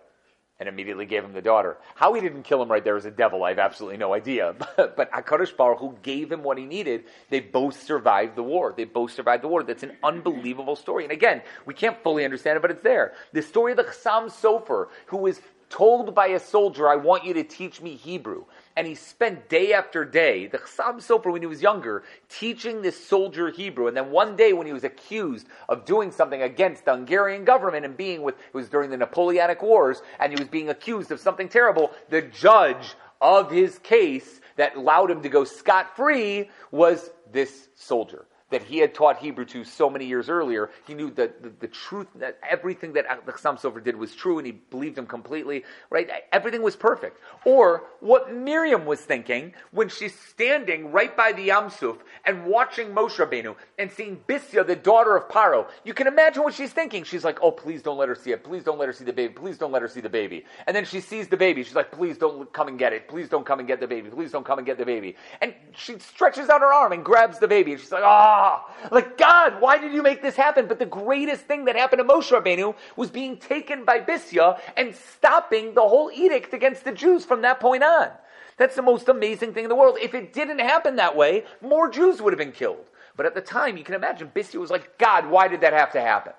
and 0.60 0.68
immediately 0.68 1.06
gave 1.06 1.24
him 1.24 1.34
the 1.34 1.42
daughter. 1.42 1.78
How 1.94 2.14
he 2.14 2.22
didn't 2.22 2.44
kill 2.44 2.62
him 2.62 2.72
right 2.72 2.84
there 2.84 2.98
as 2.98 3.06
a 3.06 3.12
devil, 3.12 3.44
I 3.44 3.50
have 3.50 3.60
absolutely 3.60 3.98
no 3.98 4.14
idea. 4.14 4.56
But, 4.76 4.96
but 4.96 5.12
Baruch 5.58 5.80
Hu 5.80 5.98
gave 6.02 6.32
him 6.32 6.42
what 6.42 6.58
he 6.58 6.66
needed. 6.66 7.06
They 7.30 7.40
both 7.40 7.84
survived 7.84 8.36
the 8.36 8.44
war. 8.44 8.74
They 8.76 8.86
both 8.86 9.12
survived 9.12 9.44
the 9.44 9.48
war. 9.48 9.62
That's 9.62 9.84
an 9.84 9.98
unbelievable 10.04 10.76
story. 10.76 11.04
And 11.04 11.12
again, 11.12 11.44
we 11.66 11.76
can't 11.76 12.02
fully 12.02 12.26
understand 12.26 12.58
it, 12.58 12.62
but 12.62 12.72
it's 12.72 12.84
there. 12.84 13.14
The 13.34 13.42
story 13.42 13.74
of 13.74 13.78
the 13.78 13.84
Chassam 13.84 14.32
Sofer, 14.32 14.88
who 15.08 15.18
was 15.18 15.42
told 15.74 16.14
by 16.14 16.28
a 16.28 16.40
soldier, 16.40 16.88
I 16.88 16.96
want 16.96 17.26
you 17.26 17.34
to 17.34 17.44
teach 17.44 17.82
me 17.82 17.96
Hebrew. 17.96 18.46
And 18.76 18.86
he 18.86 18.94
spent 18.94 19.50
day 19.50 19.74
after 19.74 20.06
day, 20.06 20.46
the 20.46 20.60
Chassam 20.60 20.98
Sofer 20.98 21.32
when 21.32 21.42
he 21.42 21.48
was 21.48 21.64
younger, 21.64 22.04
teaching 22.30 22.84
this 22.84 23.08
soldier 23.08 23.50
Hebrew. 23.50 23.88
And 23.88 23.98
then 23.98 24.12
one 24.12 24.36
day 24.36 24.54
when 24.54 24.68
he 24.68 24.74
was 24.74 24.84
accused 24.84 25.48
of 25.70 25.84
doing 25.84 26.12
something 26.12 26.44
against 26.44 26.86
the 26.86 26.92
Hungarian 26.92 27.44
government 27.44 27.86
and 27.86 27.98
being 27.98 28.22
with, 28.22 28.36
it 28.36 28.54
was 28.54 28.70
during 28.70 28.92
the 28.92 28.98
Napoleonic 28.98 29.64
Wars, 29.64 30.04
and 30.20 30.32
he 30.32 30.40
was 30.40 30.48
being 30.48 30.70
accused 30.70 31.12
of 31.12 31.20
something 31.20 31.50
terrible, 31.50 31.90
the 32.10 32.22
judge 32.22 32.94
of 33.20 33.50
his 33.50 33.80
case 33.80 34.42
that 34.58 34.76
allowed 34.76 35.10
him 35.10 35.24
to 35.24 35.30
go 35.30 35.44
scot-free 35.44 36.52
was 36.70 37.10
this 37.32 37.70
soldier 37.74 38.28
that 38.54 38.64
he 38.64 38.78
had 38.78 38.94
taught 38.94 39.18
Hebrew 39.18 39.46
to 39.46 39.64
so 39.64 39.90
many 39.90 40.06
years 40.06 40.30
earlier. 40.30 40.70
He 40.88 40.94
knew 40.94 41.12
that 41.12 41.44
the, 41.44 41.52
the 41.60 41.68
truth, 41.68 42.08
that 42.16 42.40
everything 42.50 42.94
that 42.94 43.06
the 43.26 43.32
Chassam 43.32 43.60
Sofer 43.60 43.84
did 43.84 43.96
was 43.96 44.16
true, 44.16 44.38
and 44.38 44.46
he 44.46 44.54
believed 44.54 44.98
him 44.98 45.06
completely. 45.06 45.64
Right? 45.90 46.10
Everything 46.32 46.62
was 46.62 46.76
perfect. 46.76 47.20
Or 47.46 47.84
what 48.00 48.34
Miriam 48.34 48.86
was 48.86 49.02
thinking 49.02 49.54
when 49.72 49.90
she's 49.90 50.18
standing 50.18 50.92
right 50.92 51.16
by 51.16 51.34
the 51.34 51.50
Yamsuf 51.50 51.98
and 52.26 52.46
watching 52.46 52.90
Moshe 52.90 53.18
Rabbeinu 53.18 53.56
and 53.78 53.92
seeing 53.92 54.18
Bisya, 54.28 54.66
the 54.66 54.76
daughter 54.76 55.16
of 55.18 55.28
Paro. 55.30 55.68
You 55.84 55.94
can 55.94 56.08
imagine 56.08 56.44
what 56.44 56.54
she's 56.54 56.72
thinking. 56.72 57.04
She's 57.04 57.24
like, 57.24 57.40
"Oh, 57.42 57.52
please 57.52 57.82
don't 57.82 57.98
let 57.98 58.10
her 58.10 58.16
see 58.16 58.32
it. 58.32 58.44
Please 58.44 58.64
don't 58.64 58.78
let 58.78 58.88
her 58.88 58.94
see 58.94 59.06
the 59.06 59.14
baby. 59.14 59.34
Please 59.34 59.58
don't 59.58 59.72
let 59.72 59.82
her 59.82 59.88
see 59.88 60.02
the 60.02 60.10
baby." 60.10 60.46
And 60.68 60.76
then 60.76 60.86
she 60.86 61.00
sees 61.00 61.28
the 61.28 61.38
baby. 61.38 61.64
She's 61.64 61.76
like, 61.76 61.92
"Please 61.92 62.18
don't 62.18 62.52
come 62.54 62.68
and 62.68 62.78
get 62.78 62.94
it. 62.94 63.08
Please 63.08 63.30
don't 63.30 63.46
come 63.46 63.60
and 63.60 63.68
get 63.68 63.80
the 63.80 63.88
baby. 63.88 64.10
Please 64.10 64.32
don't 64.32 64.46
come 64.46 64.60
and 64.60 64.66
get 64.66 64.78
the 64.78 64.86
baby." 64.86 65.16
And 65.42 65.54
she 65.76 65.98
stretches 66.00 66.50
out 66.50 66.62
her 66.62 66.74
arm 66.74 66.92
and 66.92 67.04
grabs 67.04 67.40
the 67.40 67.48
baby. 67.48 67.72
And 67.74 67.82
she's 67.82 67.92
like, 67.92 68.04
"Ah." 68.06 68.43
Like, 68.92 69.18
God, 69.18 69.62
why 69.62 69.78
did 69.78 69.94
you 69.94 70.02
make 70.02 70.22
this 70.22 70.36
happen? 70.36 70.68
But 70.68 70.80
the 70.80 70.86
greatest 70.86 71.46
thing 71.46 71.66
that 71.66 71.76
happened 71.76 72.00
to 72.00 72.06
Moshe 72.06 72.32
Rabbeinu 72.32 72.76
was 72.96 73.10
being 73.10 73.38
taken 73.38 73.86
by 73.86 74.00
Bisya 74.00 74.60
and 74.78 74.96
stopping 74.96 75.74
the 75.74 75.82
whole 75.82 76.12
edict 76.12 76.54
against 76.54 76.84
the 76.84 76.92
Jews 76.92 77.26
from 77.26 77.42
that 77.42 77.60
point 77.60 77.84
on. 77.84 78.10
That's 78.58 78.76
the 78.76 78.82
most 78.82 79.10
amazing 79.10 79.54
thing 79.54 79.64
in 79.64 79.70
the 79.70 79.76
world. 79.76 79.98
If 80.02 80.14
it 80.14 80.34
didn't 80.34 80.60
happen 80.60 80.98
that 80.98 81.16
way, 81.16 81.46
more 81.62 81.90
Jews 81.90 82.22
would 82.22 82.34
have 82.34 82.38
been 82.38 82.52
killed. 82.52 82.90
But 83.16 83.26
at 83.26 83.36
the 83.36 83.42
time, 83.42 83.78
you 83.78 83.84
can 83.84 83.96
imagine, 83.96 84.32
Bisya 84.34 84.60
was 84.60 84.72
like, 84.72 84.98
God, 84.98 85.28
why 85.28 85.48
did 85.48 85.62
that 85.62 85.74
have 85.74 85.92
to 85.94 86.02
happen? 86.02 86.34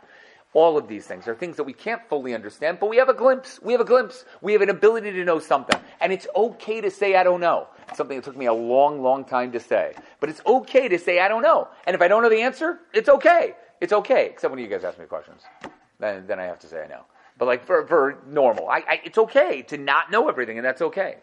All 0.54 0.78
of 0.78 0.86
these 0.86 1.04
things 1.06 1.26
are 1.26 1.34
things 1.34 1.56
that 1.56 1.64
we 1.64 1.72
can't 1.72 2.00
fully 2.08 2.32
understand, 2.32 2.78
but 2.80 2.88
we 2.88 2.96
have 2.98 3.08
a 3.08 3.14
glimpse. 3.14 3.60
We 3.60 3.72
have 3.72 3.80
a 3.80 3.84
glimpse. 3.84 4.24
We 4.40 4.52
have 4.52 4.62
an 4.62 4.70
ability 4.70 5.10
to 5.12 5.24
know 5.24 5.40
something. 5.40 5.78
And 6.00 6.12
it's 6.12 6.28
okay 6.34 6.80
to 6.80 6.90
say, 6.90 7.16
I 7.16 7.24
don't 7.24 7.40
know. 7.40 7.66
It's 7.88 7.98
something 7.98 8.16
that 8.16 8.24
took 8.24 8.36
me 8.36 8.46
a 8.46 8.52
long, 8.52 9.02
long 9.02 9.24
time 9.24 9.52
to 9.52 9.60
say. 9.60 9.94
But 10.20 10.30
it's 10.30 10.40
okay 10.46 10.88
to 10.88 10.98
say 10.98 11.18
I 11.18 11.28
don't 11.28 11.42
know. 11.42 11.68
And 11.86 11.94
if 11.94 12.00
I 12.00 12.08
don't 12.08 12.22
know 12.22 12.30
the 12.30 12.42
answer, 12.42 12.78
it's 12.92 13.08
okay. 13.08 13.54
It's 13.80 13.92
okay. 13.92 14.26
Except 14.26 14.50
when 14.50 14.62
you 14.62 14.68
guys 14.68 14.84
ask 14.84 14.98
me 14.98 15.06
questions. 15.06 15.42
Then, 15.98 16.26
then 16.26 16.38
I 16.38 16.44
have 16.44 16.60
to 16.60 16.68
say 16.68 16.82
I 16.84 16.86
know. 16.86 17.04
But 17.36 17.46
like 17.46 17.66
for, 17.66 17.86
for 17.86 18.22
normal, 18.28 18.68
I, 18.68 18.78
I, 18.88 19.00
it's 19.04 19.18
okay 19.18 19.62
to 19.62 19.76
not 19.76 20.10
know 20.10 20.28
everything, 20.28 20.56
and 20.56 20.64
that's 20.64 20.82
okay. 20.82 21.16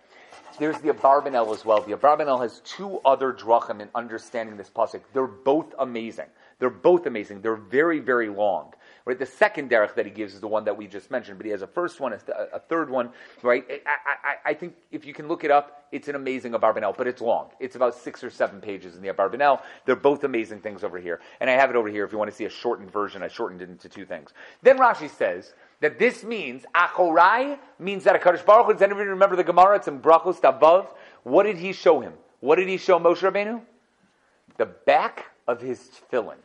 There's 0.59 0.77
the 0.79 0.89
Abarbanel 0.89 1.53
as 1.53 1.63
well. 1.63 1.81
The 1.81 1.95
Abarbanel 1.95 2.41
has 2.41 2.59
two 2.65 2.99
other 3.05 3.31
drachim 3.31 3.79
in 3.79 3.87
understanding 3.95 4.57
this 4.57 4.69
pasuk. 4.69 5.01
They're 5.13 5.25
both 5.25 5.73
amazing. 5.79 6.27
They're 6.59 6.69
both 6.69 7.05
amazing. 7.05 7.41
They're 7.41 7.55
very, 7.55 7.99
very 7.99 8.29
long. 8.29 8.73
Right? 9.05 9.17
The 9.17 9.25
second 9.25 9.69
derech 9.69 9.95
that 9.95 10.05
he 10.05 10.11
gives 10.11 10.35
is 10.35 10.41
the 10.41 10.47
one 10.47 10.65
that 10.65 10.77
we 10.77 10.87
just 10.87 11.09
mentioned, 11.09 11.37
but 11.37 11.45
he 11.45 11.51
has 11.51 11.63
a 11.63 11.67
first 11.67 11.99
one, 11.99 12.13
a, 12.13 12.17
th- 12.17 12.37
a 12.53 12.59
third 12.59 12.89
one. 12.89 13.09
Right? 13.41 13.65
I, 13.69 14.29
I, 14.29 14.51
I, 14.51 14.53
think 14.53 14.75
if 14.91 15.05
you 15.05 15.13
can 15.13 15.27
look 15.27 15.43
it 15.43 15.49
up, 15.49 15.87
it's 15.91 16.07
an 16.07 16.15
amazing 16.15 16.51
Abarbanel, 16.51 16.95
but 16.95 17.07
it's 17.07 17.19
long. 17.19 17.49
It's 17.59 17.75
about 17.75 17.95
six 17.95 18.23
or 18.23 18.29
seven 18.29 18.61
pages 18.61 18.95
in 18.95 19.01
the 19.01 19.09
Abarbanel. 19.09 19.61
They're 19.85 19.95
both 19.95 20.23
amazing 20.23 20.59
things 20.59 20.83
over 20.83 20.99
here, 20.99 21.19
and 21.39 21.49
I 21.49 21.53
have 21.53 21.71
it 21.71 21.75
over 21.75 21.89
here. 21.89 22.05
If 22.05 22.11
you 22.11 22.19
want 22.19 22.29
to 22.29 22.35
see 22.35 22.45
a 22.45 22.49
shortened 22.49 22.91
version, 22.91 23.23
I 23.23 23.27
shortened 23.27 23.61
it 23.61 23.69
into 23.69 23.89
two 23.89 24.05
things. 24.05 24.33
Then 24.61 24.77
Rashi 24.77 25.09
says 25.09 25.53
that 25.79 25.97
this 25.97 26.23
means 26.23 26.63
achorai 26.75 27.57
means 27.79 28.03
that 28.03 28.15
a 28.15 28.19
Kadosh 28.19 28.45
Baruch. 28.45 28.73
Does 28.73 28.81
anybody 28.83 29.09
remember 29.09 29.35
the 29.35 29.43
Gemara? 29.43 29.77
It's 29.77 29.87
in 29.87 29.99
Brachos 29.99 30.43
above. 30.43 30.93
What 31.23 31.43
did 31.43 31.57
he 31.57 31.73
show 31.73 32.01
him? 32.01 32.13
What 32.39 32.57
did 32.57 32.67
he 32.67 32.77
show 32.77 32.99
Moshe 32.99 33.19
Rabbeinu? 33.19 33.61
The 34.57 34.65
back 34.65 35.25
of 35.47 35.61
his 35.61 35.89
tefillin. 36.11 36.37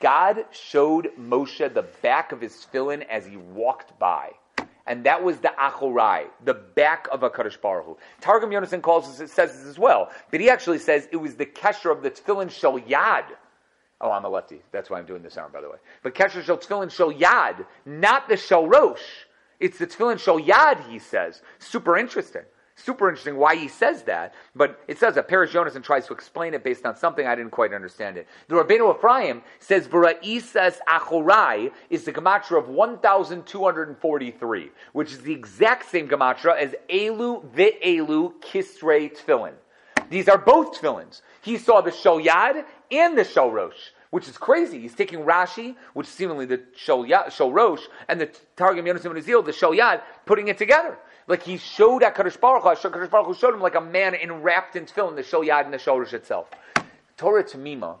God 0.00 0.44
showed 0.50 1.10
Moshe 1.18 1.72
the 1.72 1.82
back 2.02 2.32
of 2.32 2.40
his 2.40 2.52
tefillin 2.52 3.06
as 3.08 3.26
he 3.26 3.36
walked 3.36 3.98
by. 3.98 4.30
And 4.86 5.04
that 5.04 5.22
was 5.22 5.38
the 5.38 5.52
achorai, 5.60 6.26
the 6.44 6.54
back 6.54 7.08
of 7.12 7.22
a 7.22 7.28
Kadosh 7.28 7.60
Baruch 7.60 7.84
Hu. 7.84 7.98
Targum 8.20 8.50
Yonason 8.50 8.80
calls 8.80 9.20
it, 9.20 9.28
says 9.28 9.52
this 9.52 9.66
as 9.66 9.78
well, 9.78 10.10
but 10.30 10.40
he 10.40 10.48
actually 10.48 10.78
says 10.78 11.06
it 11.12 11.16
was 11.16 11.34
the 11.34 11.44
kesher 11.44 11.92
of 11.92 12.02
the 12.02 12.10
tefillin 12.10 12.50
shel 12.50 12.80
yad. 12.80 13.24
Oh, 14.00 14.10
I'm 14.10 14.24
a 14.24 14.28
lefty. 14.28 14.62
That's 14.72 14.88
why 14.88 14.98
I'm 14.98 15.04
doing 15.04 15.22
this 15.22 15.36
arm, 15.36 15.52
by 15.52 15.60
the 15.60 15.68
way. 15.68 15.76
But 16.02 16.14
kesher 16.14 16.42
shel 16.42 16.56
tefillin 16.56 16.90
shel 16.90 17.12
yad, 17.12 17.66
not 17.84 18.28
the 18.28 18.36
shel 18.36 18.66
rosh. 18.66 19.02
It's 19.60 19.78
the 19.78 19.86
tefillin 19.86 20.18
shel 20.18 20.40
yad, 20.40 20.88
he 20.88 20.98
says. 20.98 21.42
Super 21.58 21.98
interesting. 21.98 22.42
Super 22.84 23.08
interesting 23.08 23.36
why 23.36 23.56
he 23.56 23.66
says 23.66 24.04
that, 24.04 24.34
but 24.54 24.80
it 24.86 24.98
says 24.98 25.16
that 25.16 25.26
Paris 25.26 25.50
Jonas 25.50 25.74
and 25.74 25.84
tries 25.84 26.06
to 26.06 26.12
explain 26.12 26.54
it 26.54 26.62
based 26.62 26.86
on 26.86 26.94
something 26.94 27.26
I 27.26 27.34
didn't 27.34 27.50
quite 27.50 27.74
understand 27.74 28.16
it. 28.16 28.28
The 28.46 28.54
Rabbeinu 28.54 28.96
Ephraim 28.96 29.42
says 29.58 29.88
V'ra'isas 29.88 30.78
achorai 30.88 31.72
is 31.90 32.04
the 32.04 32.12
gematria 32.12 32.56
of 32.56 32.68
1,243, 32.68 34.70
which 34.92 35.12
is 35.12 35.22
the 35.22 35.32
exact 35.32 35.90
same 35.90 36.08
gematria 36.08 36.56
as 36.56 36.76
Elu 36.88 37.44
V'Elu 37.52 38.34
Kisrei 38.40 39.12
Tfilin. 39.12 39.54
These 40.08 40.28
are 40.28 40.38
both 40.38 40.80
tefillins. 40.80 41.22
He 41.42 41.58
saw 41.58 41.80
the 41.80 41.90
Shol 41.90 42.24
Yad 42.24 42.64
and 42.92 43.18
the 43.18 43.24
Shol 43.24 43.52
Rosh 43.52 43.90
which 44.10 44.26
is 44.26 44.38
crazy. 44.38 44.80
He's 44.80 44.94
taking 44.94 45.20
Rashi, 45.20 45.76
which 45.92 46.06
seemingly 46.06 46.46
the 46.46 46.62
Shol, 46.74 47.52
Rosh, 47.52 47.82
and 48.08 48.18
the 48.18 48.30
Targum 48.56 48.86
Yonasim 48.86 49.14
Nazil, 49.14 49.44
the 49.44 49.52
Shol 49.52 49.78
Yad, 49.78 50.00
putting 50.24 50.48
it 50.48 50.56
together. 50.56 50.96
Like 51.28 51.42
he 51.42 51.58
showed 51.58 52.02
at 52.02 52.16
Kadosh 52.16 52.40
Baruch 52.40 52.62
Hu, 52.62 52.88
Kadosh 52.88 53.10
Baruch 53.10 53.26
Hu 53.26 53.34
showed 53.34 53.54
him 53.54 53.60
like 53.60 53.74
a 53.74 53.80
man 53.80 54.14
enwrapped 54.14 54.74
in 54.76 54.86
tefillin, 54.86 55.14
the 55.14 55.22
Shol 55.22 55.46
Yad 55.46 55.66
and 55.66 55.74
the 55.74 55.80
Rosh 55.86 56.14
itself. 56.14 56.48
Torah 57.18 57.44
Tamima 57.44 57.96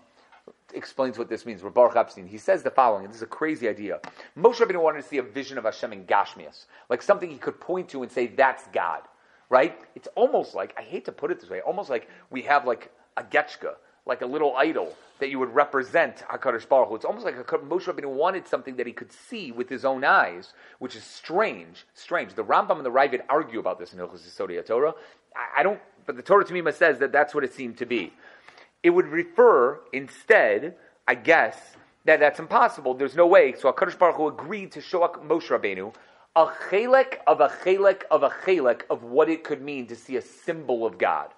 explains 0.74 1.18
what 1.18 1.28
this 1.28 1.44
means. 1.44 1.62
Baruch 1.62 1.94
Epstein, 1.94 2.26
he 2.26 2.38
says 2.38 2.62
the 2.62 2.70
following, 2.70 3.06
this 3.06 3.16
is 3.16 3.22
a 3.22 3.26
crazy 3.26 3.68
idea. 3.68 4.00
Moshe 4.36 4.56
Rabbeinu 4.56 4.82
wanted 4.82 5.02
to 5.02 5.08
see 5.08 5.18
a 5.18 5.22
vision 5.22 5.58
of 5.58 5.64
Hashem 5.64 5.92
in 5.92 6.04
Gashmias, 6.04 6.64
like 6.88 7.02
something 7.02 7.30
he 7.30 7.36
could 7.36 7.60
point 7.60 7.90
to 7.90 8.02
and 8.02 8.10
say, 8.10 8.28
that's 8.28 8.66
God, 8.68 9.02
right? 9.50 9.78
It's 9.94 10.08
almost 10.14 10.54
like, 10.54 10.74
I 10.78 10.82
hate 10.82 11.04
to 11.04 11.12
put 11.12 11.30
it 11.30 11.40
this 11.40 11.50
way, 11.50 11.60
almost 11.60 11.90
like 11.90 12.08
we 12.30 12.42
have 12.42 12.66
like 12.66 12.90
a 13.16 13.22
Getchka, 13.22 13.74
like 14.08 14.22
a 14.22 14.26
little 14.26 14.56
idol 14.56 14.94
that 15.20 15.30
you 15.30 15.38
would 15.38 15.54
represent 15.54 16.18
HaKadosh 16.30 16.68
Baruch 16.68 16.88
Hu. 16.88 16.94
It's 16.96 17.04
almost 17.04 17.24
like 17.24 17.36
a, 17.36 17.44
Moshe 17.44 17.84
Rabbeinu 17.84 18.08
wanted 18.08 18.46
something 18.46 18.76
that 18.76 18.86
he 18.86 18.92
could 18.92 19.12
see 19.12 19.52
with 19.52 19.68
his 19.68 19.84
own 19.84 20.04
eyes, 20.04 20.54
which 20.78 20.96
is 20.96 21.04
strange. 21.04 21.86
Strange. 21.94 22.34
The 22.34 22.44
Rambam 22.44 22.76
and 22.76 22.86
the 22.86 22.90
Ra'avad 22.90 23.22
argue 23.28 23.60
about 23.60 23.78
this 23.78 23.92
in 23.92 23.98
Hilchos 23.98 24.26
Yisodei 24.26 24.64
Torah. 24.64 24.94
I, 25.36 25.60
I, 25.60 25.62
don't, 25.62 25.80
but 26.06 26.16
the 26.16 26.22
Torah 26.22 26.44
Tamima 26.44 26.72
says 26.72 26.98
that 27.00 27.12
that's 27.12 27.34
what 27.34 27.44
it 27.44 27.52
seemed 27.52 27.78
to 27.78 27.86
be. 27.86 28.12
It 28.82 28.90
would 28.90 29.06
refer 29.06 29.80
instead, 29.92 30.76
I 31.06 31.14
guess, 31.14 31.56
that 32.04 32.20
that's 32.20 32.38
impossible. 32.38 32.94
There's 32.94 33.16
no 33.16 33.26
way. 33.26 33.54
So 33.58 33.70
HaKadosh 33.72 33.98
Baruch 33.98 34.16
Hu 34.16 34.28
agreed 34.28 34.72
to 34.72 34.80
show 34.80 35.00
Moshe 35.00 35.48
Rabbeinu 35.48 35.94
a 36.36 36.46
chelek 36.70 37.18
of 37.26 37.40
a 37.40 37.48
chelek 37.48 38.02
of 38.10 38.22
a 38.22 38.30
chelek 38.30 38.82
of 38.88 39.02
what 39.02 39.28
it 39.28 39.42
could 39.42 39.60
mean 39.60 39.86
to 39.88 39.96
see 39.96 40.16
a 40.16 40.22
symbol 40.22 40.86
of 40.86 40.96
God. 40.96 41.30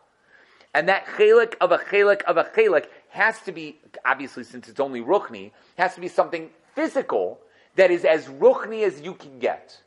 And 0.74 0.88
that 0.88 1.04
chelik 1.06 1.54
of 1.60 1.72
a 1.72 1.78
chelik 1.78 2.22
of 2.22 2.36
a 2.36 2.44
chelik 2.44 2.86
has 3.08 3.40
to 3.42 3.52
be, 3.52 3.78
obviously, 4.04 4.44
since 4.44 4.68
it's 4.68 4.80
only 4.80 5.00
ruchni, 5.00 5.50
has 5.76 5.94
to 5.94 6.00
be 6.00 6.08
something 6.08 6.50
physical 6.74 7.40
that 7.76 7.90
is 7.90 8.04
as 8.04 8.26
ruchni 8.26 8.84
as 8.84 9.00
you 9.00 9.14
can 9.14 9.38
get. 9.38 9.80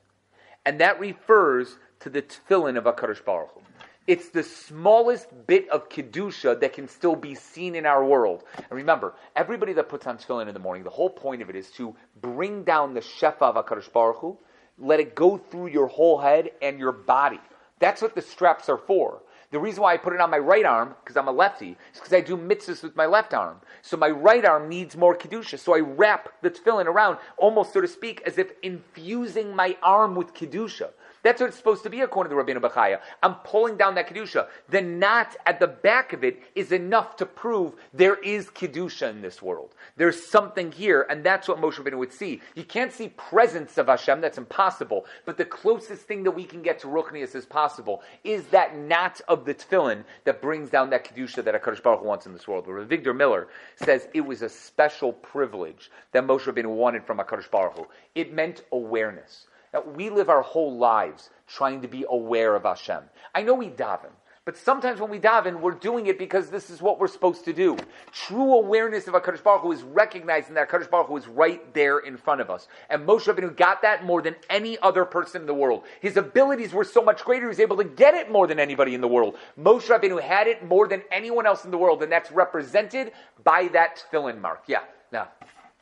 And 0.65 0.79
that 0.79 0.99
refers 0.99 1.77
to 2.01 2.09
the 2.09 2.21
tefillin 2.21 2.77
of 2.77 2.83
HaKadosh 2.83 3.23
Baruch 3.23 3.51
Hu. 3.53 3.61
It's 4.05 4.29
the 4.29 4.43
smallest 4.43 5.27
bit 5.47 5.69
of 5.69 5.87
kedusha 5.87 6.59
that 6.59 6.73
can 6.73 6.89
still 6.89 7.15
be 7.15 7.35
seen 7.35 7.75
in 7.75 7.85
our 7.85 8.03
world. 8.03 8.43
And 8.57 8.71
remember, 8.71 9.13
everybody 9.35 9.71
that 9.73 9.87
puts 9.87 10.05
on 10.07 10.17
tefillin 10.17 10.47
in 10.47 10.53
the 10.53 10.59
morning, 10.59 10.83
the 10.83 10.89
whole 10.89 11.09
point 11.09 11.41
of 11.41 11.49
it 11.49 11.55
is 11.55 11.71
to 11.71 11.95
bring 12.19 12.63
down 12.63 12.93
the 12.93 12.99
shefa 12.99 13.41
of 13.41 13.55
Hakadosh 13.55 13.91
Baruch 13.93 14.17
Hu, 14.17 14.37
let 14.77 14.99
it 14.99 15.15
go 15.15 15.37
through 15.37 15.67
your 15.67 15.87
whole 15.87 16.17
head 16.17 16.51
and 16.61 16.79
your 16.79 16.91
body. 16.91 17.39
That's 17.79 18.01
what 18.01 18.15
the 18.15 18.21
straps 18.21 18.67
are 18.67 18.77
for. 18.77 19.21
The 19.53 19.59
reason 19.59 19.83
why 19.83 19.93
I 19.93 19.97
put 19.97 20.13
it 20.13 20.19
on 20.19 20.31
my 20.31 20.39
right 20.39 20.65
arm, 20.65 20.95
because 21.03 21.15
I'm 21.15 21.27
a 21.27 21.31
lefty, 21.31 21.77
is 21.93 21.99
because 21.99 22.11
I 22.11 22.21
do 22.21 22.35
mitzvahs 22.35 22.81
with 22.81 22.95
my 22.95 23.05
left 23.05 23.35
arm. 23.35 23.57
So 23.83 23.95
my 23.95 24.09
right 24.09 24.43
arm 24.43 24.67
needs 24.67 24.97
more 24.97 25.15
kedusha. 25.15 25.59
So 25.59 25.75
I 25.75 25.79
wrap 25.79 26.29
the 26.41 26.49
tefillin 26.49 26.87
around, 26.87 27.19
almost 27.37 27.71
so 27.71 27.79
to 27.79 27.87
speak, 27.87 28.23
as 28.25 28.39
if 28.39 28.53
infusing 28.63 29.55
my 29.55 29.77
arm 29.83 30.15
with 30.15 30.33
kedusha. 30.33 30.89
That's 31.23 31.39
what 31.39 31.47
it's 31.47 31.57
supposed 31.57 31.83
to 31.83 31.89
be 31.89 32.01
according 32.01 32.35
to 32.35 32.43
Rabbeinu 32.43 32.61
Bechaya. 32.61 32.99
I'm 33.23 33.35
pulling 33.35 33.77
down 33.77 33.95
that 33.95 34.09
Kedusha. 34.09 34.47
The 34.69 34.81
knot 34.81 35.35
at 35.45 35.59
the 35.59 35.67
back 35.67 36.11
of 36.11 36.23
it 36.23 36.43
is 36.53 36.73
enough 36.73 37.15
to 37.17 37.25
prove 37.25 37.73
there 37.93 38.15
is 38.15 38.49
Kedusha 38.49 39.09
in 39.09 39.21
this 39.21 39.41
world. 39.41 39.73
There's 39.95 40.21
something 40.21 40.71
here, 40.71 41.07
and 41.09 41.23
that's 41.23 41.47
what 41.47 41.59
Moshe 41.59 41.75
Rabbeinu 41.75 41.97
would 41.97 42.11
see. 42.11 42.41
You 42.55 42.65
can't 42.65 42.91
see 42.91 43.09
presence 43.09 43.77
of 43.77 43.87
Hashem, 43.87 44.19
that's 44.19 44.37
impossible. 44.37 45.05
But 45.25 45.37
the 45.37 45.45
closest 45.45 46.03
thing 46.03 46.23
that 46.23 46.31
we 46.31 46.43
can 46.43 46.61
get 46.61 46.79
to 46.79 46.87
Ruchnias 46.87 47.35
as 47.35 47.45
possible 47.45 48.03
is 48.25 48.43
that 48.47 48.77
knot 48.77 49.21
of 49.29 49.45
the 49.45 49.53
tefillin 49.53 50.03
that 50.25 50.41
brings 50.41 50.69
down 50.69 50.89
that 50.89 51.05
Kedusha 51.05 51.43
that 51.45 51.55
HaKadosh 51.55 51.81
Baruch 51.81 52.01
Hu 52.01 52.05
wants 52.05 52.25
in 52.25 52.33
this 52.33 52.47
world. 52.49 52.67
Where 52.67 52.81
Victor 52.83 53.13
Miller 53.13 53.47
says 53.77 54.09
it 54.13 54.21
was 54.21 54.41
a 54.41 54.49
special 54.49 55.13
privilege 55.13 55.89
that 56.11 56.25
Moshe 56.25 56.41
Rabbeinu 56.41 56.67
wanted 56.67 57.05
from 57.05 57.19
HaKadosh 57.19 57.49
Baruch 57.49 57.77
Hu. 57.77 57.87
It 58.13 58.33
meant 58.33 58.63
awareness. 58.73 59.47
That 59.73 59.95
we 59.95 60.09
live 60.09 60.29
our 60.29 60.41
whole 60.41 60.77
lives 60.77 61.29
trying 61.47 61.81
to 61.81 61.87
be 61.87 62.05
aware 62.09 62.55
of 62.55 62.63
Hashem. 62.63 63.03
I 63.35 63.41
know 63.41 63.55
we 63.55 63.69
daven, 63.69 64.11
but 64.45 64.57
sometimes 64.57 64.99
when 64.99 65.09
we 65.09 65.19
daven, 65.19 65.61
we're 65.61 65.71
doing 65.71 66.07
it 66.07 66.19
because 66.19 66.49
this 66.49 66.69
is 66.69 66.81
what 66.81 66.99
we're 66.99 67.07
supposed 67.07 67.45
to 67.45 67.53
do. 67.53 67.77
True 68.11 68.55
awareness 68.55 69.07
of 69.07 69.13
HaKadosh 69.13 69.41
Baruch 69.41 69.61
Hu 69.61 69.71
is 69.71 69.81
recognizing 69.83 70.53
that 70.55 70.69
HaKadosh 70.69 70.91
Baruch 70.91 71.07
Hu 71.07 71.15
is 71.15 71.27
right 71.27 71.73
there 71.73 71.99
in 71.99 72.17
front 72.17 72.41
of 72.41 72.49
us. 72.49 72.67
And 72.89 73.07
Moshe 73.07 73.33
Rabbeinu 73.33 73.55
got 73.55 73.81
that 73.83 74.03
more 74.03 74.21
than 74.21 74.35
any 74.49 74.77
other 74.79 75.05
person 75.05 75.41
in 75.41 75.47
the 75.47 75.53
world. 75.53 75.83
His 76.01 76.17
abilities 76.17 76.73
were 76.73 76.83
so 76.83 77.01
much 77.01 77.23
greater, 77.23 77.45
he 77.45 77.47
was 77.47 77.61
able 77.61 77.77
to 77.77 77.85
get 77.85 78.15
it 78.15 78.29
more 78.29 78.45
than 78.45 78.59
anybody 78.59 78.95
in 78.95 79.01
the 79.01 79.07
world. 79.07 79.37
Moshe 79.57 79.87
Rabbeinu 79.87 80.21
had 80.21 80.47
it 80.47 80.65
more 80.65 80.89
than 80.89 81.03
anyone 81.09 81.45
else 81.45 81.63
in 81.63 81.71
the 81.71 81.77
world, 81.77 82.03
and 82.03 82.11
that's 82.11 82.29
represented 82.29 83.13
by 83.45 83.69
that 83.69 84.03
tefillin 84.11 84.41
mark. 84.41 84.63
Yeah, 84.67 84.81
now. 85.11 85.29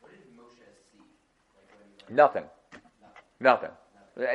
What 0.02 0.12
did 0.12 0.22
Moshe 0.38 0.64
see? 0.92 2.14
Nothing. 2.14 2.44
Nothing. 3.40 3.72
Uh, 4.20 4.26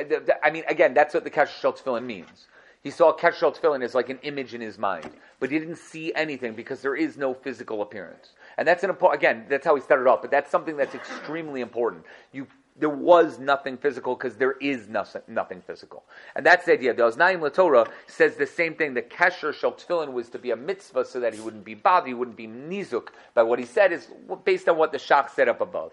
I 0.43 0.49
mean, 0.49 0.63
again, 0.67 0.93
that's 0.93 1.13
what 1.13 1.23
the 1.23 1.29
Kesher 1.29 1.77
Shel 1.83 2.01
means. 2.01 2.47
He 2.83 2.91
saw 2.91 3.15
Kesher 3.15 3.59
Shel 3.59 3.73
as 3.83 3.95
like 3.95 4.09
an 4.09 4.19
image 4.23 4.53
in 4.53 4.61
his 4.61 4.77
mind, 4.77 5.09
but 5.39 5.51
he 5.51 5.59
didn't 5.59 5.77
see 5.77 6.13
anything 6.13 6.53
because 6.53 6.81
there 6.81 6.95
is 6.95 7.17
no 7.17 7.33
physical 7.33 7.81
appearance. 7.81 8.33
And 8.57 8.67
that's 8.67 8.83
an 8.83 8.89
important, 8.89 9.21
again, 9.21 9.45
that's 9.49 9.65
how 9.65 9.75
he 9.75 9.81
started 9.81 10.07
off, 10.07 10.21
but 10.21 10.31
that's 10.31 10.49
something 10.49 10.77
that's 10.77 10.95
extremely 10.95 11.61
important. 11.61 12.05
You, 12.31 12.47
there 12.79 12.89
was 12.89 13.39
nothing 13.39 13.77
physical 13.77 14.15
because 14.15 14.35
there 14.35 14.53
is 14.61 14.87
nothing, 14.87 15.21
nothing 15.27 15.61
physical. 15.65 16.03
And 16.35 16.45
that's 16.45 16.65
the 16.65 16.73
idea. 16.73 16.93
The 16.93 17.03
Oznaim 17.03 17.39
LaTorah 17.39 17.89
says 18.05 18.35
the 18.35 18.45
same 18.45 18.75
thing. 18.75 18.93
The 18.93 19.01
Kesher 19.01 19.53
Shel 19.53 19.75
was 20.11 20.29
to 20.29 20.39
be 20.39 20.51
a 20.51 20.55
mitzvah 20.55 21.05
so 21.05 21.19
that 21.19 21.33
he 21.33 21.41
wouldn't 21.41 21.65
be 21.65 21.73
bothered, 21.73 22.07
he 22.07 22.13
wouldn't 22.13 22.37
be 22.37 22.47
nizuk. 22.47 23.09
But 23.33 23.47
what 23.47 23.59
he 23.59 23.65
said 23.65 23.91
is 23.91 24.07
based 24.45 24.69
on 24.69 24.77
what 24.77 24.91
the 24.91 24.99
Shach 24.99 25.31
said 25.31 25.49
up 25.49 25.61
above. 25.61 25.91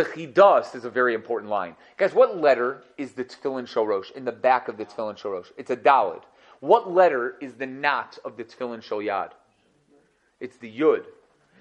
The 0.00 0.06
chidas 0.06 0.74
is 0.74 0.86
a 0.86 0.90
very 0.90 1.12
important 1.12 1.50
line. 1.50 1.76
Guys, 1.98 2.14
what 2.14 2.38
letter 2.38 2.82
is 2.96 3.12
the 3.12 3.22
tefillin 3.22 3.66
shorosh 3.66 4.10
in 4.12 4.24
the 4.24 4.32
back 4.32 4.68
of 4.68 4.78
the 4.78 4.86
tefillin 4.86 5.18
shorosh? 5.18 5.52
It's 5.58 5.70
a 5.70 5.76
dalid. 5.76 6.22
What 6.60 6.90
letter 6.90 7.36
is 7.42 7.52
the 7.52 7.66
knot 7.66 8.16
of 8.24 8.38
the 8.38 8.44
tefillin 8.44 8.82
shoyad? 8.82 9.32
It's 10.40 10.56
the 10.56 10.72
yud. 10.74 11.04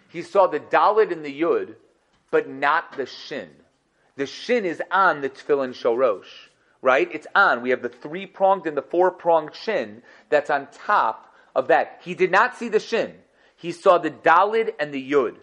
He 0.08 0.22
saw 0.22 0.48
the 0.48 0.62
dalid 0.62 1.12
and 1.12 1.26
the 1.26 1.42
yud, 1.42 1.76
but 2.32 2.48
not 2.48 2.96
the 2.96 3.06
shin. 3.06 3.50
The 4.16 4.26
shin 4.26 4.64
is 4.64 4.82
on 4.90 5.20
the 5.20 5.30
tefillin 5.30 5.74
shorosh. 5.74 6.48
right? 6.82 7.10
It's 7.12 7.28
on. 7.36 7.62
We 7.62 7.72
have 7.72 7.82
the 7.82 7.90
three 7.90 8.26
pronged 8.26 8.68
and 8.68 8.78
the 8.78 8.82
four 8.82 9.12
pronged 9.12 9.54
shin 9.54 10.02
that's 10.30 10.50
on 10.50 10.70
top 10.72 11.36
of 11.54 11.68
that. 11.68 12.00
He 12.06 12.16
did 12.16 12.32
not 12.32 12.56
see 12.56 12.70
the 12.70 12.80
shin. 12.80 13.16
He 13.58 13.74
saw 13.74 13.98
the 13.98 14.12
dalid 14.12 14.76
and 14.80 14.94
the 14.94 15.12
yud. 15.12 15.36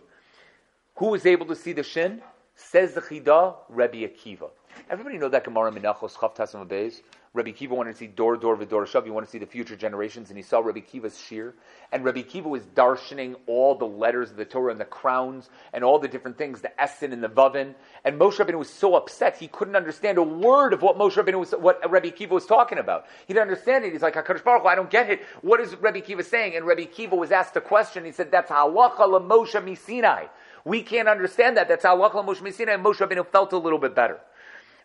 Who 0.94 1.09
was 1.09 1.26
able 1.26 1.44
to 1.44 1.55
see 1.55 1.74
the 1.74 1.82
shin? 1.82 2.22
Says 2.57 2.94
the 2.94 3.02
Chida, 3.02 3.54
Rebbe 3.68 4.09
Akiva. 4.09 4.48
Everybody 4.88 5.18
know 5.18 5.28
that 5.28 5.44
Gemara 5.44 5.70
Menachos 5.70 6.14
Chav 6.14 6.34
Tasam 6.34 6.66
Beis? 6.66 7.02
Rabbi 7.34 7.50
Kiva 7.50 7.74
wanted 7.74 7.92
to 7.92 7.98
see 7.98 8.07
Dor 8.07 8.38
Dor 8.38 8.57
Vidor 8.57 8.86
Shav. 8.86 9.04
He 9.04 9.11
wanted 9.11 9.26
to 9.26 9.32
see 9.32 9.38
the 9.38 9.46
future 9.46 9.76
generations, 9.76 10.30
and 10.30 10.38
he 10.38 10.42
saw 10.42 10.61
Rabbi 10.61 10.80
Kiva's 10.80 11.20
shear. 11.20 11.54
And 11.92 12.02
Rabbi 12.02 12.22
Kiva 12.22 12.48
was 12.48 12.62
darshaning 12.62 13.36
all 13.46 13.74
the 13.74 13.86
letters 13.86 14.30
of 14.30 14.38
the 14.38 14.46
Torah 14.46 14.72
and 14.72 14.80
the 14.80 14.86
crowns 14.86 15.50
and 15.74 15.84
all 15.84 15.98
the 15.98 16.09
different 16.09 16.38
things, 16.38 16.62
the 16.62 16.80
Essen 16.80 17.12
and 17.12 17.22
the 17.22 17.28
Vavin. 17.28 17.74
And 18.04 18.18
Moshe 18.18 18.38
Rabbeinu 18.38 18.59
was 18.59 18.70
so 18.70 18.94
upset 18.94 19.36
he 19.36 19.48
couldn't 19.48 19.76
understand 19.76 20.16
a 20.16 20.22
word 20.22 20.72
of 20.72 20.80
what 20.80 20.96
Moshe 20.96 21.12
Rabbeinu 21.12 21.40
was, 21.40 21.50
what 21.52 21.78
Rabbi 21.90 22.09
Kiva 22.09 22.32
was 22.32 22.46
talking 22.46 22.78
about. 22.78 23.04
He 23.26 23.34
didn't 23.34 23.50
understand 23.50 23.84
it. 23.84 23.92
He's 23.92 24.00
like, 24.00 24.14
Hakadosh 24.14 24.42
Baruch 24.42 24.62
Hu, 24.62 24.68
I 24.68 24.74
don't 24.74 24.90
get 24.90 25.11
it. 25.11 25.20
What 25.42 25.61
is 25.61 25.74
Rabbi 25.76 26.00
Kiva 26.00 26.22
saying? 26.24 26.57
And 26.57 26.66
Rabbi 26.66 26.84
Kiva 26.84 27.16
was 27.16 27.32
asked 27.32 27.57
a 27.57 27.61
question. 27.61 28.07
He 28.07 28.12
said, 28.12 28.30
"That's 28.30 28.50
halacha 28.50 28.96
Moshe 28.96 29.52
misinai." 29.62 30.30
We 30.67 30.83
can't 30.83 31.09
understand 31.09 31.57
that. 31.57 31.69
That's 31.69 31.85
how 31.85 31.97
halacha 31.97 32.27
Moshe 32.27 32.43
misinai. 32.43 32.75
And 32.75 32.85
Moshe 32.85 32.99
Rabbeinu 32.99 33.27
felt 33.27 33.55
a 33.55 33.59
little 33.59 33.79
bit 33.79 33.95
better 33.95 34.21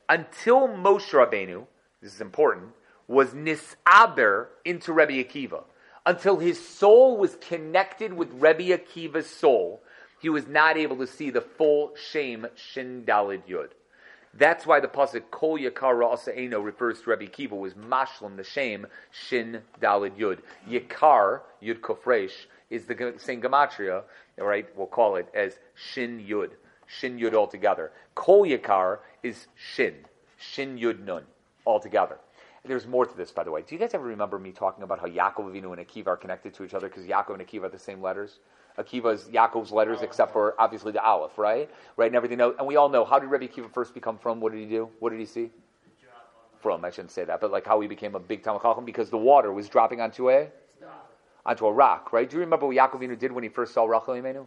until 0.07 0.69
Moshe 0.69 1.09
Rabbeinu 1.09 1.65
this 2.01 2.15
is 2.15 2.21
important, 2.21 2.71
was 3.07 3.29
nisaber 3.29 4.47
into 4.65 4.91
Rebbe 4.91 5.23
Akiva. 5.23 5.63
Until 6.05 6.37
his 6.39 6.59
soul 6.59 7.17
was 7.17 7.35
connected 7.35 8.13
with 8.13 8.29
Rebbe 8.33 8.75
Akiva's 8.75 9.29
soul, 9.29 9.83
he 10.19 10.29
was 10.29 10.47
not 10.47 10.77
able 10.77 10.97
to 10.97 11.07
see 11.07 11.29
the 11.29 11.41
full 11.41 11.93
shem 11.95 12.47
Shin 12.55 13.03
Dalid 13.05 13.43
Yud. 13.47 13.69
That's 14.33 14.65
why 14.65 14.79
the 14.79 14.87
pasuk 14.87 15.29
Kol 15.29 15.59
Yakar 15.59 15.93
Ra'aseino 15.93 16.63
refers 16.63 17.01
to 17.01 17.11
Rebbe 17.11 17.27
Akiva 17.27 17.51
was 17.51 17.73
mashlim 17.75 18.37
the 18.37 18.43
shem 18.43 18.87
Shin 19.11 19.61
Dalid 19.79 20.17
Yud. 20.17 20.39
Yakar 20.67 21.41
Yud 21.61 21.81
Kofresh 21.81 22.31
is 22.71 22.85
the 22.85 23.13
same 23.17 23.41
gematria, 23.41 24.03
right? 24.43 24.67
We'll 24.75 24.87
call 24.87 25.15
it 25.15 25.27
as 25.33 25.59
Shin 25.75 26.19
Yud, 26.19 26.51
Shin 26.87 27.17
Yud 27.17 27.33
altogether. 27.33 27.91
Kol 28.15 28.43
Yakar 28.43 28.99
is 29.23 29.47
Shin, 29.55 29.95
Shin 30.37 30.77
Yud 30.77 31.05
Nun 31.05 31.23
altogether. 31.65 32.17
There's 32.63 32.85
more 32.85 33.07
to 33.07 33.17
this, 33.17 33.31
by 33.31 33.43
the 33.43 33.49
way. 33.49 33.63
Do 33.63 33.73
you 33.73 33.79
guys 33.79 33.93
ever 33.95 34.05
remember 34.05 34.37
me 34.37 34.51
talking 34.51 34.83
about 34.83 34.99
how 34.99 35.07
Yaakov 35.07 35.51
Avinu 35.51 35.75
and 35.75 35.87
Akiva 35.87 36.07
are 36.07 36.17
connected 36.17 36.53
to 36.55 36.63
each 36.63 36.75
other 36.75 36.89
because 36.89 37.05
Yaakov 37.05 37.33
and 37.33 37.47
Akiva 37.47 37.63
are 37.63 37.69
the 37.69 37.79
same 37.79 38.01
letters? 38.01 38.39
Akiva 38.77 39.13
is 39.13 39.23
Yaakov's 39.23 39.71
letters, 39.71 40.01
except 40.01 40.31
for 40.31 40.55
obviously 40.59 40.91
the 40.91 41.03
Aleph, 41.03 41.37
right? 41.37 41.69
Right, 41.97 42.05
and 42.05 42.15
everything. 42.15 42.39
Else. 42.39 42.55
And 42.59 42.67
we 42.67 42.75
all 42.75 42.87
know 42.87 43.03
how 43.03 43.17
did 43.17 43.29
Rebbe 43.29 43.47
Akiva 43.47 43.73
first 43.73 43.93
become 43.93 44.17
from? 44.17 44.39
What 44.39 44.51
did 44.51 44.61
he 44.61 44.67
do? 44.67 44.89
What 44.99 45.09
did 45.09 45.19
he 45.19 45.25
see? 45.25 45.49
From. 46.59 46.85
I 46.85 46.91
shouldn't 46.91 47.11
say 47.11 47.23
that, 47.23 47.41
but 47.41 47.51
like 47.51 47.65
how 47.65 47.79
he 47.79 47.87
became 47.87 48.13
a 48.13 48.19
big 48.19 48.43
Talmid 48.43 48.61
Chacham 48.61 48.85
because 48.85 49.09
the 49.09 49.17
water 49.17 49.51
was 49.51 49.67
dropping 49.67 49.99
onto 49.99 50.29
a 50.29 50.47
onto 51.45 51.65
a 51.65 51.71
rock, 51.71 52.13
right? 52.13 52.29
Do 52.29 52.37
you 52.37 52.41
remember 52.41 52.67
what 52.67 52.75
Yaakov 52.75 53.01
Avinu 53.01 53.17
did 53.17 53.31
when 53.31 53.43
he 53.43 53.49
first 53.49 53.73
saw 53.73 53.85
Rachel 53.85 54.13
Imenu? 54.13 54.45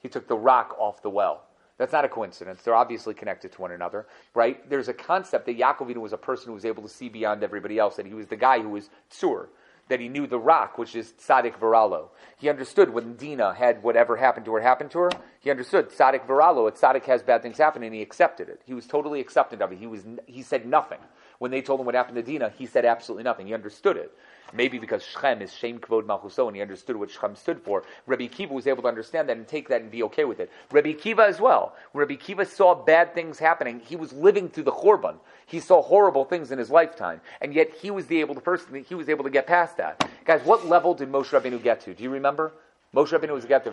He 0.00 0.08
took 0.08 0.26
the 0.26 0.36
rock 0.36 0.74
off 0.78 1.02
the 1.02 1.10
well. 1.10 1.44
That's 1.78 1.92
not 1.92 2.04
a 2.04 2.08
coincidence. 2.08 2.62
They're 2.62 2.74
obviously 2.74 3.14
connected 3.14 3.52
to 3.52 3.60
one 3.60 3.72
another, 3.72 4.06
right? 4.34 4.68
There's 4.68 4.88
a 4.88 4.94
concept 4.94 5.46
that 5.46 5.58
Yaakovinu 5.58 5.96
was 5.96 6.12
a 6.12 6.18
person 6.18 6.48
who 6.48 6.54
was 6.54 6.64
able 6.64 6.82
to 6.82 6.88
see 6.88 7.08
beyond 7.08 7.42
everybody 7.42 7.78
else, 7.78 7.96
that 7.96 8.06
he 8.06 8.14
was 8.14 8.26
the 8.26 8.36
guy 8.36 8.60
who 8.60 8.68
was 8.68 8.90
tsur, 9.10 9.48
that 9.88 9.98
he 9.98 10.08
knew 10.08 10.26
the 10.26 10.38
rock, 10.38 10.78
which 10.78 10.94
is 10.94 11.12
Tzadik 11.12 11.58
Viralo. 11.58 12.08
He 12.38 12.48
understood 12.48 12.90
when 12.90 13.14
Dina 13.14 13.52
had 13.54 13.82
whatever 13.82 14.16
happened 14.16 14.44
to 14.46 14.54
her 14.54 14.60
happened 14.60 14.90
to 14.92 14.98
her. 15.00 15.10
He 15.40 15.50
understood 15.50 15.90
Tzadik 15.90 16.26
Viralo. 16.26 16.68
A 16.68 16.72
Tzadik 16.72 17.04
has 17.06 17.22
bad 17.22 17.42
things 17.42 17.58
happen, 17.58 17.82
and 17.82 17.94
he 17.94 18.02
accepted 18.02 18.48
it. 18.48 18.60
He 18.64 18.74
was 18.74 18.86
totally 18.86 19.20
acceptant 19.20 19.60
of 19.60 19.72
it. 19.72 19.78
He 19.78 19.86
was 19.86 20.04
he 20.26 20.42
said 20.42 20.66
nothing 20.66 21.00
when 21.40 21.50
they 21.50 21.62
told 21.62 21.80
him 21.80 21.86
what 21.86 21.94
happened 21.94 22.16
to 22.16 22.22
Dina. 22.22 22.52
He 22.56 22.66
said 22.66 22.84
absolutely 22.84 23.24
nothing. 23.24 23.48
He 23.48 23.54
understood 23.54 23.96
it. 23.96 24.12
Maybe 24.52 24.78
because 24.78 25.02
Shechem 25.02 25.42
is 25.42 25.52
Shem 25.52 25.78
Kvod 25.78 26.04
Malchuso, 26.04 26.46
and 26.46 26.56
he 26.56 26.62
understood 26.62 26.96
what 26.96 27.10
Shechem 27.10 27.36
stood 27.36 27.60
for. 27.60 27.84
Rabbi 28.06 28.26
Kiva 28.26 28.52
was 28.52 28.66
able 28.66 28.82
to 28.82 28.88
understand 28.88 29.28
that 29.28 29.36
and 29.36 29.48
take 29.48 29.68
that 29.68 29.80
and 29.80 29.90
be 29.90 30.02
okay 30.04 30.24
with 30.24 30.40
it. 30.40 30.50
Rabbi 30.70 30.92
Kiva 30.92 31.22
as 31.22 31.40
well. 31.40 31.74
Rabbi 31.94 32.16
Kiva 32.16 32.44
saw 32.44 32.74
bad 32.74 33.14
things 33.14 33.38
happening, 33.38 33.80
he 33.80 33.96
was 33.96 34.12
living 34.12 34.48
through 34.48 34.64
the 34.64 34.72
Churban. 34.72 35.16
He 35.46 35.60
saw 35.60 35.82
horrible 35.82 36.24
things 36.24 36.50
in 36.50 36.58
his 36.58 36.70
lifetime, 36.70 37.20
and 37.40 37.54
yet 37.54 37.72
he 37.74 37.90
was 37.90 38.06
the 38.06 38.20
able 38.20 38.34
to 38.34 38.40
person. 38.40 38.84
He 38.88 38.94
was 38.94 39.08
able 39.08 39.24
to 39.24 39.30
get 39.30 39.46
past 39.46 39.76
that. 39.76 40.08
Guys, 40.24 40.42
what 40.44 40.66
level 40.66 40.94
did 40.94 41.10
Moshe 41.10 41.30
Rabbeinu 41.30 41.62
get 41.62 41.80
to? 41.82 41.94
Do 41.94 42.02
you 42.02 42.10
remember? 42.10 42.52
Moshe 42.94 43.08
Rabbeinu 43.08 43.32
was 43.32 43.46
get 43.46 43.64
to 43.64 43.70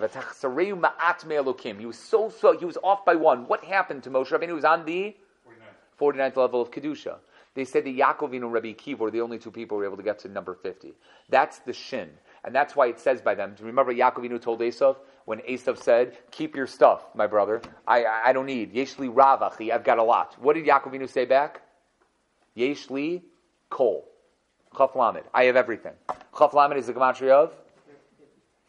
He 1.80 1.86
was 1.86 1.98
so 1.98 2.30
so. 2.30 2.58
He 2.58 2.66
was 2.66 2.78
off 2.84 3.04
by 3.04 3.16
one. 3.16 3.48
What 3.48 3.64
happened 3.64 4.04
to 4.04 4.10
Moshe 4.10 4.28
Rabbeinu? 4.28 4.48
He 4.48 4.52
was 4.54 4.64
on 4.64 4.86
the 4.86 5.16
49th, 6.00 6.16
49th 6.16 6.36
level 6.38 6.62
of 6.62 6.72
kedusha. 6.72 7.16
They 7.60 7.66
said 7.66 7.84
that 7.84 7.98
Yaakov 7.98 8.34
and 8.34 8.54
Rabbi 8.54 8.72
Akiva 8.72 9.00
were 9.00 9.12
the 9.12 9.20
only 9.20 9.38
two 9.38 9.52
people 9.52 9.76
who 9.76 9.80
were 9.80 9.86
able 9.86 9.98
to 9.98 10.04
get 10.04 10.20
to 10.20 10.30
number 10.30 10.56
50. 10.56 10.94
That's 11.28 11.60
the 11.60 11.74
shin. 11.74 12.10
And 12.46 12.56
that's 12.56 12.74
why 12.74 12.88
it 12.88 13.02
says 13.02 13.22
by 13.22 13.36
them. 13.36 13.54
Remember 13.60 13.94
Yaakov 13.94 14.42
told 14.42 14.62
Esav 14.62 14.96
when 15.26 15.40
Esav 15.40 15.78
said, 15.78 16.18
Keep 16.32 16.56
your 16.56 16.68
stuff, 16.68 17.04
my 17.14 17.28
brother. 17.28 17.62
I, 17.86 18.06
I, 18.28 18.32
don't 18.32 18.46
need. 18.46 18.74
Yeshli 18.74 19.14
ravachi. 19.14 19.74
I've 19.74 19.84
got 19.84 19.98
a 19.98 20.04
lot. 20.04 20.42
What 20.42 20.54
did 20.54 20.66
Yaakov 20.66 21.10
say 21.10 21.26
back? 21.26 21.60
Yeshli 22.56 23.24
kol. 23.70 24.06
Chaf 24.78 24.96
lamed. 24.96 25.26
I 25.34 25.44
have 25.44 25.58
everything. 25.58 25.96
Chaf 26.38 26.54
lamed 26.54 26.78
is 26.78 26.88
the 26.88 26.94
gematria 26.94 27.32
of 27.32 27.52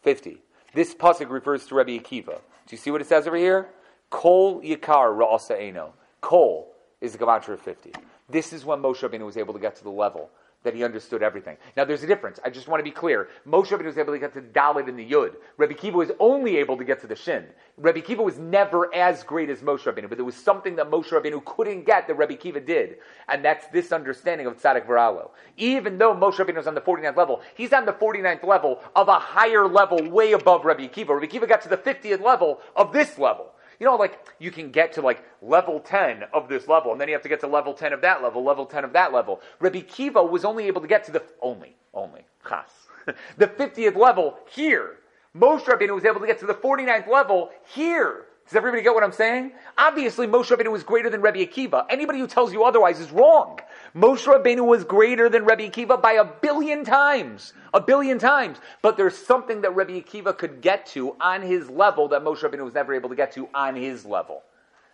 50. 0.02 0.36
This 0.74 0.96
pasuk 0.96 1.30
refers 1.30 1.64
to 1.66 1.76
Rabbi 1.76 1.96
Akiva. 1.96 2.40
Do 2.66 2.72
you 2.72 2.76
see 2.76 2.90
what 2.90 3.00
it 3.00 3.06
says 3.06 3.28
over 3.28 3.36
here? 3.36 3.68
Kol 4.10 4.60
yikar 4.62 5.16
ra'asa 5.16 5.60
eno. 5.60 5.92
Kol 6.20 6.72
is 7.00 7.12
the 7.12 7.18
gematria 7.18 7.50
of 7.50 7.60
50. 7.60 7.92
This 8.30 8.52
is 8.52 8.64
when 8.64 8.80
Moshe 8.80 9.00
Rabbeinu 9.00 9.26
was 9.26 9.36
able 9.36 9.54
to 9.54 9.60
get 9.60 9.76
to 9.76 9.84
the 9.84 9.90
level 9.90 10.30
that 10.62 10.74
he 10.74 10.84
understood 10.84 11.22
everything. 11.22 11.56
Now, 11.76 11.84
there's 11.86 12.02
a 12.02 12.06
difference. 12.06 12.38
I 12.44 12.50
just 12.50 12.68
want 12.68 12.80
to 12.80 12.84
be 12.84 12.90
clear. 12.90 13.28
Moshe 13.48 13.68
Rabbeinu 13.68 13.86
was 13.86 13.96
able 13.96 14.12
to 14.12 14.18
get 14.18 14.34
to 14.34 14.42
the 14.42 14.48
Dalit 14.48 14.88
and 14.88 14.98
the 14.98 15.10
Yud. 15.10 15.36
Rabbi 15.56 15.72
Kiva 15.72 15.96
was 15.96 16.10
only 16.20 16.58
able 16.58 16.76
to 16.76 16.84
get 16.84 17.00
to 17.00 17.06
the 17.06 17.16
Shin. 17.16 17.46
Rabbi 17.78 18.00
Kiva 18.00 18.22
was 18.22 18.38
never 18.38 18.94
as 18.94 19.22
great 19.22 19.48
as 19.48 19.60
Moshe 19.60 19.84
Rabbeinu, 19.84 20.08
but 20.08 20.18
there 20.18 20.24
was 20.24 20.36
something 20.36 20.76
that 20.76 20.90
Moshe 20.90 21.08
Rabbeinu 21.08 21.42
couldn't 21.46 21.86
get 21.86 22.06
that 22.08 22.14
Rabbi 22.14 22.34
Kiva 22.34 22.60
did, 22.60 22.96
and 23.28 23.42
that's 23.42 23.66
this 23.68 23.90
understanding 23.90 24.46
of 24.46 24.60
Tzadik 24.60 24.86
Varalo. 24.86 25.30
Even 25.56 25.96
though 25.96 26.14
Moshe 26.14 26.34
Rabbeinu 26.34 26.56
was 26.56 26.66
on 26.66 26.74
the 26.74 26.82
49th 26.82 27.16
level, 27.16 27.40
he's 27.54 27.72
on 27.72 27.86
the 27.86 27.94
49th 27.94 28.44
level 28.44 28.80
of 28.94 29.08
a 29.08 29.18
higher 29.18 29.66
level, 29.66 30.10
way 30.10 30.32
above 30.32 30.66
Rabbi 30.66 30.88
Kiva. 30.88 31.14
Rabbi 31.14 31.26
Kiva 31.26 31.46
got 31.46 31.62
to 31.62 31.70
the 31.70 31.78
50th 31.78 32.22
level 32.22 32.60
of 32.76 32.92
this 32.92 33.18
level. 33.18 33.52
You 33.80 33.86
know, 33.86 33.96
like 33.96 34.18
you 34.38 34.50
can 34.50 34.70
get 34.70 34.92
to 34.92 35.00
like 35.00 35.24
level 35.40 35.80
10 35.80 36.24
of 36.34 36.48
this 36.48 36.68
level, 36.68 36.92
and 36.92 37.00
then 37.00 37.08
you 37.08 37.14
have 37.14 37.22
to 37.22 37.30
get 37.30 37.40
to 37.40 37.46
level 37.46 37.72
10 37.72 37.94
of 37.94 38.02
that 38.02 38.22
level, 38.22 38.44
level 38.44 38.66
10 38.66 38.84
of 38.84 38.92
that 38.92 39.10
level. 39.12 39.40
Rabbi 39.58 39.80
Kiva 39.80 40.22
was 40.22 40.44
only 40.44 40.66
able 40.66 40.82
to 40.82 40.86
get 40.86 41.02
to 41.04 41.12
the, 41.12 41.22
only, 41.40 41.74
only, 41.94 42.26
chas, 42.46 42.68
the 43.38 43.46
50th 43.48 43.96
level 43.96 44.38
here. 44.50 44.98
Moshe 45.34 45.62
Rabbeinu 45.62 45.94
was 45.94 46.04
able 46.04 46.20
to 46.20 46.26
get 46.26 46.38
to 46.40 46.46
the 46.46 46.54
49th 46.54 47.08
level 47.08 47.50
here. 47.74 48.26
Does 48.50 48.56
everybody 48.56 48.82
get 48.82 48.94
what 48.94 49.04
I'm 49.04 49.12
saying? 49.12 49.52
Obviously, 49.78 50.26
Moshe 50.26 50.46
Rabbeinu 50.46 50.72
was 50.72 50.82
greater 50.82 51.08
than 51.08 51.20
Rabbi 51.20 51.38
Akiva. 51.44 51.86
Anybody 51.88 52.18
who 52.18 52.26
tells 52.26 52.52
you 52.52 52.64
otherwise 52.64 52.98
is 52.98 53.12
wrong. 53.12 53.60
Moshe 53.94 54.26
Rabbeinu 54.26 54.66
was 54.66 54.82
greater 54.82 55.28
than 55.28 55.44
Rabbi 55.44 55.68
Akiva 55.68 56.02
by 56.02 56.14
a 56.14 56.24
billion 56.24 56.84
times. 56.84 57.52
A 57.72 57.80
billion 57.80 58.18
times. 58.18 58.58
But 58.82 58.96
there's 58.96 59.16
something 59.16 59.60
that 59.60 59.76
Rabbi 59.76 60.00
Akiva 60.00 60.36
could 60.36 60.62
get 60.62 60.86
to 60.86 61.14
on 61.20 61.42
his 61.42 61.70
level 61.70 62.08
that 62.08 62.24
Moshe 62.24 62.40
Rabbeinu 62.40 62.64
was 62.64 62.74
never 62.74 62.92
able 62.92 63.08
to 63.10 63.14
get 63.14 63.30
to 63.34 63.48
on 63.54 63.76
his 63.76 64.04
level. 64.04 64.42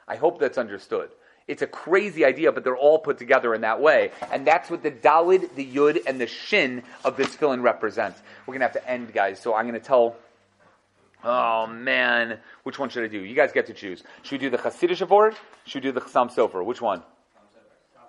I 0.06 0.16
hope 0.16 0.38
that's 0.38 0.58
understood. 0.58 1.08
It's 1.48 1.62
a 1.62 1.66
crazy 1.66 2.26
idea, 2.26 2.52
but 2.52 2.62
they're 2.62 2.76
all 2.76 2.98
put 2.98 3.16
together 3.16 3.54
in 3.54 3.62
that 3.62 3.80
way. 3.80 4.10
And 4.32 4.46
that's 4.46 4.68
what 4.68 4.82
the 4.82 4.90
Dalid, 4.90 5.54
the 5.54 5.64
Yud, 5.64 6.02
and 6.06 6.20
the 6.20 6.26
Shin 6.26 6.82
of 7.06 7.16
this 7.16 7.34
fill 7.34 7.56
represents. 7.56 8.20
We're 8.46 8.52
going 8.52 8.60
to 8.60 8.66
have 8.66 8.84
to 8.84 8.86
end, 8.90 9.14
guys. 9.14 9.40
So 9.40 9.54
I'm 9.54 9.66
going 9.66 9.80
to 9.80 9.86
tell 9.86 10.16
Oh 11.28 11.66
man, 11.66 12.38
which 12.62 12.78
one 12.78 12.88
should 12.88 13.02
I 13.02 13.08
do? 13.08 13.18
You 13.18 13.34
guys 13.34 13.50
get 13.50 13.66
to 13.66 13.74
choose. 13.74 14.04
Should 14.22 14.32
we 14.32 14.38
do 14.38 14.48
the 14.48 14.58
Hasidish 14.58 15.02
Avort? 15.02 15.34
Should 15.64 15.82
we 15.82 15.90
do 15.90 15.92
the 15.92 16.00
Chassam 16.00 16.32
Sofer? 16.32 16.64
Which 16.64 16.80
one? 16.80 17.02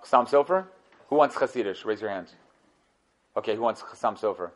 Chassam 0.04 0.28
Sofer. 0.28 0.66
Who 1.08 1.16
wants 1.16 1.34
Hasidish? 1.34 1.84
Raise 1.84 2.00
your 2.00 2.10
hands. 2.10 2.36
Okay, 3.36 3.56
who 3.56 3.62
wants 3.62 3.82
Chassam 3.82 4.16
Sofer? 4.16 4.52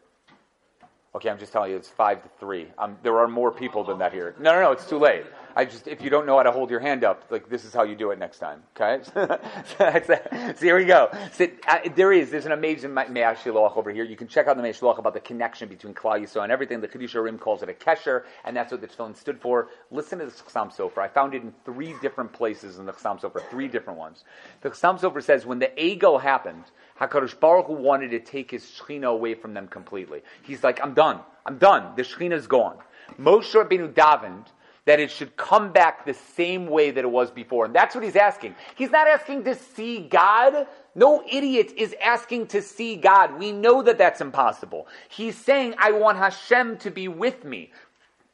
Okay, 1.16 1.28
I'm 1.28 1.38
just 1.38 1.52
telling 1.52 1.72
you, 1.72 1.76
it's 1.76 1.88
five 1.88 2.22
to 2.22 2.28
three. 2.38 2.68
Um, 2.78 2.96
there 3.02 3.18
are 3.18 3.26
more 3.26 3.50
people 3.50 3.82
than 3.82 3.98
that 3.98 4.12
here. 4.12 4.36
No, 4.38 4.52
no, 4.52 4.60
no, 4.62 4.70
it's 4.70 4.88
too 4.88 4.98
late. 4.98 5.24
I 5.54 5.64
just, 5.64 5.86
if 5.86 6.02
you 6.02 6.10
don't 6.10 6.26
know 6.26 6.36
how 6.36 6.42
to 6.42 6.52
hold 6.52 6.70
your 6.70 6.80
hand 6.80 7.04
up, 7.04 7.24
like 7.30 7.48
this 7.48 7.64
is 7.64 7.74
how 7.74 7.82
you 7.82 7.94
do 7.94 8.10
it 8.10 8.18
next 8.18 8.38
time. 8.38 8.62
Okay, 8.76 9.02
so 9.04 10.56
here 10.60 10.76
we 10.76 10.84
go. 10.84 11.10
So, 11.32 11.46
uh, 11.68 11.78
there 11.94 12.12
is, 12.12 12.30
there's 12.30 12.46
an 12.46 12.52
amazing 12.52 12.94
Me'ah 12.94 13.36
over 13.44 13.90
here. 13.90 14.04
You 14.04 14.16
can 14.16 14.28
check 14.28 14.46
out 14.46 14.56
the 14.56 14.62
Me'ah 14.62 14.98
about 14.98 15.14
the 15.14 15.20
connection 15.20 15.68
between 15.68 15.94
Klal 15.94 16.20
Yisrael 16.20 16.44
and 16.44 16.52
everything. 16.52 16.80
The 16.80 16.88
Kedusha 16.88 17.22
Rim 17.22 17.38
calls 17.38 17.62
it 17.62 17.68
a 17.68 17.72
kesher, 17.72 18.24
and 18.44 18.56
that's 18.56 18.72
what 18.72 18.80
the 18.80 18.88
tefillin 18.88 19.16
stood 19.16 19.40
for. 19.40 19.68
Listen 19.90 20.18
to 20.18 20.26
the 20.26 20.30
Chassam 20.30 20.74
Sofer. 20.74 20.98
I 20.98 21.08
found 21.08 21.34
it 21.34 21.42
in 21.42 21.52
three 21.64 21.94
different 22.00 22.32
places 22.32 22.78
in 22.78 22.86
the 22.86 22.92
Chassam 22.92 23.20
Sofer, 23.20 23.42
three 23.50 23.68
different 23.68 23.98
ones. 23.98 24.24
The 24.62 24.70
Chassam 24.70 25.00
Sofer 25.00 25.22
says 25.22 25.46
when 25.46 25.58
the 25.58 25.70
Egel 25.78 26.20
happened, 26.20 26.64
Hakadosh 27.00 27.38
Baruch 27.38 27.66
Hu 27.66 27.74
wanted 27.74 28.10
to 28.10 28.20
take 28.20 28.50
his 28.50 28.64
Shechina 28.64 29.06
away 29.06 29.34
from 29.34 29.54
them 29.54 29.68
completely. 29.68 30.22
He's 30.42 30.62
like, 30.62 30.80
I'm 30.82 30.94
done. 30.94 31.20
I'm 31.44 31.58
done. 31.58 31.94
The 31.96 32.02
Shechina 32.02 32.34
is 32.34 32.46
gone. 32.46 32.76
Moshe 33.18 33.52
Rabbeinu 33.52 33.92
davened 33.92 34.46
that 34.84 34.98
it 34.98 35.10
should 35.10 35.36
come 35.36 35.72
back 35.72 36.04
the 36.04 36.14
same 36.14 36.66
way 36.66 36.90
that 36.90 37.04
it 37.04 37.10
was 37.10 37.30
before. 37.30 37.66
And 37.66 37.74
that's 37.74 37.94
what 37.94 38.02
he's 38.02 38.16
asking. 38.16 38.54
He's 38.74 38.90
not 38.90 39.06
asking 39.06 39.44
to 39.44 39.54
see 39.54 40.00
God. 40.00 40.66
No 40.94 41.22
idiot 41.30 41.72
is 41.76 41.94
asking 42.02 42.48
to 42.48 42.60
see 42.60 42.96
God. 42.96 43.38
We 43.38 43.52
know 43.52 43.82
that 43.82 43.96
that's 43.96 44.20
impossible. 44.20 44.88
He's 45.08 45.36
saying, 45.36 45.74
I 45.78 45.92
want 45.92 46.18
Hashem 46.18 46.78
to 46.78 46.90
be 46.90 47.06
with 47.08 47.44
me. 47.44 47.70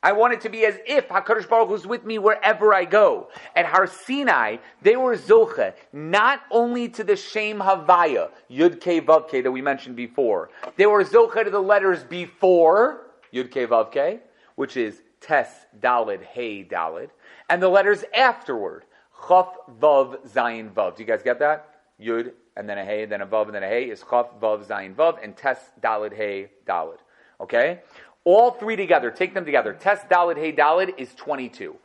I 0.03 0.12
want 0.12 0.32
it 0.32 0.40
to 0.42 0.49
be 0.49 0.64
as 0.64 0.78
if 0.86 1.09
HaKadosh 1.09 1.49
Baruch 1.49 1.68
Hu 1.68 1.74
is 1.74 1.86
with 1.86 2.05
me 2.05 2.18
wherever 2.18 2.72
I 2.72 2.84
go. 2.84 3.28
At 3.57 3.66
Har 3.66 3.88
Sinai, 3.88 4.59
they 4.80 4.94
were 4.94 5.16
zoche, 5.16 5.74
not 5.92 6.42
only 6.53 6.88
to 6.90 7.03
the 7.03 7.16
Shem 7.16 7.59
Havaya, 7.59 8.30
Yud 8.49 8.78
Ke 8.80 9.05
Vav 9.05 9.26
Ke, 9.26 9.42
that 9.42 9.51
we 9.51 9.61
mentioned 9.61 9.96
before. 9.96 10.51
They 10.76 10.86
were 10.86 11.05
zoche 11.05 11.42
to 11.42 11.51
the 11.51 11.61
letters 11.61 12.05
before, 12.05 13.09
Yud 13.34 13.51
Ke 13.51 13.68
Vav 13.68 13.90
Ke, 13.90 14.22
which 14.55 14.76
is 14.76 15.03
Tes 15.21 15.49
Dalid 15.81 16.23
Hey 16.23 16.64
Dalid, 16.64 17.11
and 17.49 17.62
the 17.62 17.69
letters 17.69 18.05
afterward, 18.14 18.85
Chaf 19.29 19.49
Vav 19.81 20.27
Zayin 20.29 20.73
Vav. 20.73 20.97
Do 20.97 21.03
you 21.03 21.07
guys 21.07 21.23
get 21.23 21.39
that? 21.41 21.75
Yud, 22.01 22.33
and 22.57 22.69
then 22.69 22.79
a 22.79 22.85
Hey, 22.85 23.05
then 23.05 23.21
a 23.21 23.27
Vav, 23.27 23.47
and 23.47 23.55
then 23.55 23.62
a 23.62 23.69
Hey 23.69 23.91
is 23.91 24.05
Chaf 24.09 24.27
Vav 24.41 24.64
Zayin 24.64 24.95
Vav, 24.95 25.23
and 25.23 25.37
Tes 25.37 25.59
Dalid 25.83 26.14
Hey 26.14 26.51
Dalid. 26.66 26.99
Okay? 27.41 27.81
All 28.25 28.51
three 28.51 28.77
together, 28.77 29.11
take 29.11 29.35
them 29.35 29.45
together. 29.45 29.73
Tes 29.73 30.01
Dalid 30.11 30.37
Hey 30.37 30.53
Dalid 30.53 30.95
is 30.99 31.14
22. 31.14 31.77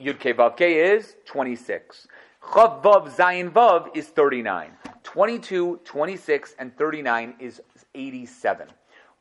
Yud 0.00 0.18
Ke 0.18 0.36
Vav 0.36 0.56
Ke 0.56 0.62
is 0.62 1.16
26. 1.24 2.06
Chaf 2.54 2.82
Vav 2.82 3.10
Zayin 3.14 3.50
Vav 3.50 3.94
is 3.96 4.06
39. 4.08 4.72
22, 5.02 5.80
26, 5.84 6.54
and 6.58 6.76
39 6.76 7.34
is 7.40 7.60
87. 7.94 8.68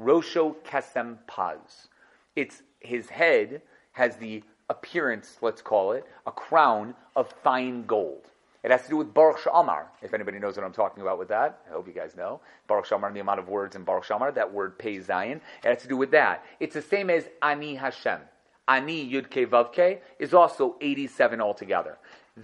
Rosho 0.01 0.55
Kesem 0.65 1.17
Paz. 1.27 1.87
It's 2.35 2.63
his 2.85 3.09
head 3.09 3.61
has 3.93 4.17
the 4.17 4.43
appearance, 4.69 5.37
let's 5.41 5.61
call 5.61 5.91
it, 5.91 6.05
a 6.25 6.31
crown 6.31 6.95
of 7.15 7.33
fine 7.43 7.85
gold. 7.85 8.29
It 8.63 8.71
has 8.71 8.81
to 8.83 8.89
do 8.89 8.97
with 8.97 9.13
Baruch 9.13 9.39
She'amar. 9.43 9.91
If 10.01 10.15
anybody 10.15 10.39
knows 10.39 10.55
what 10.55 10.65
I'm 10.65 10.73
talking 10.73 11.03
about 11.03 11.19
with 11.19 11.27
that, 11.27 11.59
I 11.69 11.73
hope 11.73 11.87
you 11.87 11.93
guys 11.93 12.15
know. 12.15 12.41
Baruch 12.67 12.87
She'amar 12.87 13.09
and 13.09 13.15
the 13.15 13.21
amount 13.21 13.39
of 13.39 13.47
words 13.47 13.75
in 13.75 13.83
Baruch 13.83 14.05
She'amar, 14.05 14.31
that 14.31 14.51
word 14.51 14.79
Pei 14.79 14.97
Zayin, 14.97 15.35
it 15.35 15.41
has 15.63 15.83
to 15.83 15.87
do 15.87 15.95
with 15.95 16.09
that. 16.11 16.43
It's 16.59 16.73
the 16.73 16.81
same 16.81 17.11
as 17.11 17.25
Ani 17.43 17.75
Hashem. 17.75 18.19
Ani 18.67 19.07
Yud 19.07 19.29
Ke 19.29 20.01
is 20.19 20.33
also 20.33 20.77
87 20.81 21.41
altogether. 21.41 21.99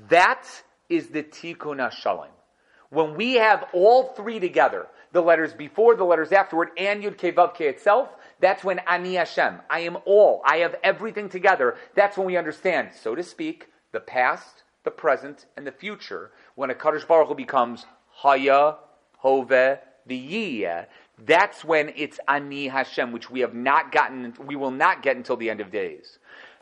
That 0.10 0.48
is 0.90 1.08
the 1.08 1.24
Tikkun 1.24 1.92
Shalom. 1.92 2.28
When 2.90 3.16
we 3.16 3.36
have 3.36 3.66
all 3.74 4.14
three 4.14 4.40
together, 4.40 4.88
the 5.14 5.22
letters 5.22 5.54
before, 5.54 5.96
the 5.96 6.04
letters 6.04 6.32
afterward, 6.32 6.70
and 6.78 7.04
Yud 7.04 7.18
Ke 7.18 7.62
itself, 7.62 8.10
that's 8.42 8.64
when 8.64 8.80
Ani 8.80 9.14
Hashem. 9.14 9.60
I 9.70 9.82
am 9.82 9.98
all. 10.06 10.42
I 10.44 10.58
have 10.58 10.76
everything 10.84 11.30
together. 11.30 11.78
That's 11.96 12.18
when 12.18 12.28
we 12.28 12.38
understand, 12.38 12.90
so 13.00 13.16
to 13.16 13.24
speak, 13.24 13.68
the 13.92 14.00
past, 14.00 14.64
the 14.84 14.92
present, 14.92 15.46
and 15.56 15.66
the 15.66 15.72
future. 15.72 16.32
When 16.56 16.72
a 16.72 16.74
Kadosh 16.74 17.08
Baruch 17.08 17.30
Hu 17.30 17.36
becomes 17.36 17.86
Haya, 18.10 18.76
Hove, 19.20 19.80
V'yiyah, 20.10 20.88
that's 21.24 21.64
when 21.64 21.94
it's 21.96 22.20
Ani 22.28 22.68
Hashem, 22.68 23.12
which 23.12 23.30
we 23.30 23.42
have 23.42 23.54
not 23.54 23.92
gotten, 23.92 24.34
we 24.46 24.56
will 24.56 24.72
not 24.72 25.04
get 25.04 25.16
until 25.16 25.38
the 25.38 25.50
end 25.50 25.62
of 25.62 25.72
days. 25.72 26.18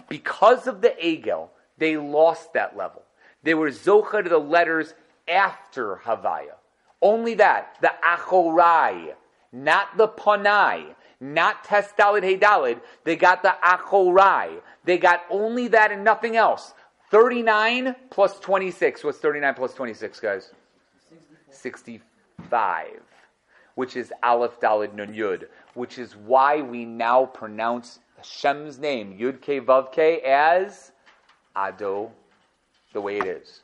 Because 0.10 0.68
of 0.68 0.82
the 0.82 0.94
Egel, 1.02 1.50
they 1.78 1.96
lost 1.96 2.54
that 2.54 2.76
level. 2.76 3.04
They 3.44 3.54
were 3.54 3.70
Zocha 3.70 4.22
to 4.22 4.30
the 4.30 4.38
letters 4.38 4.94
after 5.30 6.02
Havaya. 6.04 6.56
Only 7.02 7.36
that, 7.36 7.78
the 7.80 7.94
Achorai, 8.06 9.14
not 9.54 9.96
the 9.96 10.10
Panai, 10.10 10.94
not 11.20 11.64
Tes 11.64 11.94
Dalid 11.98 12.24
Hey 12.24 12.38
Dalid. 12.38 12.80
They 13.04 13.16
got 13.16 13.44
the 13.44 13.56
Achorai. 13.64 14.62
They 14.86 14.98
got 14.98 15.22
only 15.30 15.68
that 15.70 15.92
and 15.92 16.04
nothing 16.04 16.36
else. 16.36 16.74
39 17.12 17.96
plus 18.10 18.40
26. 18.40 19.04
What's 19.04 19.18
39 19.18 19.54
plus 19.56 19.74
26, 19.74 20.20
guys? 20.20 20.52
65. 21.50 22.88
Which 23.76 23.96
is 23.96 24.14
Aleph 24.24 24.60
Dalid 24.60 24.94
Nun 24.94 25.14
Yud. 25.14 25.48
Which 25.74 25.98
is 25.98 26.16
why 26.16 26.62
we 26.62 26.86
now 26.86 27.26
pronounce 27.26 28.00
Hashem's 28.18 28.80
name, 28.80 29.18
Yud 29.18 29.42
Ke 29.42 29.66
Vav 29.66 29.92
Ke, 29.92 30.24
as 30.26 30.92
Ado, 31.56 32.12
the 32.94 33.00
way 33.00 33.18
it 33.18 33.26
is. 33.26 33.62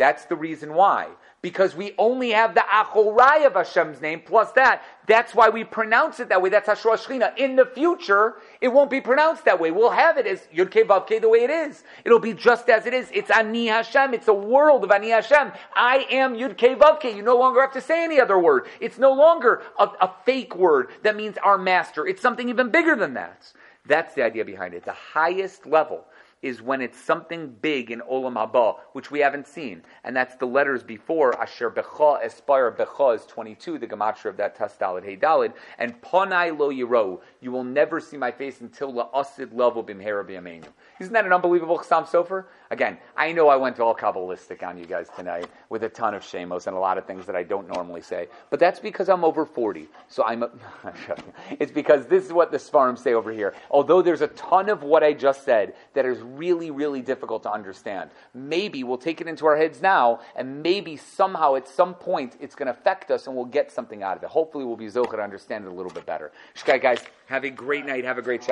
That's 0.00 0.24
the 0.24 0.34
reason 0.34 0.72
why. 0.72 1.08
Because 1.42 1.76
we 1.76 1.94
only 1.98 2.30
have 2.30 2.54
the 2.54 2.62
Achorai 2.62 3.46
of 3.46 3.52
Hashem's 3.52 4.00
name 4.00 4.22
plus 4.24 4.50
that. 4.52 4.82
That's 5.06 5.34
why 5.34 5.50
we 5.50 5.62
pronounce 5.62 6.20
it 6.20 6.30
that 6.30 6.40
way. 6.40 6.48
That's 6.48 6.70
Hashra 6.70 6.96
Shechina. 6.96 7.36
In 7.36 7.54
the 7.54 7.66
future, 7.66 8.36
it 8.62 8.68
won't 8.68 8.88
be 8.88 9.02
pronounced 9.02 9.44
that 9.44 9.60
way. 9.60 9.70
We'll 9.70 9.90
have 9.90 10.16
it 10.16 10.26
as 10.26 10.48
Yud 10.56 10.70
Ke 10.70 10.88
Vav 10.88 11.20
the 11.20 11.28
way 11.28 11.40
it 11.40 11.50
is. 11.50 11.84
It'll 12.02 12.18
be 12.18 12.32
just 12.32 12.70
as 12.70 12.86
it 12.86 12.94
is. 12.94 13.10
It's 13.12 13.30
Ani 13.30 13.66
Hashem. 13.66 14.14
It's 14.14 14.28
a 14.28 14.32
world 14.32 14.84
of 14.84 14.90
Ani 14.90 15.10
Hashem. 15.10 15.52
I 15.76 16.06
am 16.10 16.34
Yud 16.34 16.56
Ke 16.56 16.80
Vav. 16.80 17.04
You 17.14 17.22
no 17.22 17.36
longer 17.36 17.60
have 17.60 17.72
to 17.74 17.82
say 17.82 18.02
any 18.02 18.18
other 18.18 18.38
word. 18.38 18.68
It's 18.80 18.96
no 18.96 19.12
longer 19.12 19.60
a, 19.78 19.84
a 20.00 20.14
fake 20.24 20.56
word 20.56 20.88
that 21.02 21.14
means 21.14 21.36
our 21.44 21.58
master. 21.58 22.06
It's 22.06 22.22
something 22.22 22.48
even 22.48 22.70
bigger 22.70 22.96
than 22.96 23.12
that. 23.14 23.52
That's 23.86 24.14
the 24.14 24.22
idea 24.22 24.46
behind 24.46 24.72
it. 24.72 24.86
The 24.86 24.92
highest 24.92 25.66
level 25.66 26.06
is 26.42 26.62
when 26.62 26.80
it's 26.80 26.98
something 26.98 27.54
big 27.60 27.90
in 27.90 28.00
Olam 28.00 28.34
Haba, 28.34 28.78
which 28.92 29.10
we 29.10 29.20
haven't 29.20 29.46
seen. 29.46 29.82
And 30.04 30.16
that's 30.16 30.36
the 30.36 30.46
letters 30.46 30.82
before 30.82 31.38
Asher 31.40 31.70
Becha 31.70 32.24
Aspire 32.24 32.72
Becha 32.72 33.16
is 33.16 33.26
22, 33.26 33.78
the 33.78 33.86
gematria 33.86 34.26
of 34.26 34.36
that 34.38 34.56
Tes 34.56 34.76
Dalid 34.80 35.04
Hey 35.04 35.16
Dalid. 35.16 35.52
And 35.78 36.00
Ponai 36.00 36.56
Lo 36.58 36.70
Yiro, 36.70 37.20
you 37.40 37.52
will 37.52 37.64
never 37.64 38.00
see 38.00 38.16
my 38.16 38.30
face 38.30 38.60
until 38.60 38.92
La 38.92 39.08
Asid 39.14 39.52
Level 39.52 39.84
Bimhera 39.84 40.24
B'Yameinu. 40.24 40.66
Isn't 40.98 41.12
that 41.12 41.26
an 41.26 41.32
unbelievable 41.32 41.78
Chassam 41.78 42.06
Sofer? 42.06 42.46
Again, 42.72 42.98
I 43.16 43.32
know 43.32 43.48
I 43.48 43.56
went 43.56 43.80
all 43.80 43.96
Kabbalistic 43.96 44.62
on 44.62 44.78
you 44.78 44.86
guys 44.86 45.08
tonight 45.16 45.46
with 45.70 45.82
a 45.82 45.88
ton 45.88 46.14
of 46.14 46.22
shamos 46.22 46.68
and 46.68 46.76
a 46.76 46.78
lot 46.78 46.98
of 46.98 47.04
things 47.04 47.26
that 47.26 47.34
I 47.34 47.42
don't 47.42 47.66
normally 47.66 48.00
say. 48.00 48.28
But 48.48 48.60
that's 48.60 48.78
because 48.78 49.08
I'm 49.08 49.24
over 49.24 49.44
40. 49.44 49.88
So 50.06 50.24
I'm, 50.24 50.44
a, 50.44 50.50
it's 51.58 51.72
because 51.72 52.06
this 52.06 52.24
is 52.24 52.32
what 52.32 52.52
the 52.52 52.58
Svarim 52.58 52.96
say 52.96 53.12
over 53.12 53.32
here. 53.32 53.54
Although 53.72 54.02
there's 54.02 54.20
a 54.20 54.28
ton 54.28 54.68
of 54.68 54.84
what 54.84 55.02
I 55.02 55.14
just 55.14 55.44
said 55.44 55.74
that 55.94 56.06
is 56.06 56.20
really, 56.20 56.70
really 56.70 57.02
difficult 57.02 57.42
to 57.42 57.50
understand. 57.50 58.10
Maybe 58.34 58.84
we'll 58.84 58.98
take 58.98 59.20
it 59.20 59.26
into 59.26 59.46
our 59.46 59.56
heads 59.56 59.82
now, 59.82 60.20
and 60.36 60.62
maybe 60.62 60.96
somehow 60.96 61.56
at 61.56 61.66
some 61.66 61.94
point 61.94 62.36
it's 62.38 62.54
going 62.54 62.66
to 62.66 62.72
affect 62.72 63.10
us 63.10 63.26
and 63.26 63.34
we'll 63.34 63.46
get 63.46 63.72
something 63.72 64.04
out 64.04 64.16
of 64.16 64.22
it. 64.22 64.28
Hopefully 64.28 64.64
we'll 64.64 64.76
be 64.76 64.86
zoche 64.86 65.10
to 65.10 65.20
understand 65.20 65.64
it 65.64 65.72
a 65.72 65.74
little 65.74 65.92
bit 65.92 66.06
better. 66.06 66.30
Shkai, 66.54 66.80
guys, 66.80 67.02
have 67.26 67.42
a 67.42 67.50
great 67.50 67.84
night. 67.84 68.04
Have 68.04 68.18
a 68.18 68.22
great 68.22 68.42